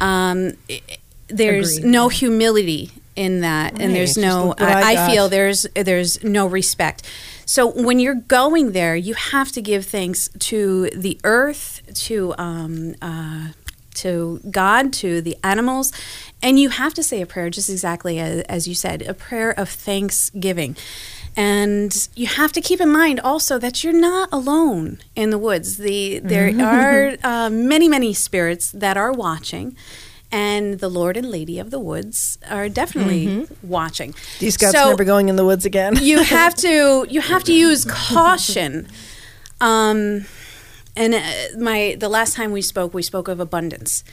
Um, 0.00 0.52
i- 0.68 0.82
there's 1.28 1.76
Agreed. 1.78 1.90
no 1.90 2.08
humility 2.08 2.90
in 3.14 3.40
that, 3.42 3.80
and 3.80 3.94
there's 3.94 4.16
no. 4.18 4.54
I, 4.58 4.94
I, 4.96 5.04
I 5.06 5.10
feel 5.10 5.28
there's 5.28 5.64
there's 5.74 6.22
no 6.24 6.46
respect. 6.46 7.08
So 7.46 7.66
when 7.68 8.00
you're 8.00 8.14
going 8.16 8.72
there, 8.72 8.96
you 8.96 9.14
have 9.14 9.52
to 9.52 9.62
give 9.62 9.84
thanks 9.86 10.28
to 10.50 10.90
the 10.90 11.18
earth, 11.22 11.82
to 12.06 12.34
um, 12.36 12.94
uh, 13.00 13.48
to 13.94 14.40
God, 14.50 14.92
to 14.94 15.20
the 15.20 15.36
animals, 15.44 15.92
and 16.42 16.58
you 16.58 16.70
have 16.70 16.94
to 16.94 17.02
say 17.02 17.20
a 17.20 17.26
prayer, 17.26 17.48
just 17.50 17.68
exactly 17.70 18.18
as, 18.18 18.40
as 18.42 18.66
you 18.66 18.74
said, 18.74 19.02
a 19.02 19.14
prayer 19.14 19.50
of 19.52 19.68
thanksgiving. 19.68 20.76
And 21.36 22.08
you 22.16 22.26
have 22.26 22.52
to 22.52 22.60
keep 22.60 22.80
in 22.80 22.90
mind 22.92 23.20
also 23.20 23.58
that 23.58 23.82
you're 23.84 23.92
not 23.92 24.28
alone 24.32 24.98
in 25.14 25.30
the 25.30 25.38
woods. 25.38 25.76
The 25.78 26.18
there 26.18 26.48
are 26.60 27.16
uh, 27.24 27.50
many 27.50 27.88
many 27.88 28.12
spirits 28.12 28.70
that 28.72 28.96
are 28.96 29.12
watching. 29.12 29.76
And 30.32 30.78
the 30.78 30.88
Lord 30.88 31.16
and 31.16 31.28
Lady 31.28 31.58
of 31.58 31.72
the 31.72 31.80
Woods 31.80 32.38
are 32.48 32.68
definitely 32.68 33.48
watching. 33.64 34.14
These 34.38 34.54
scouts 34.54 34.76
So- 34.76 34.90
never 34.90 35.02
going 35.02 35.28
in 35.28 35.34
the 35.34 35.44
woods 35.44 35.64
again. 35.64 35.96
you 36.00 36.22
have 36.22 36.54
to 36.56 37.06
you 37.10 37.20
have 37.20 37.42
to 37.44 37.52
use 37.68 37.84
caution. 37.84 38.86
Um, 39.60 40.26
and 40.96 41.14
uh, 41.14 41.20
my 41.58 41.96
the 41.98 42.08
last 42.08 42.34
time 42.34 42.52
we 42.52 42.62
spoke, 42.62 42.92
we 42.92 43.02
spoke 43.02 43.28
of 43.28 43.40
abundance, 43.40 44.04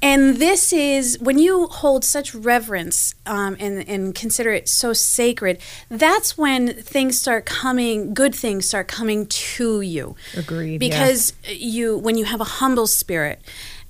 and 0.00 0.36
this 0.36 0.72
is 0.72 1.18
when 1.18 1.38
you 1.38 1.66
hold 1.66 2.04
such 2.04 2.34
reverence 2.34 3.14
um, 3.26 3.56
and 3.58 3.86
and 3.88 4.14
consider 4.14 4.52
it 4.52 4.68
so 4.68 4.92
sacred. 4.92 5.58
That's 5.88 6.38
when 6.38 6.74
things 6.74 7.18
start 7.20 7.46
coming, 7.46 8.14
good 8.14 8.34
things 8.34 8.66
start 8.66 8.88
coming 8.88 9.26
to 9.26 9.80
you. 9.80 10.16
Agreed, 10.36 10.82
yeah. 10.82 10.88
Because 10.88 11.32
you 11.48 11.98
when 11.98 12.16
you 12.16 12.24
have 12.24 12.40
a 12.40 12.44
humble 12.44 12.86
spirit. 12.86 13.40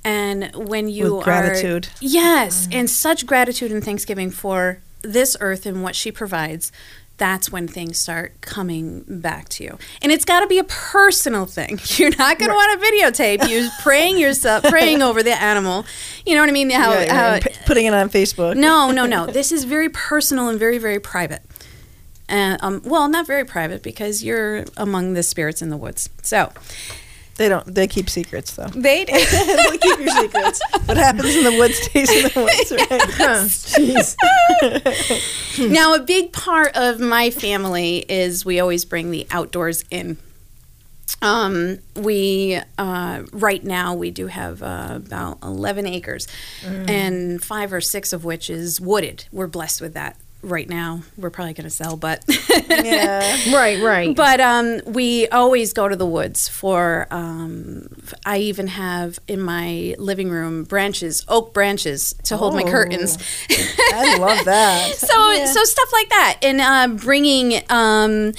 And 0.07 0.55
when 0.55 0.87
you 0.87 1.17
With 1.17 1.25
gratitude. 1.25 1.87
are 1.87 1.91
yes, 2.01 2.69
and 2.71 2.91
such 2.91 3.25
gratitude 3.25 3.73
and 3.73 3.83
thanksgiving 3.83 4.31
for 4.31 4.81
this 5.01 5.35
earth 5.41 5.65
and 5.65 5.83
what 5.83 5.97
she 5.97 6.13
provides, 6.13 6.71
that's 7.17 7.51
when 7.53 7.69
things 7.69 7.97
start 7.99 8.41
coming 8.41 9.05
back 9.07 9.49
to 9.51 9.63
you. 9.65 9.79
And 10.03 10.11
it's 10.11 10.25
got 10.25 10.41
to 10.41 10.47
be 10.49 10.59
a 10.59 10.65
personal 10.65 11.47
thing. 11.47 11.79
You're 11.97 12.11
not 12.17 12.39
going 12.39 12.51
to 12.51 12.55
want 12.55 12.81
to 12.81 12.87
videotape 12.87 13.49
you 13.49 13.69
praying 13.83 14.19
yourself, 14.19 14.65
praying 14.65 15.01
over 15.01 15.23
the 15.23 15.41
animal. 15.41 15.85
You 16.27 16.35
know 16.35 16.41
what 16.41 16.49
I 16.49 16.53
mean? 16.53 16.71
How, 16.71 16.93
Yeah, 16.93 17.15
how 17.15 17.41
p- 17.41 17.55
putting 17.67 17.87
it 17.87 17.95
on 17.95 18.09
Facebook. 18.11 18.57
no, 18.57 18.91
no, 18.91 19.07
no. 19.07 19.27
This 19.35 19.53
is 19.53 19.65
very 19.65 19.89
personal 19.89 20.49
and 20.49 20.59
very, 20.59 20.79
very 20.79 20.99
private. 20.99 21.43
And 22.29 22.59
um, 22.63 22.83
well, 22.85 23.09
not 23.09 23.27
very 23.27 23.45
private 23.45 23.83
because 23.83 24.25
you're 24.25 24.65
among 24.77 25.13
the 25.15 25.23
spirits 25.23 25.61
in 25.63 25.69
the 25.71 25.77
woods. 25.77 26.09
So 26.23 26.53
They 27.37 27.49
don't. 27.49 27.67
They 27.75 27.89
keep 27.89 28.09
secrets 28.09 28.55
though. 28.55 28.69
they 28.69 29.05
do. 29.05 29.13
they 29.13 29.79
keep 29.79 29.99
your 29.99 30.09
secrets. 30.09 30.61
What 30.85 30.97
happens 30.97 31.35
in 31.35 31.45
the 31.45 31.59
woods 31.59 31.77
stays 31.79 32.11
in 32.11 32.23
the 32.25 32.41
woods, 32.41 32.71
right? 32.71 34.21
Jeez. 35.59 35.69
now, 35.73 35.95
a 35.95 36.01
big 36.01 36.33
part 36.33 36.77
of 36.77 37.01
my 37.01 37.31
family 37.31 38.05
is 38.09 38.45
we 38.45 38.61
always 38.61 38.85
bring 38.85 39.11
the 39.11 39.27
outdoors 39.31 39.85
in. 39.91 40.17
Um, 41.23 41.79
we 41.97 42.61
uh, 42.79 43.25
right 43.33 43.65
now 43.65 43.95
we 43.95 44.11
do 44.13 44.29
have 44.29 44.63
uh, 44.63 44.93
about 44.95 45.39
eleven 45.43 45.87
acres, 45.87 46.29
and 46.65 47.43
five 47.43 47.73
or 47.73 47.81
six 47.81 48.13
of 48.13 48.25
which 48.25 48.49
is 48.49 48.81
wooded. 48.81 49.25
We're 49.33 49.47
blessed 49.49 49.81
with 49.81 49.95
that 49.95 50.17
right 50.45 50.69
now. 50.69 51.03
We're 51.17 51.31
probably 51.31 51.55
going 51.55 51.65
to 51.69 51.75
sell, 51.75 51.97
but 51.97 52.25
Yeah. 52.69 53.21
right, 53.55 53.83
right. 53.83 54.15
but 54.17 54.41
um, 54.41 54.81
we 54.87 55.29
always 55.29 55.73
go 55.73 55.89
to 55.89 55.97
the 55.97 56.07
woods 56.07 56.49
for. 56.49 57.07
Um, 57.11 57.89
f- 58.03 58.15
I 58.25 58.39
even 58.39 58.69
have 58.69 59.19
in 59.29 59.41
my 59.41 59.95
living 59.99 60.31
room 60.31 60.65
branches, 60.65 61.25
oak 61.29 61.53
branches, 61.55 62.15
to 62.25 62.37
hold 62.37 62.55
my 62.55 62.63
Oh. 62.63 62.71
curtains. 62.71 63.19
I 63.51 64.17
love 64.19 64.45
that. 64.45 64.95
so 64.97 65.45
so 65.47 65.65
stuff 65.65 65.93
like 65.93 66.09
that 66.11 66.39
and 66.43 66.61
uh, 66.61 66.89
bringing 67.03 67.63
um, 67.71 68.33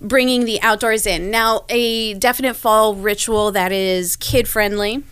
bringing 0.00 0.44
the 0.44 0.60
outdoors 0.62 1.06
in 1.06 1.30
now 1.30 1.64
a 1.68 2.14
definite 2.14 2.54
fall 2.54 2.94
ritual 2.94 3.52
that 3.52 3.72
is 3.72 4.16
kid 4.16 4.46
friendly 4.46 5.02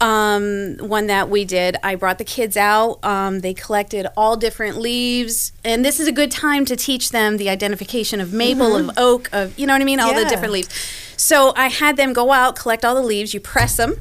um, 0.00 0.78
one 0.78 1.06
that 1.08 1.28
we 1.28 1.44
did 1.44 1.76
i 1.82 1.94
brought 1.94 2.18
the 2.18 2.24
kids 2.24 2.56
out. 2.56 2.98
Um, 3.04 3.40
they 3.40 3.54
collected 3.54 4.06
all 4.16 4.36
different 4.36 4.78
leaves. 4.78 5.52
And 5.64 5.84
this 5.84 6.00
is 6.00 6.08
a 6.08 6.12
good 6.12 6.30
time 6.30 6.64
to 6.66 6.76
teach 6.76 7.10
them 7.10 7.36
the 7.36 7.48
identification 7.48 8.20
of 8.20 8.32
maple 8.32 8.76
of 8.76 8.90
oak 8.96 9.28
of 9.32 9.58
you 9.58 9.66
know 9.66 9.74
what 9.74 9.82
i 9.82 9.84
mean? 9.84 10.00
All 10.00 10.14
the 10.14 10.24
different 10.24 10.52
leaves. 10.52 10.68
So 11.16 11.52
i 11.56 11.68
had 11.68 11.96
them 11.96 12.12
go 12.12 12.32
out 12.32 12.56
collect 12.56 12.84
all 12.84 12.94
the 12.94 13.02
leaves. 13.02 13.34
You 13.34 13.40
press 13.40 13.76
them 13.76 14.00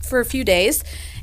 for 0.00 0.20
a 0.20 0.24
few 0.24 0.44
days. 0.44 0.82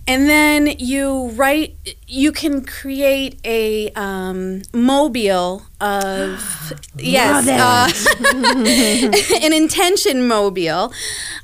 And 0.09 0.29
then 0.29 0.67
you 0.79 1.31
write 1.31 1.75
you 2.07 2.31
can 2.31 2.63
create 2.63 3.41
a 3.43 3.89
um, 3.91 4.61
mobile 4.73 5.63
of 5.81 6.73
yes 6.97 7.45
uh, 7.45 7.91
an 9.45 9.51
intention 9.51 10.25
mobile 10.27 10.93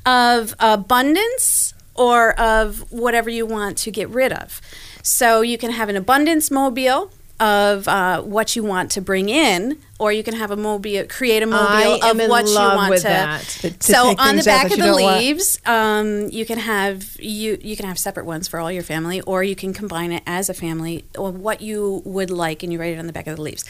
of 0.06 0.56
abundance 0.60 1.73
or 1.96 2.40
of 2.40 2.92
whatever 2.92 3.30
you 3.30 3.46
want 3.46 3.78
to 3.80 3.92
get 3.92 4.10
rid 4.10 4.32
of 4.34 4.62
so 5.04 5.42
you 5.42 5.58
can 5.58 5.72
have 5.72 5.90
an 5.90 5.96
abundance 5.96 6.50
mobile 6.50 7.12
of 7.40 7.88
uh, 7.88 8.22
what 8.22 8.56
you 8.56 8.64
want 8.64 8.92
to 8.92 9.02
bring 9.02 9.28
in, 9.28 9.78
or 10.00 10.14
you 10.14 10.24
can 10.24 10.36
have 10.36 10.52
a 10.52 10.56
mobile, 10.56 11.04
create 11.10 11.44
a 11.44 11.46
mobile 11.46 11.66
of 12.12 12.18
what 12.30 12.46
you 12.48 12.54
want 12.78 12.90
to. 13.02 13.08
that. 13.08 13.42
To- 13.42 13.72
to 13.72 13.84
so 13.92 14.08
on 14.18 14.36
the 14.38 14.44
back 14.44 14.66
of 14.72 14.78
the 14.78 14.86
leaves, 15.20 15.60
um, 15.66 16.30
you 16.30 16.46
can 16.46 16.60
have 16.60 17.18
you 17.20 17.58
you 17.62 17.76
can 17.76 17.86
have 17.86 18.00
separate 18.00 18.26
ones 18.26 18.48
for 18.48 18.60
all 18.60 18.72
your 18.72 18.84
family, 18.84 19.20
or 19.22 19.44
you 19.44 19.56
can 19.56 19.74
combine 19.74 20.12
it 20.14 20.24
as 20.26 20.48
a 20.50 20.54
family, 20.54 21.04
or 21.18 21.32
what 21.32 21.60
you 21.60 22.02
would 22.06 22.30
like, 22.30 22.64
and 22.64 22.72
you 22.72 22.80
write 22.80 22.94
it 22.94 23.00
on 23.00 23.08
the 23.08 23.14
back 23.14 23.28
of 23.28 23.36
the 23.36 23.42
leaves. 23.42 23.66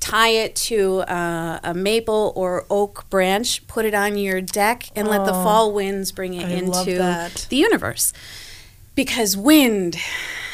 Tie 0.00 0.28
it 0.28 0.54
to 0.56 1.00
uh, 1.00 1.58
a 1.62 1.74
maple 1.74 2.32
or 2.36 2.64
oak 2.70 3.08
branch, 3.10 3.66
put 3.66 3.84
it 3.84 3.94
on 3.94 4.16
your 4.16 4.40
deck, 4.40 4.90
and 4.94 5.08
let 5.08 5.24
the 5.26 5.32
fall 5.32 5.72
winds 5.72 6.12
bring 6.12 6.34
it 6.34 6.46
I 6.46 6.50
into 6.50 6.96
the 7.48 7.56
universe. 7.56 8.12
Because 8.94 9.36
wind, 9.36 9.96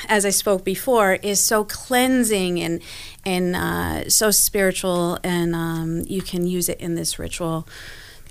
as 0.09 0.27
I 0.27 0.31
spoke 0.31 0.65
before, 0.65 1.15
is 1.15 1.41
so 1.41 1.65
cleansing 1.65 2.61
and 2.61 2.83
and 3.25 3.57
uh, 3.57 4.09
so 4.11 4.31
spiritual, 4.31 5.19
and 5.23 5.55
um, 5.55 6.03
you 6.07 6.21
can 6.23 6.47
use 6.47 6.69
it 6.69 6.81
in 6.81 6.95
this 6.95 7.19
ritual 7.19 7.67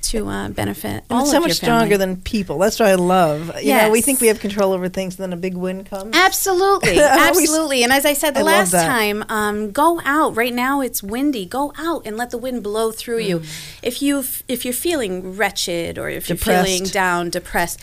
to 0.03 0.27
uh, 0.27 0.49
benefit 0.49 1.03
And 1.09 1.11
all 1.11 1.21
it's 1.21 1.31
so 1.31 1.39
much 1.39 1.53
stronger 1.53 1.97
than 1.97 2.17
people. 2.17 2.57
That's 2.57 2.79
what 2.79 2.89
I 2.89 2.95
love. 2.95 3.51
You 3.61 3.73
know, 3.73 3.91
we 3.91 4.01
think 4.01 4.21
we 4.21 4.27
have 4.27 4.39
control 4.39 4.73
over 4.73 4.89
things, 4.89 5.19
and 5.19 5.23
then 5.23 5.33
a 5.33 5.41
big 5.41 5.55
wind 5.55 5.87
comes. 5.87 6.15
Absolutely, 6.15 6.99
absolutely. 6.99 7.83
And 7.83 7.91
as 7.91 8.05
I 8.05 8.13
said 8.13 8.35
the 8.35 8.41
I 8.41 8.43
last 8.43 8.71
time, 8.71 9.23
um, 9.29 9.71
go 9.71 10.01
out. 10.03 10.35
Right 10.35 10.53
now 10.53 10.81
it's 10.81 11.01
windy. 11.01 11.45
Go 11.45 11.73
out 11.77 12.03
and 12.05 12.17
let 12.17 12.31
the 12.31 12.37
wind 12.37 12.63
blow 12.63 12.91
through 12.91 13.19
you. 13.19 13.43
If 13.81 14.01
you 14.01 14.23
if 14.47 14.65
you're 14.65 14.73
feeling 14.73 15.35
wretched 15.35 15.97
or 15.97 16.09
if 16.09 16.29
you're 16.29 16.37
feeling 16.37 16.83
down, 16.85 17.29
depressed, 17.29 17.79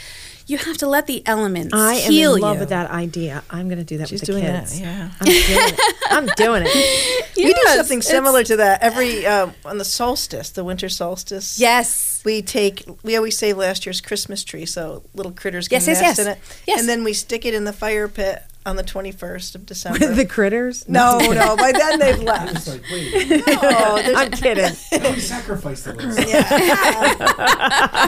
you 0.51 0.59
have 0.59 0.77
to 0.79 0.87
let 0.87 1.07
the 1.07 1.23
elements 1.27 1.73
I 1.73 1.95
am 1.95 2.11
heal 2.13 2.35
in 2.35 2.41
love 2.43 2.57
you. 2.57 2.61
with 2.61 2.69
that 2.71 2.91
idea. 2.91 3.43
I'm 3.51 3.69
going 3.69 3.79
to 3.79 3.85
do 3.85 3.99
that 3.99 4.09
She's 4.09 4.21
with 4.21 4.27
the 4.27 4.33
doing 4.33 4.45
kids. 4.45 4.81
that. 4.81 4.87
Yeah. 4.87 5.11
I'm 5.21 5.27
doing 5.27 5.69
it. 5.69 5.81
I'm 6.11 6.27
doing 6.37 6.63
it. 6.67 7.27
we 7.37 7.53
do 7.53 7.63
something 7.77 8.03
similar 8.03 8.43
to 8.45 8.57
that 8.57 8.83
every 8.83 9.25
um, 9.27 9.55
on 9.65 9.79
the 9.79 9.85
solstice, 9.85 10.51
the 10.51 10.65
winter 10.65 10.89
solstice. 10.89 11.59
Yes. 11.59 12.23
We 12.25 12.43
take. 12.43 12.85
We 13.03 13.17
always 13.17 13.39
save 13.39 13.57
last 13.57 13.87
year's 13.87 14.01
Christmas 14.01 14.45
tree, 14.45 14.67
so 14.67 15.03
little 15.15 15.33
critters 15.33 15.69
can 15.69 15.77
Yes, 15.77 15.87
yes, 15.87 16.01
nest 16.03 16.19
yes. 16.19 16.27
in 16.27 16.33
it. 16.33 16.39
Yes. 16.67 16.81
And 16.81 16.89
then 16.89 17.05
we 17.05 17.13
stick 17.15 17.47
it 17.47 17.55
in 17.55 17.65
the 17.65 17.73
fire 17.73 18.09
pit 18.09 18.43
on 18.67 18.77
the 18.77 18.83
twenty 18.83 19.11
first 19.11 19.55
of 19.55 19.65
December. 19.67 19.99
With 20.01 20.17
the 20.17 20.27
critters? 20.27 20.85
no, 20.89 21.19
no. 21.19 21.57
By 21.57 21.73
then 21.73 21.99
they've 21.99 22.15
It's 22.21 22.23
left. 22.23 22.67
like, 22.69 22.83
wait, 22.93 23.43
Oh, 23.63 24.03
I'm 24.17 24.31
kidding. 24.31 24.65
how 24.65 25.11
we 25.13 25.21
sacrificed 25.21 25.85
the 25.87 25.95
list. 25.95 26.19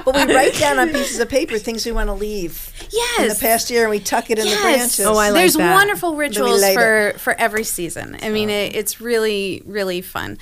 but 0.05 0.14
we 0.14 0.34
write 0.34 0.55
down 0.55 0.78
on 0.78 0.88
pieces 0.90 1.18
of 1.20 1.28
paper 1.28 1.59
things 1.59 1.84
we 1.86 1.92
want 1.92 2.09
to 2.09 2.12
leave 2.14 2.70
Yes. 2.90 3.20
in 3.22 3.28
the 3.28 3.34
past 3.34 3.70
year, 3.70 3.82
and 3.82 3.90
we 3.90 4.00
tuck 4.00 4.30
it 4.30 4.38
in 4.38 4.46
the 4.46 4.57
branches. 4.61 5.00
Oh, 5.00 5.16
I 5.16 5.30
like 5.30 5.40
There's 5.40 5.55
that. 5.55 5.72
wonderful 5.74 6.14
rituals 6.16 6.61
light 6.62 6.74
for, 6.74 7.14
for 7.18 7.32
every 7.34 7.64
season. 7.64 8.18
I 8.22 8.28
mean, 8.28 8.50
it, 8.50 8.74
it's 8.76 9.00
really, 9.00 9.62
really 9.64 10.00
fun. 10.03 10.36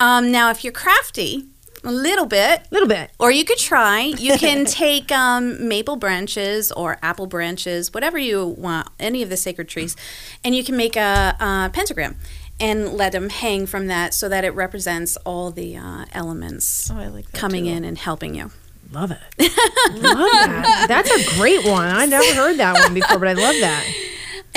Um, 0.00 0.30
now, 0.30 0.50
if 0.50 0.64
you're 0.64 0.72
crafty, 0.74 1.46
a 1.84 1.92
little 1.92 2.26
bit. 2.26 2.60
A 2.60 2.66
little 2.70 2.88
bit. 2.88 3.10
Or 3.18 3.30
you 3.30 3.44
could 3.44 3.58
try. 3.58 4.00
You 4.02 4.36
can 4.38 4.64
take 4.84 5.12
um, 5.12 5.68
maple 5.68 5.96
branches 5.96 6.72
or 6.72 6.98
apple 7.02 7.26
branches, 7.26 7.92
whatever 7.94 8.18
you 8.18 8.46
want, 8.46 8.88
any 8.98 9.22
of 9.22 9.28
the 9.30 9.36
sacred 9.36 9.68
trees, 9.68 9.96
and 10.42 10.54
you 10.54 10.64
can 10.64 10.76
make 10.76 10.96
a, 10.96 11.36
a 11.38 11.70
pentagram 11.72 12.16
and 12.60 12.92
let 12.94 13.12
them 13.12 13.28
hang 13.30 13.66
from 13.66 13.88
that 13.88 14.14
so 14.14 14.28
that 14.28 14.44
it 14.44 14.50
represents 14.54 15.16
all 15.24 15.50
the 15.50 15.76
uh, 15.76 16.04
elements 16.12 16.88
Oh, 16.90 16.94
like 17.12 17.32
coming 17.32 17.64
too. 17.64 17.70
in 17.70 17.84
and 17.84 17.98
helping 17.98 18.34
you. 18.34 18.50
Love 18.92 19.10
it. 19.10 19.18
love 19.38 20.30
that. 20.30 20.86
That's 20.88 21.10
a 21.10 21.36
great 21.38 21.66
one. 21.66 21.88
I 21.88 22.06
never 22.06 22.32
heard 22.34 22.58
that 22.58 22.74
one 22.78 22.94
before, 22.94 23.18
but 23.18 23.26
I 23.28 23.32
love 23.32 23.56
that. 23.60 23.84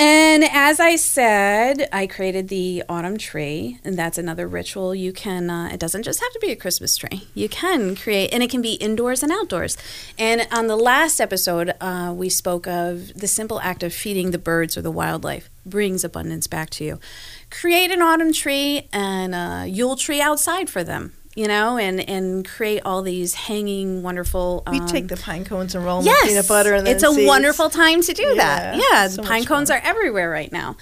And 0.00 0.44
as 0.44 0.78
I 0.78 0.94
said, 0.94 1.88
I 1.92 2.06
created 2.06 2.46
the 2.46 2.84
autumn 2.88 3.18
tree, 3.18 3.80
and 3.82 3.98
that's 3.98 4.16
another 4.16 4.46
ritual. 4.46 4.94
You 4.94 5.12
can, 5.12 5.50
uh, 5.50 5.70
it 5.72 5.80
doesn't 5.80 6.04
just 6.04 6.20
have 6.20 6.32
to 6.34 6.38
be 6.38 6.52
a 6.52 6.56
Christmas 6.56 6.96
tree. 6.96 7.26
You 7.34 7.48
can 7.48 7.96
create, 7.96 8.32
and 8.32 8.40
it 8.40 8.48
can 8.48 8.62
be 8.62 8.74
indoors 8.74 9.24
and 9.24 9.32
outdoors. 9.32 9.76
And 10.16 10.46
on 10.52 10.68
the 10.68 10.76
last 10.76 11.20
episode, 11.20 11.74
uh, 11.80 12.14
we 12.16 12.28
spoke 12.28 12.68
of 12.68 13.12
the 13.14 13.26
simple 13.26 13.60
act 13.60 13.82
of 13.82 13.92
feeding 13.92 14.30
the 14.30 14.38
birds 14.38 14.76
or 14.76 14.82
the 14.82 14.92
wildlife 14.92 15.50
brings 15.66 16.04
abundance 16.04 16.46
back 16.46 16.70
to 16.70 16.84
you. 16.84 17.00
Create 17.50 17.90
an 17.90 18.00
autumn 18.00 18.32
tree 18.32 18.88
and 18.92 19.34
a 19.34 19.66
Yule 19.66 19.96
tree 19.96 20.20
outside 20.20 20.70
for 20.70 20.84
them. 20.84 21.14
You 21.38 21.46
know, 21.46 21.78
and 21.78 22.00
and 22.08 22.44
create 22.44 22.82
all 22.84 23.00
these 23.02 23.32
hanging, 23.34 24.02
wonderful. 24.02 24.64
We 24.68 24.80
um, 24.80 24.86
take 24.88 25.06
the 25.06 25.16
pine 25.16 25.44
cones 25.44 25.74
and 25.76 25.84
roll 25.84 25.98
them 25.98 26.06
Yes, 26.06 26.22
with 26.24 26.30
peanut 26.32 26.48
butter 26.48 26.74
and 26.74 26.84
then 26.86 26.94
it's 26.96 27.04
a 27.04 27.12
seeds. 27.14 27.28
wonderful 27.28 27.70
time 27.70 28.02
to 28.02 28.12
do 28.12 28.34
that. 28.34 28.74
Yeah, 28.76 28.82
Yeah, 28.90 29.06
so 29.08 29.22
pine 29.22 29.44
cones 29.44 29.68
fun. 29.70 29.78
are 29.78 29.84
everywhere 29.84 30.28
right 30.30 30.50
now. 30.50 30.76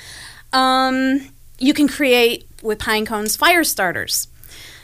Um, 0.54 1.28
you 1.58 1.74
can 1.74 1.88
create 1.88 2.48
with 2.62 2.78
pine 2.78 3.04
cones 3.04 3.36
fire 3.36 3.64
starters 3.64 4.28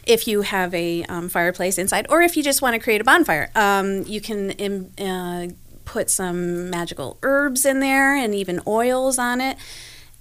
if 0.07 0.27
you 0.29 0.43
have 0.43 0.75
a 0.75 1.05
um, 1.05 1.29
fireplace 1.31 1.79
inside, 1.79 2.07
or 2.11 2.21
if 2.21 2.37
you 2.37 2.43
just 2.43 2.61
want 2.61 2.75
to 2.75 2.79
create 2.81 3.01
a 3.01 3.05
bonfire. 3.05 3.51
Um, 3.55 4.03
you 4.03 4.21
can 4.21 4.51
im- 4.53 4.93
uh, 4.99 5.47
put 5.87 6.11
some 6.11 6.69
magical 6.71 7.17
herbs 7.23 7.65
in 7.65 7.81
there 7.81 8.15
and 8.15 8.35
even 8.35 8.61
oils 8.67 9.19
on 9.19 9.41
it. 9.41 9.57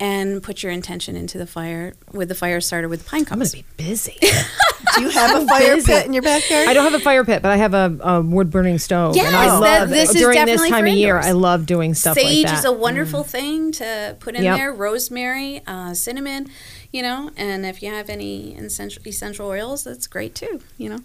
And 0.04 0.42
put 0.42 0.64
your 0.64 0.72
intention 0.72 1.16
into 1.16 1.38
the 1.38 1.46
fire 1.46 1.94
with 2.12 2.28
the 2.30 2.34
fire 2.36 2.60
starter 2.60 2.90
with 2.90 3.04
the 3.04 3.10
pine 3.10 3.20
I'm 3.20 3.26
going 3.26 3.40
cones. 3.42 3.52
to 3.52 3.58
be 3.58 3.66
busy. 3.78 4.18
Do 4.96 5.02
you 5.04 5.10
have 5.10 5.44
a 5.44 5.46
fire 5.46 5.76
busy. 5.76 5.92
pit 5.92 6.08
in 6.08 6.14
your 6.14 6.24
backyard? 6.24 6.68
I 6.68 6.74
don't 6.74 6.84
have 6.90 7.00
a 7.00 7.04
fire 7.04 7.24
pit, 7.24 7.44
but 7.44 7.52
I 7.52 7.58
have 7.58 7.76
a, 7.76 7.96
a 8.02 8.22
wood 8.22 8.50
burning 8.50 8.80
stove. 8.80 9.16
and 9.16 9.36
I 9.36 9.44
Yes, 9.46 9.52
love 9.52 9.62
that- 9.62 9.84
it. 9.84 9.90
this 9.92 10.10
is 10.16 10.16
during 10.22 10.44
this 10.48 10.68
time 10.68 10.88
of 10.88 10.94
year. 10.94 11.20
I 11.20 11.32
love 11.34 11.68
doing 11.68 11.94
stuff 11.94 12.16
Sage 12.16 12.26
like 12.26 12.46
that. 12.48 12.56
Mm. 12.56 12.60
is 12.60 12.66
a 12.66 12.72
wonderful 12.72 13.24
thing 13.24 13.72
to 13.74 14.18
put 14.20 14.34
in 14.36 14.44
Yep. 14.44 14.58
there. 14.58 14.74
Rosemary, 14.74 15.62
uh, 15.68 15.94
cinnamon, 15.94 16.48
you 16.92 17.04
know, 17.04 17.30
and 17.38 17.64
if 17.64 17.84
you 17.84 17.90
have 17.92 18.10
any 18.10 18.56
essential 18.56 19.04
essential 19.06 19.48
oils, 19.48 19.84
that's 19.84 20.08
great 20.08 20.34
too. 20.34 20.62
You 20.80 20.90
know. 20.90 21.00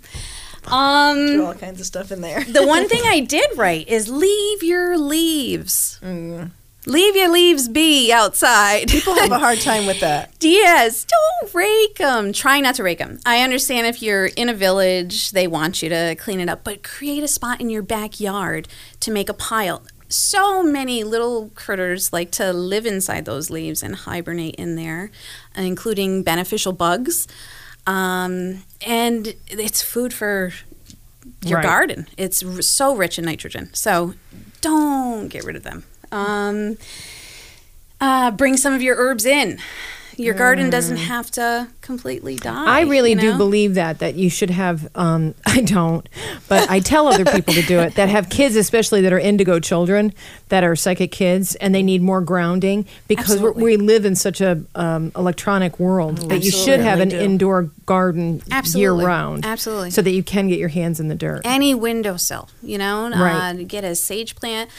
Throw 0.63 0.75
Um, 0.75 1.41
all 1.45 1.55
kinds 1.55 1.81
of 1.81 1.87
stuff 1.87 2.11
in 2.11 2.23
there. 2.23 2.43
the 2.45 2.67
one 2.67 2.89
thing 2.89 3.03
I 3.07 3.21
did 3.21 3.59
right 3.59 3.87
is 3.87 4.09
leave 4.09 4.63
your 4.63 4.97
leaves. 4.97 6.01
Mm. 6.03 6.51
Leave 6.87 7.17
your 7.17 7.29
leaves 7.29 7.69
be 7.69 8.13
outside. 8.13 8.89
People 8.89 9.15
have 9.15 9.33
a 9.33 9.39
hard 9.39 9.61
time 9.61 9.87
with 9.87 10.01
that. 10.01 10.33
Yes, 10.41 11.05
don't 11.05 11.53
rake 11.55 11.97
them. 11.97 12.33
Try 12.33 12.61
not 12.61 12.77
to 12.77 12.85
rake 12.85 12.99
them. 12.99 13.19
I 13.27 13.41
understand 13.43 13.87
if 13.89 14.01
you're 14.01 14.27
in 14.27 14.49
a 14.49 14.55
village, 14.55 15.33
they 15.33 15.49
want 15.49 15.83
you 15.83 15.89
to 15.89 16.15
clean 16.17 16.39
it 16.41 16.49
up, 16.49 16.63
but 16.63 16.85
create 16.85 17.25
a 17.25 17.29
spot 17.29 17.61
in 17.61 17.69
your 17.69 17.83
backyard 17.83 18.69
to 19.01 19.11
make 19.11 19.29
a 19.29 19.35
pile. 19.35 19.83
So 20.09 20.63
many 20.63 21.03
little 21.03 21.51
critters 21.57 22.13
like 22.13 22.31
to 22.33 22.53
live 22.53 22.87
inside 22.87 23.25
those 23.25 23.51
leaves 23.51 23.83
and 23.83 23.97
hibernate 23.97 24.55
in 24.55 24.77
there, 24.77 25.11
including 25.57 26.23
beneficial 26.23 26.73
bugs. 26.73 27.27
Um, 27.89 28.63
and 28.87 29.35
it's 29.49 29.83
food 29.83 30.13
for 30.13 30.53
your 31.45 31.57
Right. 31.59 31.65
garden. 31.65 32.07
It's 32.17 32.45
r- 32.45 32.63
so 32.63 32.95
rich 32.95 33.19
in 33.19 33.25
nitrogen. 33.25 33.71
So 33.73 34.15
don't 34.61 35.27
get 35.29 35.43
rid 35.45 35.57
of 35.57 35.65
them. 35.65 35.85
Um, 36.13 36.77
uh, 38.01 38.31
bring 38.31 38.57
some 38.57 38.75
of 38.75 38.83
your 38.83 38.97
herbs 38.97 39.25
in. 39.25 39.59
Your 40.19 40.33
garden 40.33 40.71
doesn't 40.71 40.97
have 40.97 41.31
to 41.33 41.69
completely 41.83 42.37
die. 42.37 42.51
Mm. 42.51 42.69
I 42.69 42.81
really 42.83 43.11
you 43.11 43.21
do 43.21 43.37
believe 43.37 43.75
that 43.75 43.99
that 43.99 44.15
you 44.15 44.31
should 44.31 44.49
have. 44.49 44.89
Um, 44.95 45.35
I 45.47 45.61
don't, 45.61 46.09
but 46.49 46.71
I 46.71 46.81
tell 46.81 47.07
other 47.07 47.27
people 47.27 47.53
to 47.53 47.61
do 47.61 47.81
it 47.81 47.97
that 47.97 48.09
have 48.09 48.31
kids, 48.31 48.57
especially 48.57 49.03
that 49.03 49.13
are 49.13 49.19
indigo 49.19 49.61
children, 49.61 50.15
that 50.49 50.65
are 50.65 50.75
psychic 50.75 51.13
kids, 51.13 51.55
and 51.57 51.75
they 51.75 51.83
need 51.83 52.01
more 52.01 52.23
grounding 52.23 52.87
because 53.09 53.39
we're, 53.43 53.53
we 53.53 53.77
live 53.77 54.07
in 54.07 54.17
such 54.17 54.41
a 54.41 54.63
um, 54.75 55.13
electronic 55.17 55.79
world 55.79 56.31
that 56.31 56.43
you 56.43 56.51
should 56.51 56.81
have 56.81 57.01
an 57.01 57.11
do. 57.11 57.19
indoor 57.19 57.65
garden 57.85 58.41
year 58.75 58.95
round, 58.95 59.45
Absolutely. 59.45 59.91
so 59.91 60.01
that 60.01 60.13
you 60.13 60.23
can 60.23 60.49
get 60.49 60.59
your 60.59 60.71
hands 60.71 60.99
in 60.99 61.09
the 61.09 61.15
dirt. 61.15 61.43
any 61.45 61.75
windowsill, 61.75 62.49
you 62.63 62.79
know, 62.79 63.11
Right. 63.11 63.51
uh, 63.61 63.65
get 63.65 63.85
a 63.85 63.95
sage 63.95 64.35
plant. 64.35 64.71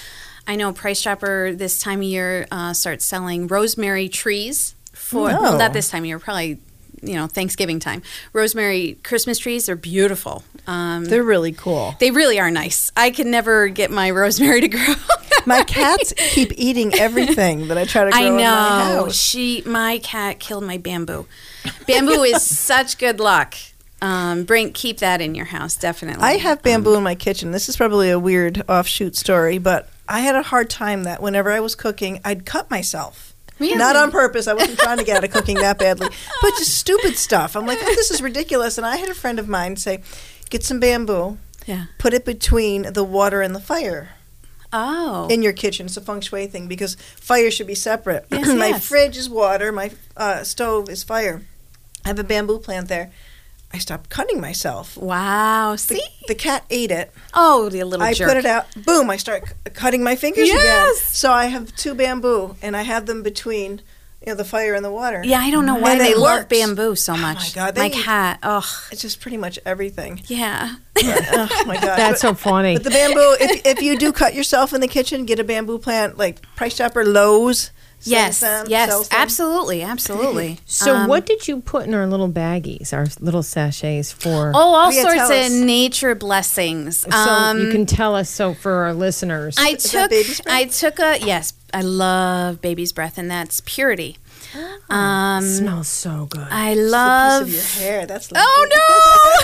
I 0.47 0.55
know 0.55 0.71
Price 0.73 1.01
Chopper 1.01 1.53
this 1.53 1.79
time 1.79 1.99
of 1.99 2.03
year 2.05 2.47
uh, 2.51 2.73
starts 2.73 3.05
selling 3.05 3.47
rosemary 3.47 4.07
trees 4.09 4.75
for 4.93 5.23
well, 5.25 5.55
Oh. 5.55 5.57
not 5.57 5.73
this 5.73 5.89
time 5.89 6.03
of 6.03 6.07
year, 6.07 6.19
probably 6.19 6.59
you 7.03 7.13
know 7.13 7.27
Thanksgiving 7.27 7.79
time. 7.79 8.01
Rosemary 8.33 8.97
Christmas 9.03 9.37
trees 9.39 9.69
are 9.69 9.75
beautiful. 9.75 10.43
Um, 10.65 11.05
They're 11.05 11.23
really 11.23 11.51
cool. 11.51 11.95
they 11.99 12.11
really 12.11 12.39
are 12.39 12.49
nice. 12.51 12.91
I 12.97 13.09
can 13.11 13.29
never 13.29 13.67
get 13.67 13.91
my 13.91 14.09
rosemary 14.21 14.61
to 14.61 14.67
grow. 14.67 14.95
My 15.45 15.63
cats 15.63 16.13
keep 16.17 16.51
eating 16.57 16.93
everything 16.95 17.67
that 17.69 17.77
I 17.77 17.85
try 17.85 18.03
to 18.05 18.11
grow 18.11 18.19
I 18.19 18.23
in 18.23 18.33
my 18.35 18.41
know. 18.41 18.45
house. 19.05 19.15
She, 19.15 19.63
my 19.65 19.99
cat, 19.99 20.39
killed 20.39 20.65
my 20.65 20.77
bamboo. 20.77 21.25
Bamboo 21.87 22.23
is 22.23 22.41
such 22.45 22.97
good 22.97 23.19
luck. 23.21 23.53
Um, 24.01 24.43
bring, 24.43 24.73
keep 24.73 24.97
that 24.97 25.21
in 25.21 25.35
your 25.35 25.45
house, 25.45 25.75
definitely. 25.77 26.21
I 26.23 26.33
have 26.33 26.61
bamboo 26.63 26.95
in 26.95 27.03
my 27.03 27.15
kitchen. 27.15 27.51
This 27.51 27.69
is 27.69 27.77
probably 27.77 28.09
a 28.09 28.19
weird 28.19 28.61
offshoot 28.69 29.15
story, 29.15 29.57
but 29.57 29.87
I 30.07 30.19
had 30.21 30.35
a 30.35 30.43
hard 30.43 30.69
time 30.69 31.03
that 31.03 31.21
whenever 31.21 31.51
I 31.51 31.59
was 31.59 31.75
cooking, 31.75 32.19
I'd 32.23 32.45
cut 32.45 32.69
myself. 32.69 33.33
Really? 33.59 33.75
Not 33.75 33.95
on 33.95 34.11
purpose. 34.11 34.47
I 34.47 34.53
wasn't 34.53 34.77
trying 34.79 34.99
to 34.99 35.03
get 35.03 35.17
out 35.17 35.23
of 35.23 35.31
cooking 35.31 35.55
that 35.57 35.79
badly, 35.79 36.07
but 36.41 36.51
just 36.57 36.77
stupid 36.77 37.15
stuff. 37.17 37.55
I'm 37.55 37.65
like, 37.65 37.79
oh, 37.81 37.95
this 37.95 38.11
is 38.11 38.21
ridiculous. 38.21 38.77
And 38.77 38.85
I 38.85 38.97
had 38.97 39.09
a 39.09 39.15
friend 39.15 39.39
of 39.39 39.47
mine 39.47 39.75
say, 39.77 40.01
get 40.51 40.63
some 40.63 40.79
bamboo, 40.79 41.37
Yeah. 41.65 41.85
put 41.97 42.13
it 42.13 42.23
between 42.23 42.93
the 42.93 43.03
water 43.03 43.41
and 43.41 43.55
the 43.55 43.59
fire 43.59 44.09
Oh. 44.71 45.27
in 45.31 45.41
your 45.41 45.53
kitchen. 45.53 45.87
It's 45.87 45.97
a 45.97 46.01
feng 46.01 46.21
shui 46.21 46.45
thing 46.47 46.67
because 46.67 46.95
fire 46.95 47.49
should 47.49 47.67
be 47.67 47.73
separate. 47.75 48.27
Yes, 48.31 48.47
my 48.55 48.67
yes. 48.67 48.87
fridge 48.87 49.17
is 49.17 49.29
water. 49.29 49.71
My 49.71 49.91
uh, 50.15 50.43
stove 50.43 50.87
is 50.89 51.03
fire. 51.03 51.41
I 52.05 52.09
have 52.09 52.19
a 52.19 52.23
bamboo 52.23 52.59
plant 52.59 52.89
there. 52.89 53.11
I 53.73 53.79
stopped 53.79 54.09
cutting 54.09 54.39
myself. 54.39 54.95
wow. 54.97 55.73
The, 55.73 55.77
See? 55.77 56.01
the 56.27 56.35
cat 56.35 56.63
ate 56.69 56.89
it. 56.91 57.11
Oh, 57.33 57.69
the 57.69 57.83
little 57.83 58.05
I 58.05 58.13
jerk. 58.13 58.29
put 58.29 58.37
it 58.37 58.45
out. 58.45 58.65
Boom! 58.85 59.09
I 59.09 59.17
start 59.17 59.47
c- 59.49 59.53
cutting 59.73 60.03
my 60.03 60.15
fingers 60.15 60.49
again. 60.49 60.61
Yes! 60.63 61.17
So 61.17 61.31
I 61.31 61.45
have 61.47 61.75
two 61.75 61.93
bamboo, 61.93 62.55
and 62.61 62.77
I 62.77 62.83
have 62.83 63.05
them 63.07 63.23
between, 63.23 63.81
you 64.21 64.27
know, 64.27 64.35
the 64.35 64.45
fire 64.45 64.73
and 64.73 64.85
the 64.85 64.91
water. 64.91 65.21
Yeah, 65.25 65.39
I 65.39 65.51
don't 65.51 65.65
know 65.65 65.75
why 65.75 65.91
And 65.91 65.99
they 66.01 66.15
love 66.15 66.47
bamboo 66.47 66.95
so 66.95 67.11
much. 67.17 67.21
Oh 67.21 67.25
my 67.25 67.33
much. 67.33 67.55
God, 67.55 67.77
my 67.77 67.89
cat. 67.89 68.39
Oh, 68.41 68.65
It's 68.91 69.01
just 69.01 69.19
pretty 69.19 69.37
much 69.37 69.59
everything. 69.65 70.21
yeah. 70.27 70.75
Uh, 70.97 71.47
oh 71.51 71.63
my 71.67 71.75
god! 71.81 71.97
That's 71.97 72.21
so 72.21 72.33
funny. 72.33 72.75
But 72.75 72.85
the 72.85 72.89
bamboo, 72.89 73.35
if, 73.41 73.65
if 73.65 73.81
you 73.81 73.97
do 73.97 74.11
cut 74.13 74.33
yourself 74.33 74.73
in 74.73 74.79
the 74.81 74.87
kitchen, 74.87 75.25
get 75.25 75.39
a 75.39 75.43
bamboo 75.43 75.77
plant 75.77 76.17
like 76.17 76.41
Price 76.55 76.77
Chopper, 76.77 77.03
Lowe's. 77.05 77.71
Yes. 78.03 78.39
them, 78.41 78.65
yes. 78.69 79.09
Absolutely. 79.11 79.81
Absolutely. 79.83 80.59
So, 80.65 80.95
Um, 80.95 81.07
what 81.07 81.25
did 81.25 81.47
you 81.47 81.61
put 81.61 81.85
in 81.87 81.93
our 81.93 82.05
little 82.07 82.29
baggies, 82.29 82.93
our 82.93 83.07
little 83.19 83.43
sachets 83.43 84.11
for? 84.11 84.51
Oh, 84.53 84.59
all 84.75 84.93
Yeah, 84.93 85.01
sorts 85.03 85.29
of 85.29 85.51
nature 85.65 86.13
blessings. 86.15 86.99
so 87.01 87.09
um, 87.17 87.59
you 87.59 87.71
can 87.71 87.85
tell 87.85 88.15
us. 88.15 88.29
So 88.29 88.53
for 88.53 88.71
our 88.85 88.93
listeners, 88.93 89.57
I 89.59 89.69
Is 89.71 89.89
took? 89.91 90.11
I 90.47 90.65
took 90.65 90.99
a 90.99 91.17
yes, 91.19 91.53
I 91.73 91.81
love 91.81 92.61
baby's 92.61 92.91
breath 92.93 93.17
and 93.17 93.29
that's 93.31 93.61
purity. 93.65 94.17
Um 94.89 95.43
smells 95.43 95.87
so 95.89 96.25
good. 96.29 96.47
I 96.49 96.71
It's 96.71 96.79
a 96.79 96.83
love 96.83 97.45
piece 97.47 97.75
of 97.75 97.81
your 97.81 97.89
hair. 97.91 98.05
That's 98.05 98.29
Oh 98.33 98.67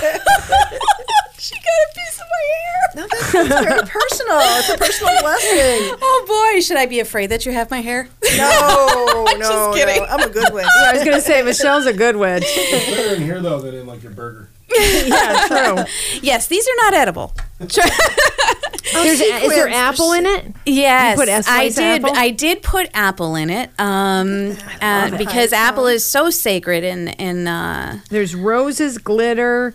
no! 0.02 0.78
she 1.44 1.54
got 1.56 1.64
a 1.64 1.94
piece 1.94 2.18
of 2.20 2.26
my 2.30 2.42
hair. 2.56 2.80
no, 2.96 3.08
that's, 3.10 3.32
that's 3.32 3.66
very 3.66 3.80
personal. 3.82 4.38
It's 4.40 4.68
a 4.70 4.78
personal 4.78 5.12
blessing. 5.20 5.98
Oh 6.00 6.52
boy, 6.54 6.60
should 6.60 6.78
I 6.78 6.86
be 6.86 7.00
afraid 7.00 7.26
that 7.26 7.44
you 7.44 7.52
have 7.52 7.70
my 7.70 7.82
hair? 7.82 8.08
No, 8.38 9.26
no, 9.38 9.72
kidding. 9.74 10.02
no. 10.02 10.06
I'm 10.08 10.20
a 10.20 10.32
good 10.32 10.52
witch. 10.54 10.64
Yeah, 10.64 10.90
I 10.90 10.92
was 10.94 11.04
going 11.04 11.16
to 11.16 11.20
say 11.20 11.42
Michele's 11.42 11.86
a 11.86 11.92
good 11.92 12.16
witch. 12.16 12.44
It's 12.46 12.96
better 12.96 13.14
in 13.16 13.22
here 13.22 13.40
though 13.42 13.60
than 13.60 13.74
in 13.74 13.86
like 13.86 14.02
your 14.02 14.12
burger. 14.12 14.48
yeah, 14.74 15.44
true. 15.46 15.84
yes, 16.22 16.48
these 16.48 16.66
are 16.66 16.76
not 16.78 16.94
edible. 16.94 17.34
There's 17.58 19.20
a, 19.20 19.24
is 19.24 19.50
there 19.50 19.68
apple 19.68 20.12
in 20.12 20.24
it? 20.26 20.46
Yes, 20.66 21.16
put 21.16 21.28
S- 21.28 21.46
I 21.48 21.68
did. 21.68 22.04
apple? 22.04 22.16
I 22.16 22.30
did 22.30 22.62
put 22.62 22.88
apple 22.94 23.34
in 23.34 23.50
it, 23.50 23.70
um, 23.78 24.56
uh, 24.80 25.16
because 25.16 25.52
apple 25.52 25.86
is 25.86 26.04
so 26.04 26.30
sacred 26.30 26.84
and 26.84 27.18
and 27.20 27.48
uh, 27.48 27.94
There's 28.08 28.34
roses, 28.34 28.98
glitter. 28.98 29.74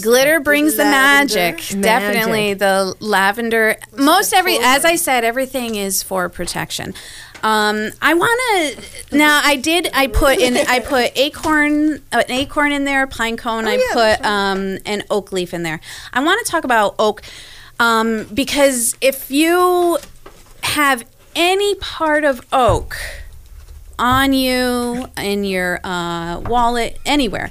Glitter 0.00 0.40
brings 0.40 0.76
the 0.76 0.84
Lavender. 0.84 1.34
magic. 1.34 1.80
Definitely 1.80 2.54
the 2.54 2.94
lavender. 3.00 3.76
Most 3.96 4.32
every, 4.32 4.58
as 4.58 4.84
I 4.84 4.96
said, 4.96 5.24
everything 5.24 5.74
is 5.74 6.02
for 6.02 6.28
protection. 6.28 6.94
Um, 7.42 7.90
I 8.02 8.14
want 8.14 8.40
to 9.10 9.16
now. 9.16 9.40
I 9.42 9.56
did. 9.56 9.88
I 9.94 10.08
put 10.08 10.38
in. 10.38 10.56
I 10.56 10.80
put 10.80 11.12
acorn, 11.16 11.94
uh, 12.12 12.22
an 12.28 12.30
acorn 12.30 12.72
in 12.72 12.84
there, 12.84 13.06
pine 13.06 13.36
cone. 13.38 13.66
I 13.66 13.76
Oh, 13.76 13.78
yeah, 13.78 14.16
put 14.16 14.26
um, 14.26 14.78
an 14.84 15.02
oak 15.10 15.32
leaf 15.32 15.54
in 15.54 15.62
there. 15.62 15.80
I 16.12 16.22
want 16.22 16.44
to 16.44 16.50
talk 16.50 16.64
about 16.64 16.94
oak 16.98 17.22
um, 17.78 18.24
because 18.34 18.94
if 19.00 19.30
you 19.30 19.98
have 20.62 21.04
any 21.34 21.74
part 21.76 22.24
of 22.24 22.44
oak 22.52 22.96
on 23.98 24.32
you 24.32 25.06
in 25.16 25.44
your 25.44 25.80
uh, 25.84 26.40
wallet 26.40 26.98
anywhere. 27.06 27.50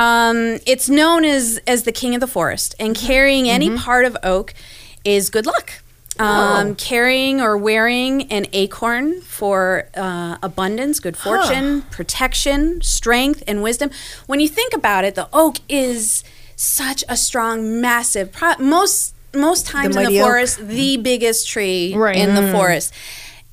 Um, 0.00 0.58
it's 0.66 0.88
known 0.88 1.24
as 1.24 1.60
as 1.66 1.82
the 1.82 1.92
king 1.92 2.14
of 2.14 2.20
the 2.20 2.26
forest, 2.26 2.74
and 2.80 2.94
carrying 2.96 3.48
any 3.50 3.70
part 3.76 4.04
of 4.06 4.16
oak 4.22 4.54
is 5.04 5.28
good 5.30 5.46
luck. 5.46 5.72
Um, 6.18 6.74
Carrying 6.74 7.40
or 7.40 7.56
wearing 7.56 8.30
an 8.30 8.46
acorn 8.52 9.22
for 9.22 9.88
uh, 9.94 10.36
abundance, 10.42 11.00
good 11.00 11.16
fortune, 11.16 11.82
protection, 11.90 12.82
strength, 12.82 13.42
and 13.46 13.62
wisdom. 13.62 13.90
When 14.26 14.38
you 14.40 14.48
think 14.48 14.74
about 14.74 15.04
it, 15.04 15.14
the 15.14 15.28
oak 15.32 15.56
is 15.68 16.22
such 16.56 17.04
a 17.08 17.16
strong, 17.16 17.80
massive. 17.80 18.32
Pro- 18.32 18.58
most 18.58 19.14
most 19.34 19.66
times 19.66 19.96
in 19.96 20.02
the 20.02 20.08
mighty 20.08 20.20
oak. 20.20 20.26
forest, 20.26 20.66
the 20.66 20.96
biggest 20.98 21.48
tree 21.48 21.94
Right. 21.94 22.16
in 22.16 22.34
the 22.34 22.52
forest, 22.52 22.92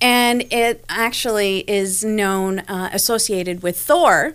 and 0.02 0.42
it 0.52 0.84
actually 0.90 1.60
is 1.70 2.04
known 2.04 2.60
uh, 2.60 2.90
associated 2.92 3.64
with 3.64 3.78
Thor. 3.80 4.34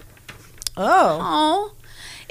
Oh. 0.76 1.18
Oh. 1.20 1.72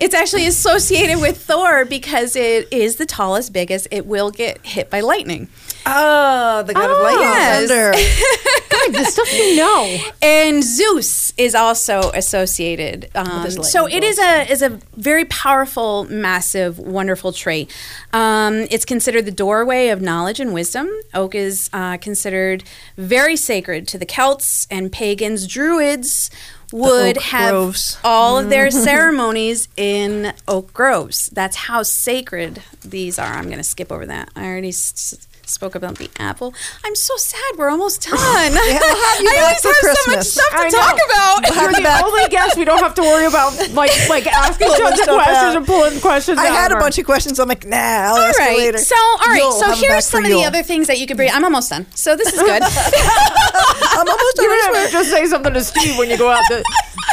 It's 0.02 0.16
actually 0.16 0.48
associated 0.48 1.22
with 1.22 1.38
Thor 1.38 1.86
because 1.86 2.36
it 2.36 2.68
is 2.74 2.96
the 2.96 3.06
tallest, 3.06 3.54
biggest. 3.54 3.88
It 3.92 4.08
will 4.08 4.32
get 4.32 4.66
hit 4.66 4.90
by 4.90 5.02
lightning. 5.02 5.48
Oh, 5.86 6.64
the 6.64 6.74
god 6.74 6.90
of 6.90 7.04
lightning. 7.04 7.28
Oh, 7.28 7.32
light 7.32 7.38
yes. 7.38 7.60
and 7.60 7.70
thunder. 7.70 8.98
the 8.98 9.04
stuff 9.06 9.32
you 9.32 9.56
know. 9.58 9.98
And 10.24 10.64
Zeus 10.64 11.34
is 11.38 11.54
also 11.54 12.10
associated. 12.16 13.12
Um, 13.14 13.44
his 13.44 13.72
so 13.72 13.88
it 13.88 14.04
is 14.04 14.18
a 14.18 14.52
is 14.52 14.64
a 14.64 14.80
very 14.96 15.26
powerful, 15.26 16.06
massive, 16.06 16.80
wonderful 16.80 17.32
tree. 17.32 17.68
Um, 18.12 18.66
it's 18.72 18.86
considered 18.86 19.26
the 19.26 19.32
doorway 19.32 19.90
of 19.90 20.02
knowledge 20.02 20.40
and 20.40 20.52
wisdom. 20.52 20.90
Oak 21.14 21.36
is 21.36 21.70
uh, 21.74 21.98
considered 21.98 22.64
very 22.98 23.36
sacred 23.36 23.88
to 23.90 24.00
the 24.00 24.06
Celts 24.06 24.66
and 24.72 24.92
pagans. 24.92 25.46
Druids 25.46 26.32
would 26.72 27.18
have 27.18 27.52
groves. 27.52 27.98
all 28.04 28.38
of 28.40 28.50
their 28.50 28.72
ceremonies 28.72 29.68
in 29.78 30.34
oak 30.48 30.74
groves. 30.74 31.28
That's 31.34 31.56
how 31.56 31.84
sacred 31.84 32.62
these 32.82 33.20
are. 33.20 33.34
I'm 33.34 33.46
going 33.46 33.58
to 33.58 33.64
skip 33.64 33.92
over 33.92 34.06
that. 34.06 34.30
I 34.36 34.46
already 34.46 34.70
s- 34.70 35.28
spoke 35.52 35.76
about 35.76 35.96
the 35.98 36.10
apple. 36.18 36.54
I'm 36.84 36.96
so 36.96 37.16
sad. 37.18 37.42
We're 37.58 37.70
almost 37.70 38.02
done. 38.10 38.18
we'll 38.18 38.22
have 38.22 39.22
you 39.22 39.30
I 39.30 39.36
back 39.36 39.64
always 39.66 39.80
for 39.80 39.88
have 39.88 39.98
so 39.98 40.12
much 40.16 40.26
stuff 40.26 40.50
to 40.50 40.58
I 40.58 40.70
talk 40.70 40.96
know. 40.98 41.06
about. 41.06 41.56
You're 41.56 41.82
the 41.82 42.04
only 42.06 42.28
guest 42.30 42.58
we 42.58 42.66
don't 42.66 42.80
have 42.80 42.96
to 42.96 43.02
worry 43.02 43.26
about 43.26 43.54
like 43.74 43.92
like 44.10 44.28
asking 44.32 44.68
Pulling 44.68 44.82
tons 44.82 45.00
of 45.02 45.08
questions 45.08 45.38
out. 45.38 45.56
and 45.58 45.66
pulling 45.66 46.00
questions 46.00 46.40
I 46.40 46.48
out 46.48 46.54
had 46.56 46.72
a 46.72 46.76
her. 46.76 46.82
bunch 46.82 46.98
of 46.98 47.06
questions. 47.06 47.40
I'm 47.40 47.48
like, 47.50 47.66
nah, 47.66 47.78
I'll 47.78 48.16
All 48.16 48.20
ask 48.22 48.40
you 48.40 48.58
later. 48.58 48.78
So, 48.80 48.96
all 48.96 49.18
right. 49.28 49.38
You'll 49.38 49.52
so 49.52 49.66
have 49.68 49.76
'em 49.76 49.82
back 49.82 49.90
here's 49.92 50.06
some 50.06 50.24
of 50.24 50.30
the 50.32 50.38
Yule. 50.38 50.48
other 50.48 50.64
things 50.64 50.88
that 50.88 50.98
you 51.00 51.06
could 51.08 51.18
bring. 51.18 51.30
I'm 51.32 51.44
almost 51.44 51.70
done. 51.70 51.86
So 51.96 52.16
this 52.16 52.28
is 52.34 52.40
good. 52.42 52.62
I'm 52.64 54.08
almost 54.08 54.36
done. 54.36 54.46
You're 54.46 54.56
done. 54.58 54.68
gonna 54.68 54.80
have 54.80 54.88
to 54.88 54.92
just 54.94 55.10
say 55.12 55.26
something 55.28 55.54
to 55.54 55.64
Steve 55.64 55.98
when 55.98 56.10
you 56.10 56.18
go 56.18 56.30
out. 56.30 56.42
To, 56.50 56.64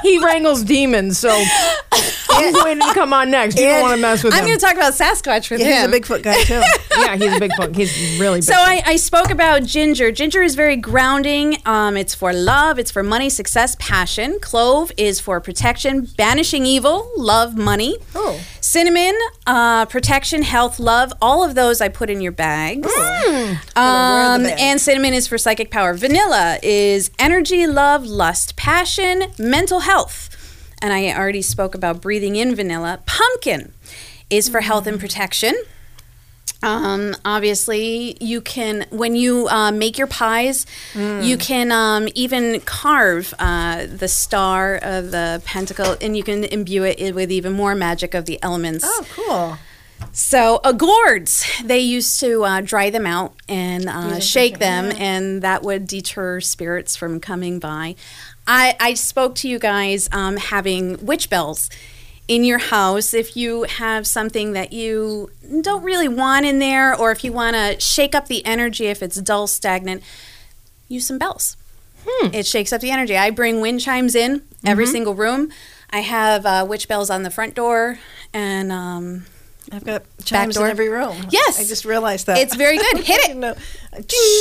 he 0.02 0.22
wrangles 0.24 0.62
demons, 0.62 1.18
so 1.18 1.30
he's 2.38 2.54
waiting 2.62 2.80
to 2.86 2.94
come 2.94 3.12
on 3.12 3.30
next. 3.30 3.58
You 3.58 3.66
don't 3.66 3.82
want 3.82 3.96
to 3.96 4.00
mess 4.00 4.22
with 4.22 4.32
him. 4.32 4.38
I'm 4.38 4.46
going 4.46 4.56
to 4.58 4.64
talk 4.64 4.76
about 4.76 4.92
Sasquatch 4.92 5.50
with 5.50 5.60
Yeah, 5.60 5.84
him. 5.86 5.90
he's 5.92 5.98
a 5.98 6.00
Bigfoot 6.00 6.22
guy 6.22 6.40
too. 6.44 6.62
yeah, 7.00 7.16
he's 7.16 7.34
a 7.36 7.40
big 7.40 7.50
book. 7.56 7.74
He's 7.74 8.18
really 8.20 8.27
big. 8.34 8.44
So 8.44 8.54
I, 8.54 8.82
I 8.84 8.96
spoke 8.96 9.30
about 9.30 9.64
ginger. 9.64 10.10
Ginger 10.12 10.42
is 10.42 10.54
very 10.54 10.76
grounding. 10.76 11.58
Um, 11.66 11.96
it's 11.96 12.14
for 12.14 12.32
love. 12.32 12.78
It's 12.78 12.90
for 12.90 13.02
money, 13.02 13.28
success, 13.30 13.76
passion. 13.78 14.38
Clove 14.40 14.92
is 14.96 15.20
for 15.20 15.40
protection, 15.40 16.08
banishing 16.16 16.66
evil, 16.66 17.10
love, 17.16 17.56
money. 17.56 17.96
Oh. 18.14 18.40
Cinnamon, 18.60 19.14
uh, 19.46 19.86
protection, 19.86 20.42
health, 20.42 20.78
love. 20.78 21.12
All 21.22 21.42
of 21.42 21.54
those 21.54 21.80
I 21.80 21.88
put 21.88 22.10
in 22.10 22.20
your 22.20 22.32
bags. 22.32 22.86
Wear 22.86 23.60
Um, 23.76 24.42
bag. 24.44 24.56
and 24.58 24.80
cinnamon 24.80 25.14
is 25.14 25.26
for 25.26 25.38
psychic 25.38 25.70
power. 25.70 25.94
Vanilla 25.94 26.58
is 26.62 27.10
energy, 27.18 27.66
love, 27.66 28.04
lust, 28.06 28.56
passion, 28.56 29.24
mental 29.38 29.80
health. 29.80 30.28
And 30.80 30.92
I 30.92 31.12
already 31.12 31.42
spoke 31.42 31.74
about 31.74 32.00
breathing 32.00 32.36
in 32.36 32.54
vanilla. 32.54 33.00
Pumpkin 33.04 33.72
is 34.30 34.48
for 34.48 34.60
health 34.60 34.86
and 34.86 35.00
protection. 35.00 35.54
Um, 36.62 37.14
obviously, 37.24 38.16
you 38.20 38.40
can 38.40 38.86
when 38.90 39.14
you 39.14 39.46
uh, 39.48 39.70
make 39.70 39.96
your 39.96 40.08
pies, 40.08 40.66
you 40.94 41.36
can 41.36 41.70
um, 41.70 42.08
even 42.14 42.60
carve 42.60 43.32
uh, 43.38 43.86
the 43.86 44.08
star 44.08 44.76
of 44.82 45.10
the 45.12 45.40
pentacle, 45.44 45.96
and 46.00 46.16
you 46.16 46.24
can 46.24 46.42
imbue 46.44 46.84
it 46.84 47.14
with 47.14 47.30
even 47.30 47.52
more 47.52 47.74
magic 47.74 48.14
of 48.14 48.24
the 48.26 48.42
elements. 48.42 48.84
Oh, 48.86 49.06
cool. 49.10 49.58
So, 50.12 50.60
uh, 50.64 50.72
gourds, 50.72 51.44
they 51.64 51.80
used 51.80 52.18
to 52.20 52.44
uh, 52.44 52.60
dry 52.60 52.90
them 52.90 53.06
out 53.06 53.34
and 53.48 53.88
uh, 53.88 54.20
shake 54.20 54.58
them, 54.58 54.92
and 54.96 55.42
that 55.42 55.62
would 55.62 55.86
deter 55.86 56.40
spirits 56.40 56.96
from 56.96 57.20
coming 57.20 57.58
by. 57.58 57.94
I, 58.46 58.76
I 58.80 58.94
spoke 58.94 59.34
to 59.36 59.48
you 59.48 59.58
guys 59.58 60.08
um, 60.12 60.36
having 60.36 61.04
witch 61.04 61.28
bells 61.30 61.68
in 62.28 62.44
your 62.44 62.58
house 62.58 63.14
if 63.14 63.36
you 63.36 63.62
have 63.64 64.06
something 64.06 64.52
that 64.52 64.72
you 64.72 65.30
don't 65.62 65.82
really 65.82 66.08
want 66.08 66.44
in 66.44 66.58
there, 66.58 66.94
or 66.94 67.10
if 67.10 67.24
you 67.24 67.32
want 67.32 67.56
to 67.56 67.80
shake 67.80 68.14
up 68.14 68.28
the 68.28 68.44
energy 68.44 68.86
if 68.86 69.02
it's 69.02 69.16
dull, 69.20 69.46
stagnant, 69.46 70.02
use 70.88 71.06
some 71.06 71.18
bells. 71.18 71.56
It 72.32 72.46
shakes 72.46 72.72
up 72.72 72.80
the 72.80 72.90
energy. 72.90 73.16
I 73.16 73.30
bring 73.30 73.60
wind 73.60 73.80
chimes 73.80 74.14
in 74.14 74.42
every 74.64 74.86
single 74.86 75.14
room. 75.14 75.50
I 75.90 76.00
have 76.00 76.46
uh, 76.46 76.64
witch 76.68 76.88
bells 76.88 77.10
on 77.10 77.22
the 77.22 77.30
front 77.30 77.54
door, 77.54 77.98
and 78.32 78.72
um, 78.72 79.26
I've 79.72 79.84
got 79.84 80.04
chimes 80.24 80.56
in 80.56 80.62
every 80.64 80.88
room. 80.88 81.26
Yes. 81.30 81.60
I 81.60 81.64
just 81.64 81.84
realized 81.84 82.26
that. 82.26 82.38
It's 82.38 82.54
very 82.54 82.78
good. 82.78 82.98
Hit 83.04 83.30
it. 83.30 83.36
Know, 83.36 83.54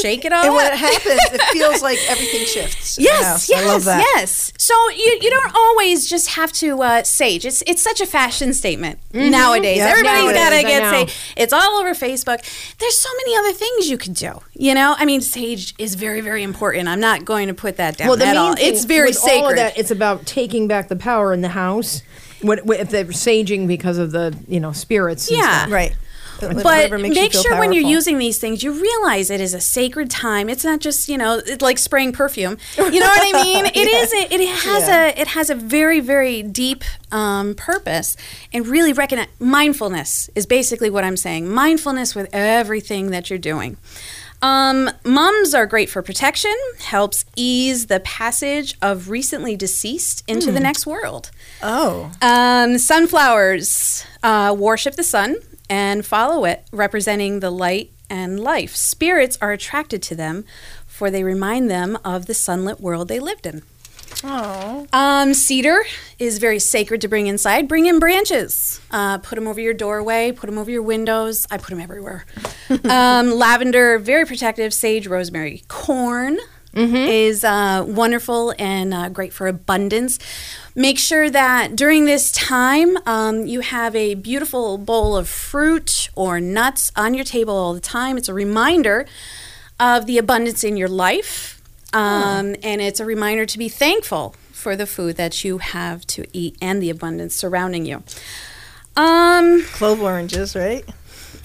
Shake 0.01 0.25
it 0.25 0.31
off. 0.33 0.45
And 0.45 0.53
when 0.53 0.65
it 0.71 0.77
happens, 0.77 1.19
it 1.33 1.41
feels 1.51 1.81
like 1.81 1.97
everything 2.09 2.45
shifts. 2.45 2.97
Yes, 2.99 3.49
yes, 3.49 3.63
I 3.63 3.67
love 3.67 3.85
that. 3.85 3.99
yes. 4.15 4.51
So 4.57 4.73
you, 4.89 5.19
you 5.21 5.29
don't 5.29 5.55
always 5.55 6.09
just 6.09 6.29
have 6.29 6.51
to 6.53 6.81
uh, 6.81 7.03
sage. 7.03 7.45
It's 7.45 7.63
it's 7.67 7.81
such 7.81 8.01
a 8.01 8.05
fashion 8.05 8.53
statement 8.53 8.99
nowadays. 9.13 9.77
Yeah, 9.77 9.87
Everybody's 9.87 10.23
nowadays, 10.23 10.39
got 10.39 10.49
to 10.49 10.61
get 10.63 10.83
know. 10.83 10.91
sage. 10.91 11.33
It's 11.37 11.53
all 11.53 11.77
over 11.79 11.91
Facebook. 11.93 12.77
There's 12.77 12.97
so 12.97 13.09
many 13.17 13.35
other 13.37 13.53
things 13.53 13.89
you 13.89 13.97
can 13.97 14.13
do. 14.13 14.41
You 14.53 14.73
know, 14.73 14.95
I 14.97 15.05
mean, 15.05 15.21
sage 15.21 15.73
is 15.77 15.95
very 15.95 16.21
very 16.21 16.43
important. 16.43 16.87
I'm 16.87 16.99
not 16.99 17.25
going 17.25 17.47
to 17.47 17.53
put 17.53 17.77
that 17.77 17.97
down 17.97 18.07
well, 18.09 18.17
the 18.17 18.25
at 18.25 18.31
main 18.33 18.37
all. 18.37 18.55
thing 18.55 18.73
It's 18.73 18.85
very 18.85 19.09
with 19.09 19.17
sacred. 19.17 19.43
All 19.43 19.49
of 19.51 19.55
that, 19.57 19.77
it's 19.77 19.91
about 19.91 20.25
taking 20.25 20.67
back 20.67 20.87
the 20.89 20.95
power 20.95 21.33
in 21.33 21.41
the 21.41 21.49
house. 21.49 22.01
What, 22.41 22.65
what 22.65 22.79
if 22.79 22.91
they're 22.91 23.05
saging 23.05 23.67
because 23.67 23.97
of 23.97 24.11
the 24.11 24.37
you 24.47 24.59
know 24.59 24.71
spirits? 24.71 25.27
and 25.29 25.37
Yeah. 25.37 25.61
stuff. 25.61 25.71
Right. 25.71 25.95
But 26.39 26.55
Whatever 26.63 26.97
makes 26.97 27.15
you 27.15 27.21
make 27.21 27.33
sure 27.33 27.57
when 27.59 27.71
you're 27.73 27.83
using 27.83 28.17
these 28.19 28.37
things, 28.39 28.63
you 28.63 28.71
realize 28.71 29.29
it 29.29 29.41
is 29.41 29.53
a 29.53 29.59
sacred 29.61 30.09
time. 30.09 30.49
It's 30.49 30.63
not 30.63 30.79
just 30.79 31.07
you 31.09 31.17
know 31.17 31.41
it's 31.45 31.61
like 31.61 31.77
spraying 31.77 32.11
perfume. 32.13 32.57
You 32.77 32.99
know 32.99 33.07
what 33.07 33.35
I 33.35 33.43
mean? 33.43 33.65
It 33.77 33.87
is. 33.87 34.13
It, 34.13 34.31
it 34.31 34.47
has 34.49 34.87
Yeah. 34.87 35.05
a. 35.07 35.21
It 35.21 35.27
has 35.29 35.49
a 35.49 35.55
very 35.55 35.99
very 35.99 36.43
deep 36.43 36.83
um, 37.11 37.53
purpose, 37.55 38.15
and 38.53 38.67
really 38.67 38.93
recognize 38.93 39.27
mindfulness 39.39 40.29
is 40.35 40.45
basically 40.45 40.89
what 40.89 41.03
I'm 41.03 41.17
saying. 41.17 41.49
Mindfulness 41.49 42.15
with 42.15 42.27
everything 42.33 43.11
that 43.11 43.29
you're 43.29 43.39
doing. 43.39 43.77
Um, 44.39 44.91
mums 45.03 45.55
are 45.55 45.65
great 45.65 45.89
for 45.89 46.03
protection. 46.03 46.53
Helps 46.79 47.25
ease 47.35 47.87
the 47.87 47.99
passage 48.01 48.77
of 48.83 49.09
recently 49.09 49.55
deceased 49.55 50.23
into 50.27 50.49
Hmm. 50.49 50.53
the 50.53 50.59
next 50.59 50.85
world. 50.85 51.31
Oh. 51.63 52.11
Um, 52.21 52.77
sunflowers 52.77 54.05
uh, 54.21 54.55
worship 54.57 54.95
the 54.95 55.03
sun 55.03 55.37
and 55.69 56.05
follow 56.05 56.45
it, 56.45 56.65
representing 56.71 57.39
the 57.39 57.51
light 57.51 57.91
and 58.09 58.39
life. 58.39 58.75
Spirits 58.75 59.37
are 59.41 59.51
attracted 59.51 60.01
to 60.03 60.15
them, 60.15 60.45
for 60.85 61.11
they 61.11 61.23
remind 61.23 61.69
them 61.69 61.97
of 62.03 62.25
the 62.25 62.33
sunlit 62.33 62.79
world 62.79 63.07
they 63.07 63.19
lived 63.19 63.45
in. 63.45 63.63
Oh. 64.23 64.87
Um, 64.93 65.33
cedar 65.33 65.83
is 66.17 66.39
very 66.39 66.59
sacred 66.59 67.01
to 67.01 67.07
bring 67.07 67.27
inside. 67.27 67.67
Bring 67.67 67.85
in 67.85 67.99
branches. 67.99 68.81
Uh, 68.89 69.19
put 69.19 69.35
them 69.35 69.47
over 69.47 69.59
your 69.59 69.73
doorway. 69.73 70.31
Put 70.31 70.47
them 70.47 70.57
over 70.57 70.71
your 70.71 70.81
windows. 70.81 71.45
I 71.51 71.57
put 71.57 71.69
them 71.69 71.79
everywhere. 71.79 72.25
um, 72.85 73.31
lavender, 73.31 73.99
very 73.99 74.25
protective. 74.25 74.73
Sage, 74.73 75.07
rosemary, 75.07 75.63
corn. 75.67 76.37
Is 77.09 77.43
uh, 77.43 77.83
wonderful 77.87 78.53
and 78.59 78.93
uh, 78.93 79.09
great 79.09 79.33
for 79.33 79.47
abundance. 79.47 80.19
Make 80.75 80.99
sure 80.99 81.27
that 81.29 81.75
during 81.75 82.05
this 82.05 82.31
time 82.31 82.97
um, 83.07 83.47
you 83.47 83.61
have 83.61 83.95
a 83.95 84.13
beautiful 84.13 84.77
bowl 84.77 85.17
of 85.17 85.27
fruit 85.27 86.09
or 86.13 86.39
nuts 86.39 86.91
on 86.95 87.15
your 87.15 87.23
table 87.25 87.55
all 87.55 87.73
the 87.73 87.79
time. 87.79 88.15
It's 88.17 88.29
a 88.29 88.33
reminder 88.33 89.07
of 89.79 90.05
the 90.05 90.17
abundance 90.19 90.63
in 90.63 90.77
your 90.77 90.89
life. 90.89 91.59
Um, 91.93 92.55
And 92.63 92.81
it's 92.81 92.99
a 92.99 93.05
reminder 93.05 93.45
to 93.45 93.57
be 93.57 93.69
thankful 93.69 94.35
for 94.51 94.75
the 94.75 94.85
food 94.85 95.15
that 95.15 95.43
you 95.43 95.57
have 95.59 96.05
to 96.07 96.25
eat 96.33 96.57
and 96.61 96.81
the 96.81 96.89
abundance 96.89 97.33
surrounding 97.35 97.85
you. 97.85 98.03
Um, 98.95 99.63
Clove 99.73 100.01
oranges, 100.01 100.55
right? 100.55 100.83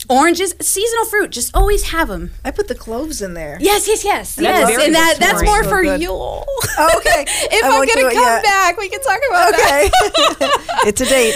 Oranges, 0.09 0.55
seasonal 0.61 1.05
fruit. 1.07 1.30
Just 1.30 1.55
always 1.55 1.90
have 1.90 2.09
them. 2.09 2.30
I 2.44 2.50
put 2.50 2.68
the 2.68 2.74
cloves 2.74 3.22
in 3.22 3.34
there. 3.34 3.59
Yes, 3.61 3.86
yes, 3.88 4.05
yes, 4.05 4.34
That's 4.36 4.42
yes. 4.46 4.70
very 4.70 4.84
And 4.86 4.94
that 4.94 5.16
that's 5.18 5.42
more 5.42 5.62
So 5.64 5.70
for 5.70 5.82
good. 5.82 6.00
Yule. 6.00 6.44
Oh, 6.78 6.96
okay. 6.98 7.22
if 7.26 7.64
I 7.64 7.68
I'm 7.68 7.72
won't 7.74 7.88
gonna 7.88 8.11
come 8.11 8.22
yet. 8.22 8.42
back, 8.44 8.76
we 8.78 8.88
can 8.88 9.00
talk 9.03 9.20
about 9.28 9.50
that. 9.53 9.90
Okay. 10.07 10.88
it's 10.88 11.00
a 11.00 11.07
date. 11.07 11.34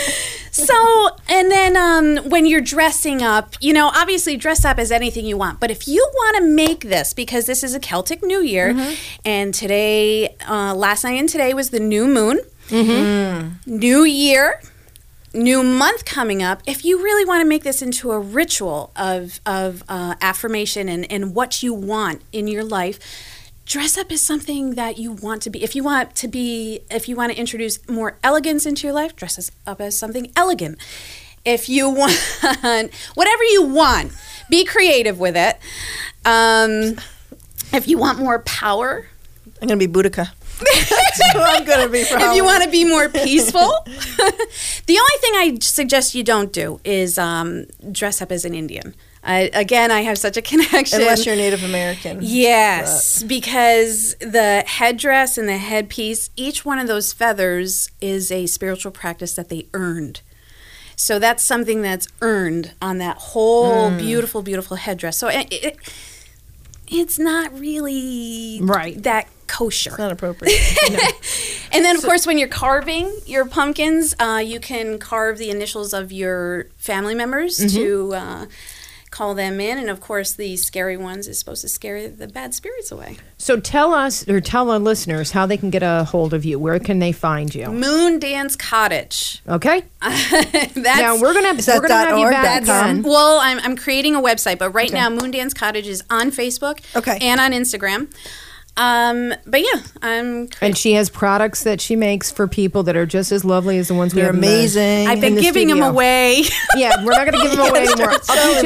So, 0.52 1.10
and 1.28 1.50
then 1.50 1.76
um, 1.76 2.30
when 2.30 2.46
you're 2.46 2.62
dressing 2.62 3.20
up, 3.22 3.56
you 3.60 3.74
know, 3.74 3.88
obviously 3.94 4.38
dress 4.38 4.64
up 4.64 4.78
as 4.78 4.90
anything 4.90 5.26
you 5.26 5.36
want. 5.36 5.60
But 5.60 5.70
if 5.70 5.86
you 5.86 6.00
want 6.14 6.38
to 6.38 6.42
make 6.44 6.80
this, 6.84 7.12
because 7.12 7.44
this 7.44 7.62
is 7.62 7.74
a 7.74 7.78
Celtic 7.78 8.22
New 8.22 8.40
Year, 8.40 8.72
Mm-hmm. 8.72 8.94
and 9.26 9.52
today, 9.52 10.34
uh, 10.48 10.74
last 10.74 11.04
night 11.04 11.18
and 11.20 11.28
today 11.28 11.52
was 11.52 11.68
the 11.70 11.80
new 11.80 12.06
moon, 12.08 12.40
Mm-hmm. 12.70 13.76
new 13.78 14.04
year, 14.04 14.60
new 15.36 15.62
month 15.62 16.04
coming 16.04 16.42
up. 16.42 16.62
If 16.66 16.84
you 16.84 17.02
really 17.02 17.24
want 17.24 17.42
to 17.42 17.48
make 17.48 17.62
this 17.62 17.82
into 17.82 18.12
a 18.12 18.18
ritual 18.18 18.92
of, 18.96 19.40
of 19.46 19.84
uh, 19.88 20.14
affirmation 20.20 20.88
and, 20.88 21.10
and 21.10 21.34
what 21.34 21.62
you 21.62 21.72
want 21.74 22.22
in 22.32 22.48
your 22.48 22.64
life, 22.64 22.98
dress 23.66 23.98
up 23.98 24.10
as 24.10 24.22
something 24.22 24.74
that 24.74 24.98
you 24.98 25.12
want 25.12 25.42
to 25.42 25.50
be. 25.50 25.62
If 25.62 25.74
you 25.74 25.84
want 25.84 26.14
to 26.16 26.28
be, 26.28 26.80
if 26.90 27.08
you 27.08 27.16
want 27.16 27.32
to 27.32 27.38
introduce 27.38 27.86
more 27.88 28.16
elegance 28.22 28.64
into 28.64 28.86
your 28.86 28.94
life, 28.94 29.14
dress 29.14 29.50
up 29.66 29.80
as 29.80 29.98
something 29.98 30.32
elegant. 30.36 30.78
If 31.44 31.68
you 31.68 31.88
want, 31.90 32.18
whatever 33.14 33.44
you 33.44 33.62
want, 33.64 34.12
be 34.48 34.64
creative 34.64 35.18
with 35.18 35.36
it. 35.36 35.58
Um, 36.24 36.96
if 37.72 37.86
you 37.86 37.98
want 37.98 38.18
more 38.18 38.38
power, 38.40 39.06
I'm 39.60 39.68
gonna 39.68 39.78
be 39.78 39.88
Boudica. 39.88 40.30
That's 40.58 41.32
who 41.32 41.40
I'm 41.40 41.64
gonna 41.64 41.88
be 41.88 42.04
for 42.04 42.16
if 42.18 42.34
you 42.34 42.44
want 42.44 42.64
to 42.64 42.70
be 42.70 42.84
more 42.84 43.08
peaceful, 43.08 43.72
the 43.86 44.98
only 44.98 45.18
thing 45.20 45.34
I 45.34 45.58
suggest 45.60 46.14
you 46.14 46.22
don't 46.22 46.52
do 46.52 46.80
is 46.84 47.18
um, 47.18 47.66
dress 47.92 48.22
up 48.22 48.32
as 48.32 48.44
an 48.44 48.54
Indian. 48.54 48.94
I, 49.22 49.50
again, 49.54 49.90
I 49.90 50.02
have 50.02 50.18
such 50.18 50.36
a 50.36 50.42
connection. 50.42 51.00
unless 51.00 51.26
you're 51.26 51.34
Native 51.36 51.64
American. 51.64 52.18
Yes, 52.22 53.22
because 53.24 54.14
the 54.20 54.62
headdress 54.66 55.36
and 55.36 55.48
the 55.48 55.58
headpiece, 55.58 56.30
each 56.36 56.64
one 56.64 56.78
of 56.78 56.86
those 56.86 57.12
feathers 57.12 57.90
is 58.00 58.30
a 58.30 58.46
spiritual 58.46 58.92
practice 58.92 59.34
that 59.34 59.48
they 59.48 59.66
earned. 59.74 60.20
So 60.94 61.18
that's 61.18 61.42
something 61.44 61.82
that's 61.82 62.06
earned 62.22 62.72
on 62.80 62.98
that 62.98 63.16
whole 63.18 63.90
Hmm. 63.90 63.98
beautiful, 63.98 64.42
beautiful 64.42 64.76
headdress. 64.76 65.18
So 65.18 65.26
it, 65.28 65.48
it, 65.50 65.76
it's 66.88 67.18
not 67.18 67.52
really 67.58 68.60
Right. 68.62 69.02
that 69.02 69.26
kosher. 69.46 69.90
It's 69.90 69.98
not 69.98 70.12
appropriate. 70.12 70.54
And 71.72 71.84
then, 71.84 71.96
of 71.96 72.02
course, 72.04 72.26
when 72.26 72.38
you're 72.38 72.48
carving 72.48 73.12
your 73.26 73.44
pumpkins, 73.44 74.14
uh, 74.18 74.40
you 74.42 74.60
can 74.60 74.98
carve 74.98 75.36
the 75.36 75.50
initials 75.50 75.92
of 75.92 76.10
your 76.12 76.68
family 76.78 77.14
members 77.14 77.58
Mm-hmm. 77.58 77.76
to 77.76 78.14
uh, 78.14 78.46
call 79.10 79.34
them 79.34 79.60
in. 79.60 79.76
And 79.76 79.90
of 79.90 80.00
course, 80.00 80.32
the 80.32 80.56
scary 80.56 80.96
ones 80.96 81.26
is 81.28 81.38
supposed 81.38 81.62
to 81.62 81.68
scare 81.68 82.08
the 82.08 82.28
bad 82.28 82.54
spirits 82.54 82.90
away. 82.92 83.18
So 83.36 83.58
tell 83.60 83.92
us 83.92 84.26
or 84.28 84.40
tell 84.40 84.70
our 84.70 84.78
listeners 84.78 85.32
how 85.32 85.44
they 85.44 85.56
can 85.58 85.68
get 85.70 85.82
a 85.82 86.04
hold 86.04 86.32
of 86.32 86.44
you. 86.46 86.58
Where 86.58 86.78
can 86.78 86.98
they 86.98 87.12
find 87.12 87.54
you? 87.54 87.68
Moon 87.68 88.18
Dance 88.20 88.56
Cottage. 88.56 89.42
Okay. 89.46 89.82
That's 90.00 90.76
now 90.76 91.20
we're 91.20 91.34
gonna 91.34 91.54
we're 91.66 91.88
gonna 91.88 91.94
have 91.94 92.18
you 92.18 92.30
back 92.30 92.62
again. 92.62 93.02
well, 93.02 93.38
I'm, 93.42 93.58
I'm 93.60 93.76
creating 93.76 94.14
a 94.14 94.20
website, 94.20 94.58
but 94.58 94.70
right 94.70 94.92
now 94.92 95.10
Moon 95.10 95.30
Dance 95.30 95.52
Cottage 95.52 95.88
is 95.88 96.02
on 96.08 96.30
Facebook 96.30 96.80
Okay. 96.96 97.18
and 97.20 97.40
on 97.40 97.52
Instagram. 97.52 98.08
Um, 98.78 99.32
but 99.46 99.60
yeah, 99.62 99.80
I'm. 100.02 100.48
And 100.60 100.76
she 100.76 100.92
has 100.94 101.08
products 101.08 101.64
that 101.64 101.80
she 101.80 101.96
makes 101.96 102.30
for 102.30 102.46
people 102.46 102.82
that 102.84 102.96
are 102.96 103.06
just 103.06 103.32
as 103.32 103.44
lovely 103.44 103.78
as 103.78 103.88
the 103.88 103.94
ones 103.94 104.14
we 104.14 104.20
They're 104.20 104.26
have 104.26 104.34
in 104.34 104.40
the- 104.42 104.46
amazing. 104.48 105.06
I've 105.08 105.20
been 105.20 105.34
the 105.34 105.40
giving 105.40 105.68
them 105.68 105.82
away. 105.82 106.42
Yeah, 106.76 107.02
we're 107.04 107.12
not 107.12 107.26
going 107.26 107.32
to 107.32 107.42
give 107.48 107.52
them 107.56 107.60
away 107.70 107.86
anymore. 107.86 108.12
I'll, 108.28 108.62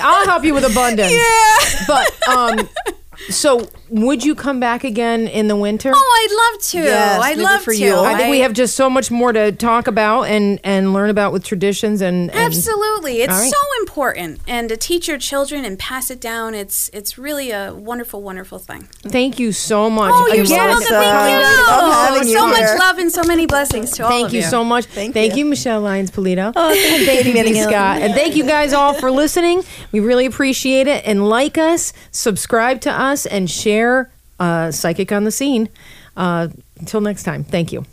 I'll 0.00 0.24
help 0.26 0.44
you 0.44 0.54
with 0.54 0.64
abundance. 0.64 1.12
yeah. 1.12 1.84
But 1.86 2.28
um, 2.28 2.68
so 3.28 3.68
would 3.90 4.24
you 4.24 4.34
come 4.34 4.60
back 4.60 4.84
again 4.84 5.26
in 5.28 5.48
the 5.48 5.56
winter? 5.56 5.92
Oh, 5.94 5.96
I'd 6.28 6.52
love 6.54 6.62
to. 6.70 6.78
Yes, 6.78 7.20
I'd 7.22 7.38
love 7.38 7.62
for 7.62 7.72
to. 7.72 7.78
you. 7.78 7.96
I 7.98 8.16
think 8.16 8.30
we 8.30 8.40
have 8.40 8.52
just 8.52 8.74
so 8.76 8.88
much 8.88 9.10
more 9.10 9.32
to 9.32 9.52
talk 9.52 9.86
about 9.86 10.24
and 10.24 10.58
and 10.64 10.92
learn 10.92 11.10
about 11.10 11.32
with 11.32 11.44
traditions 11.44 12.00
and, 12.00 12.30
and 12.30 12.40
Absolutely, 12.40 13.22
it's 13.22 13.32
All 13.32 13.38
right. 13.40 13.50
so 13.50 13.58
important, 13.80 14.40
and 14.48 14.68
to 14.68 14.76
teach 14.76 15.08
your 15.08 15.18
children 15.18 15.64
and 15.64 15.78
pass 15.78 16.10
it 16.10 16.20
down. 16.20 16.54
It's 16.54 16.88
it's 16.92 17.18
really 17.18 17.50
a 17.50 17.74
wonderful, 17.74 18.22
wonderful 18.22 18.58
thing. 18.58 18.88
Thank 19.02 19.38
you 19.38 19.52
so 19.52 19.90
much. 19.90 20.12
Oh, 20.14 20.32
you're 20.32 20.46
so 20.46 20.54
Again, 20.54 20.68
welcome. 20.68 20.96
uh, 20.96 21.00
Thank 21.00 21.40
you. 21.40 21.66
love 21.66 21.92
having 22.08 22.28
you 22.28 22.34
so 22.38 22.46
much 22.46 22.58
here. 22.58 22.76
love 22.78 22.98
and 22.98 23.12
so 23.12 23.22
many 23.24 23.46
blessings 23.46 23.90
to 23.92 24.04
all 24.04 24.10
Thank 24.10 24.26
of 24.28 24.32
you 24.34 24.40
you. 24.40 24.46
so 24.46 24.64
much. 24.64 24.84
Thank 24.86 25.14
Thank 25.14 25.32
you. 25.32 25.40
you, 25.40 25.44
Michele 25.46 25.80
Lyons 25.80 26.10
Polito. 26.10 26.52
Oh, 26.56 26.70
thank 26.74 27.00
you, 27.00 27.06
Thank 27.06 27.26
you, 27.26 27.32
Katie 27.32 27.54
Scott. 27.60 28.00
And 28.02 28.14
thank 28.14 28.36
you 28.36 28.44
guys 28.44 28.72
all 28.72 28.94
for 28.94 29.10
listening. 29.10 29.62
We 29.92 30.00
really 30.00 30.26
appreciate 30.26 30.86
it. 30.86 31.04
And 31.06 31.28
like 31.28 31.58
us, 31.58 31.92
subscribe 32.12 32.80
to 32.82 32.90
us, 33.10 33.26
and 33.26 33.50
share 33.50 34.10
uh, 34.38 34.70
Psychic 34.70 35.12
on 35.12 35.24
the 35.24 35.30
Scene. 35.32 35.68
Uh, 36.16 36.48
until 36.78 37.00
next 37.00 37.24
time, 37.24 37.44
thank 37.44 37.72
you. 37.72 37.84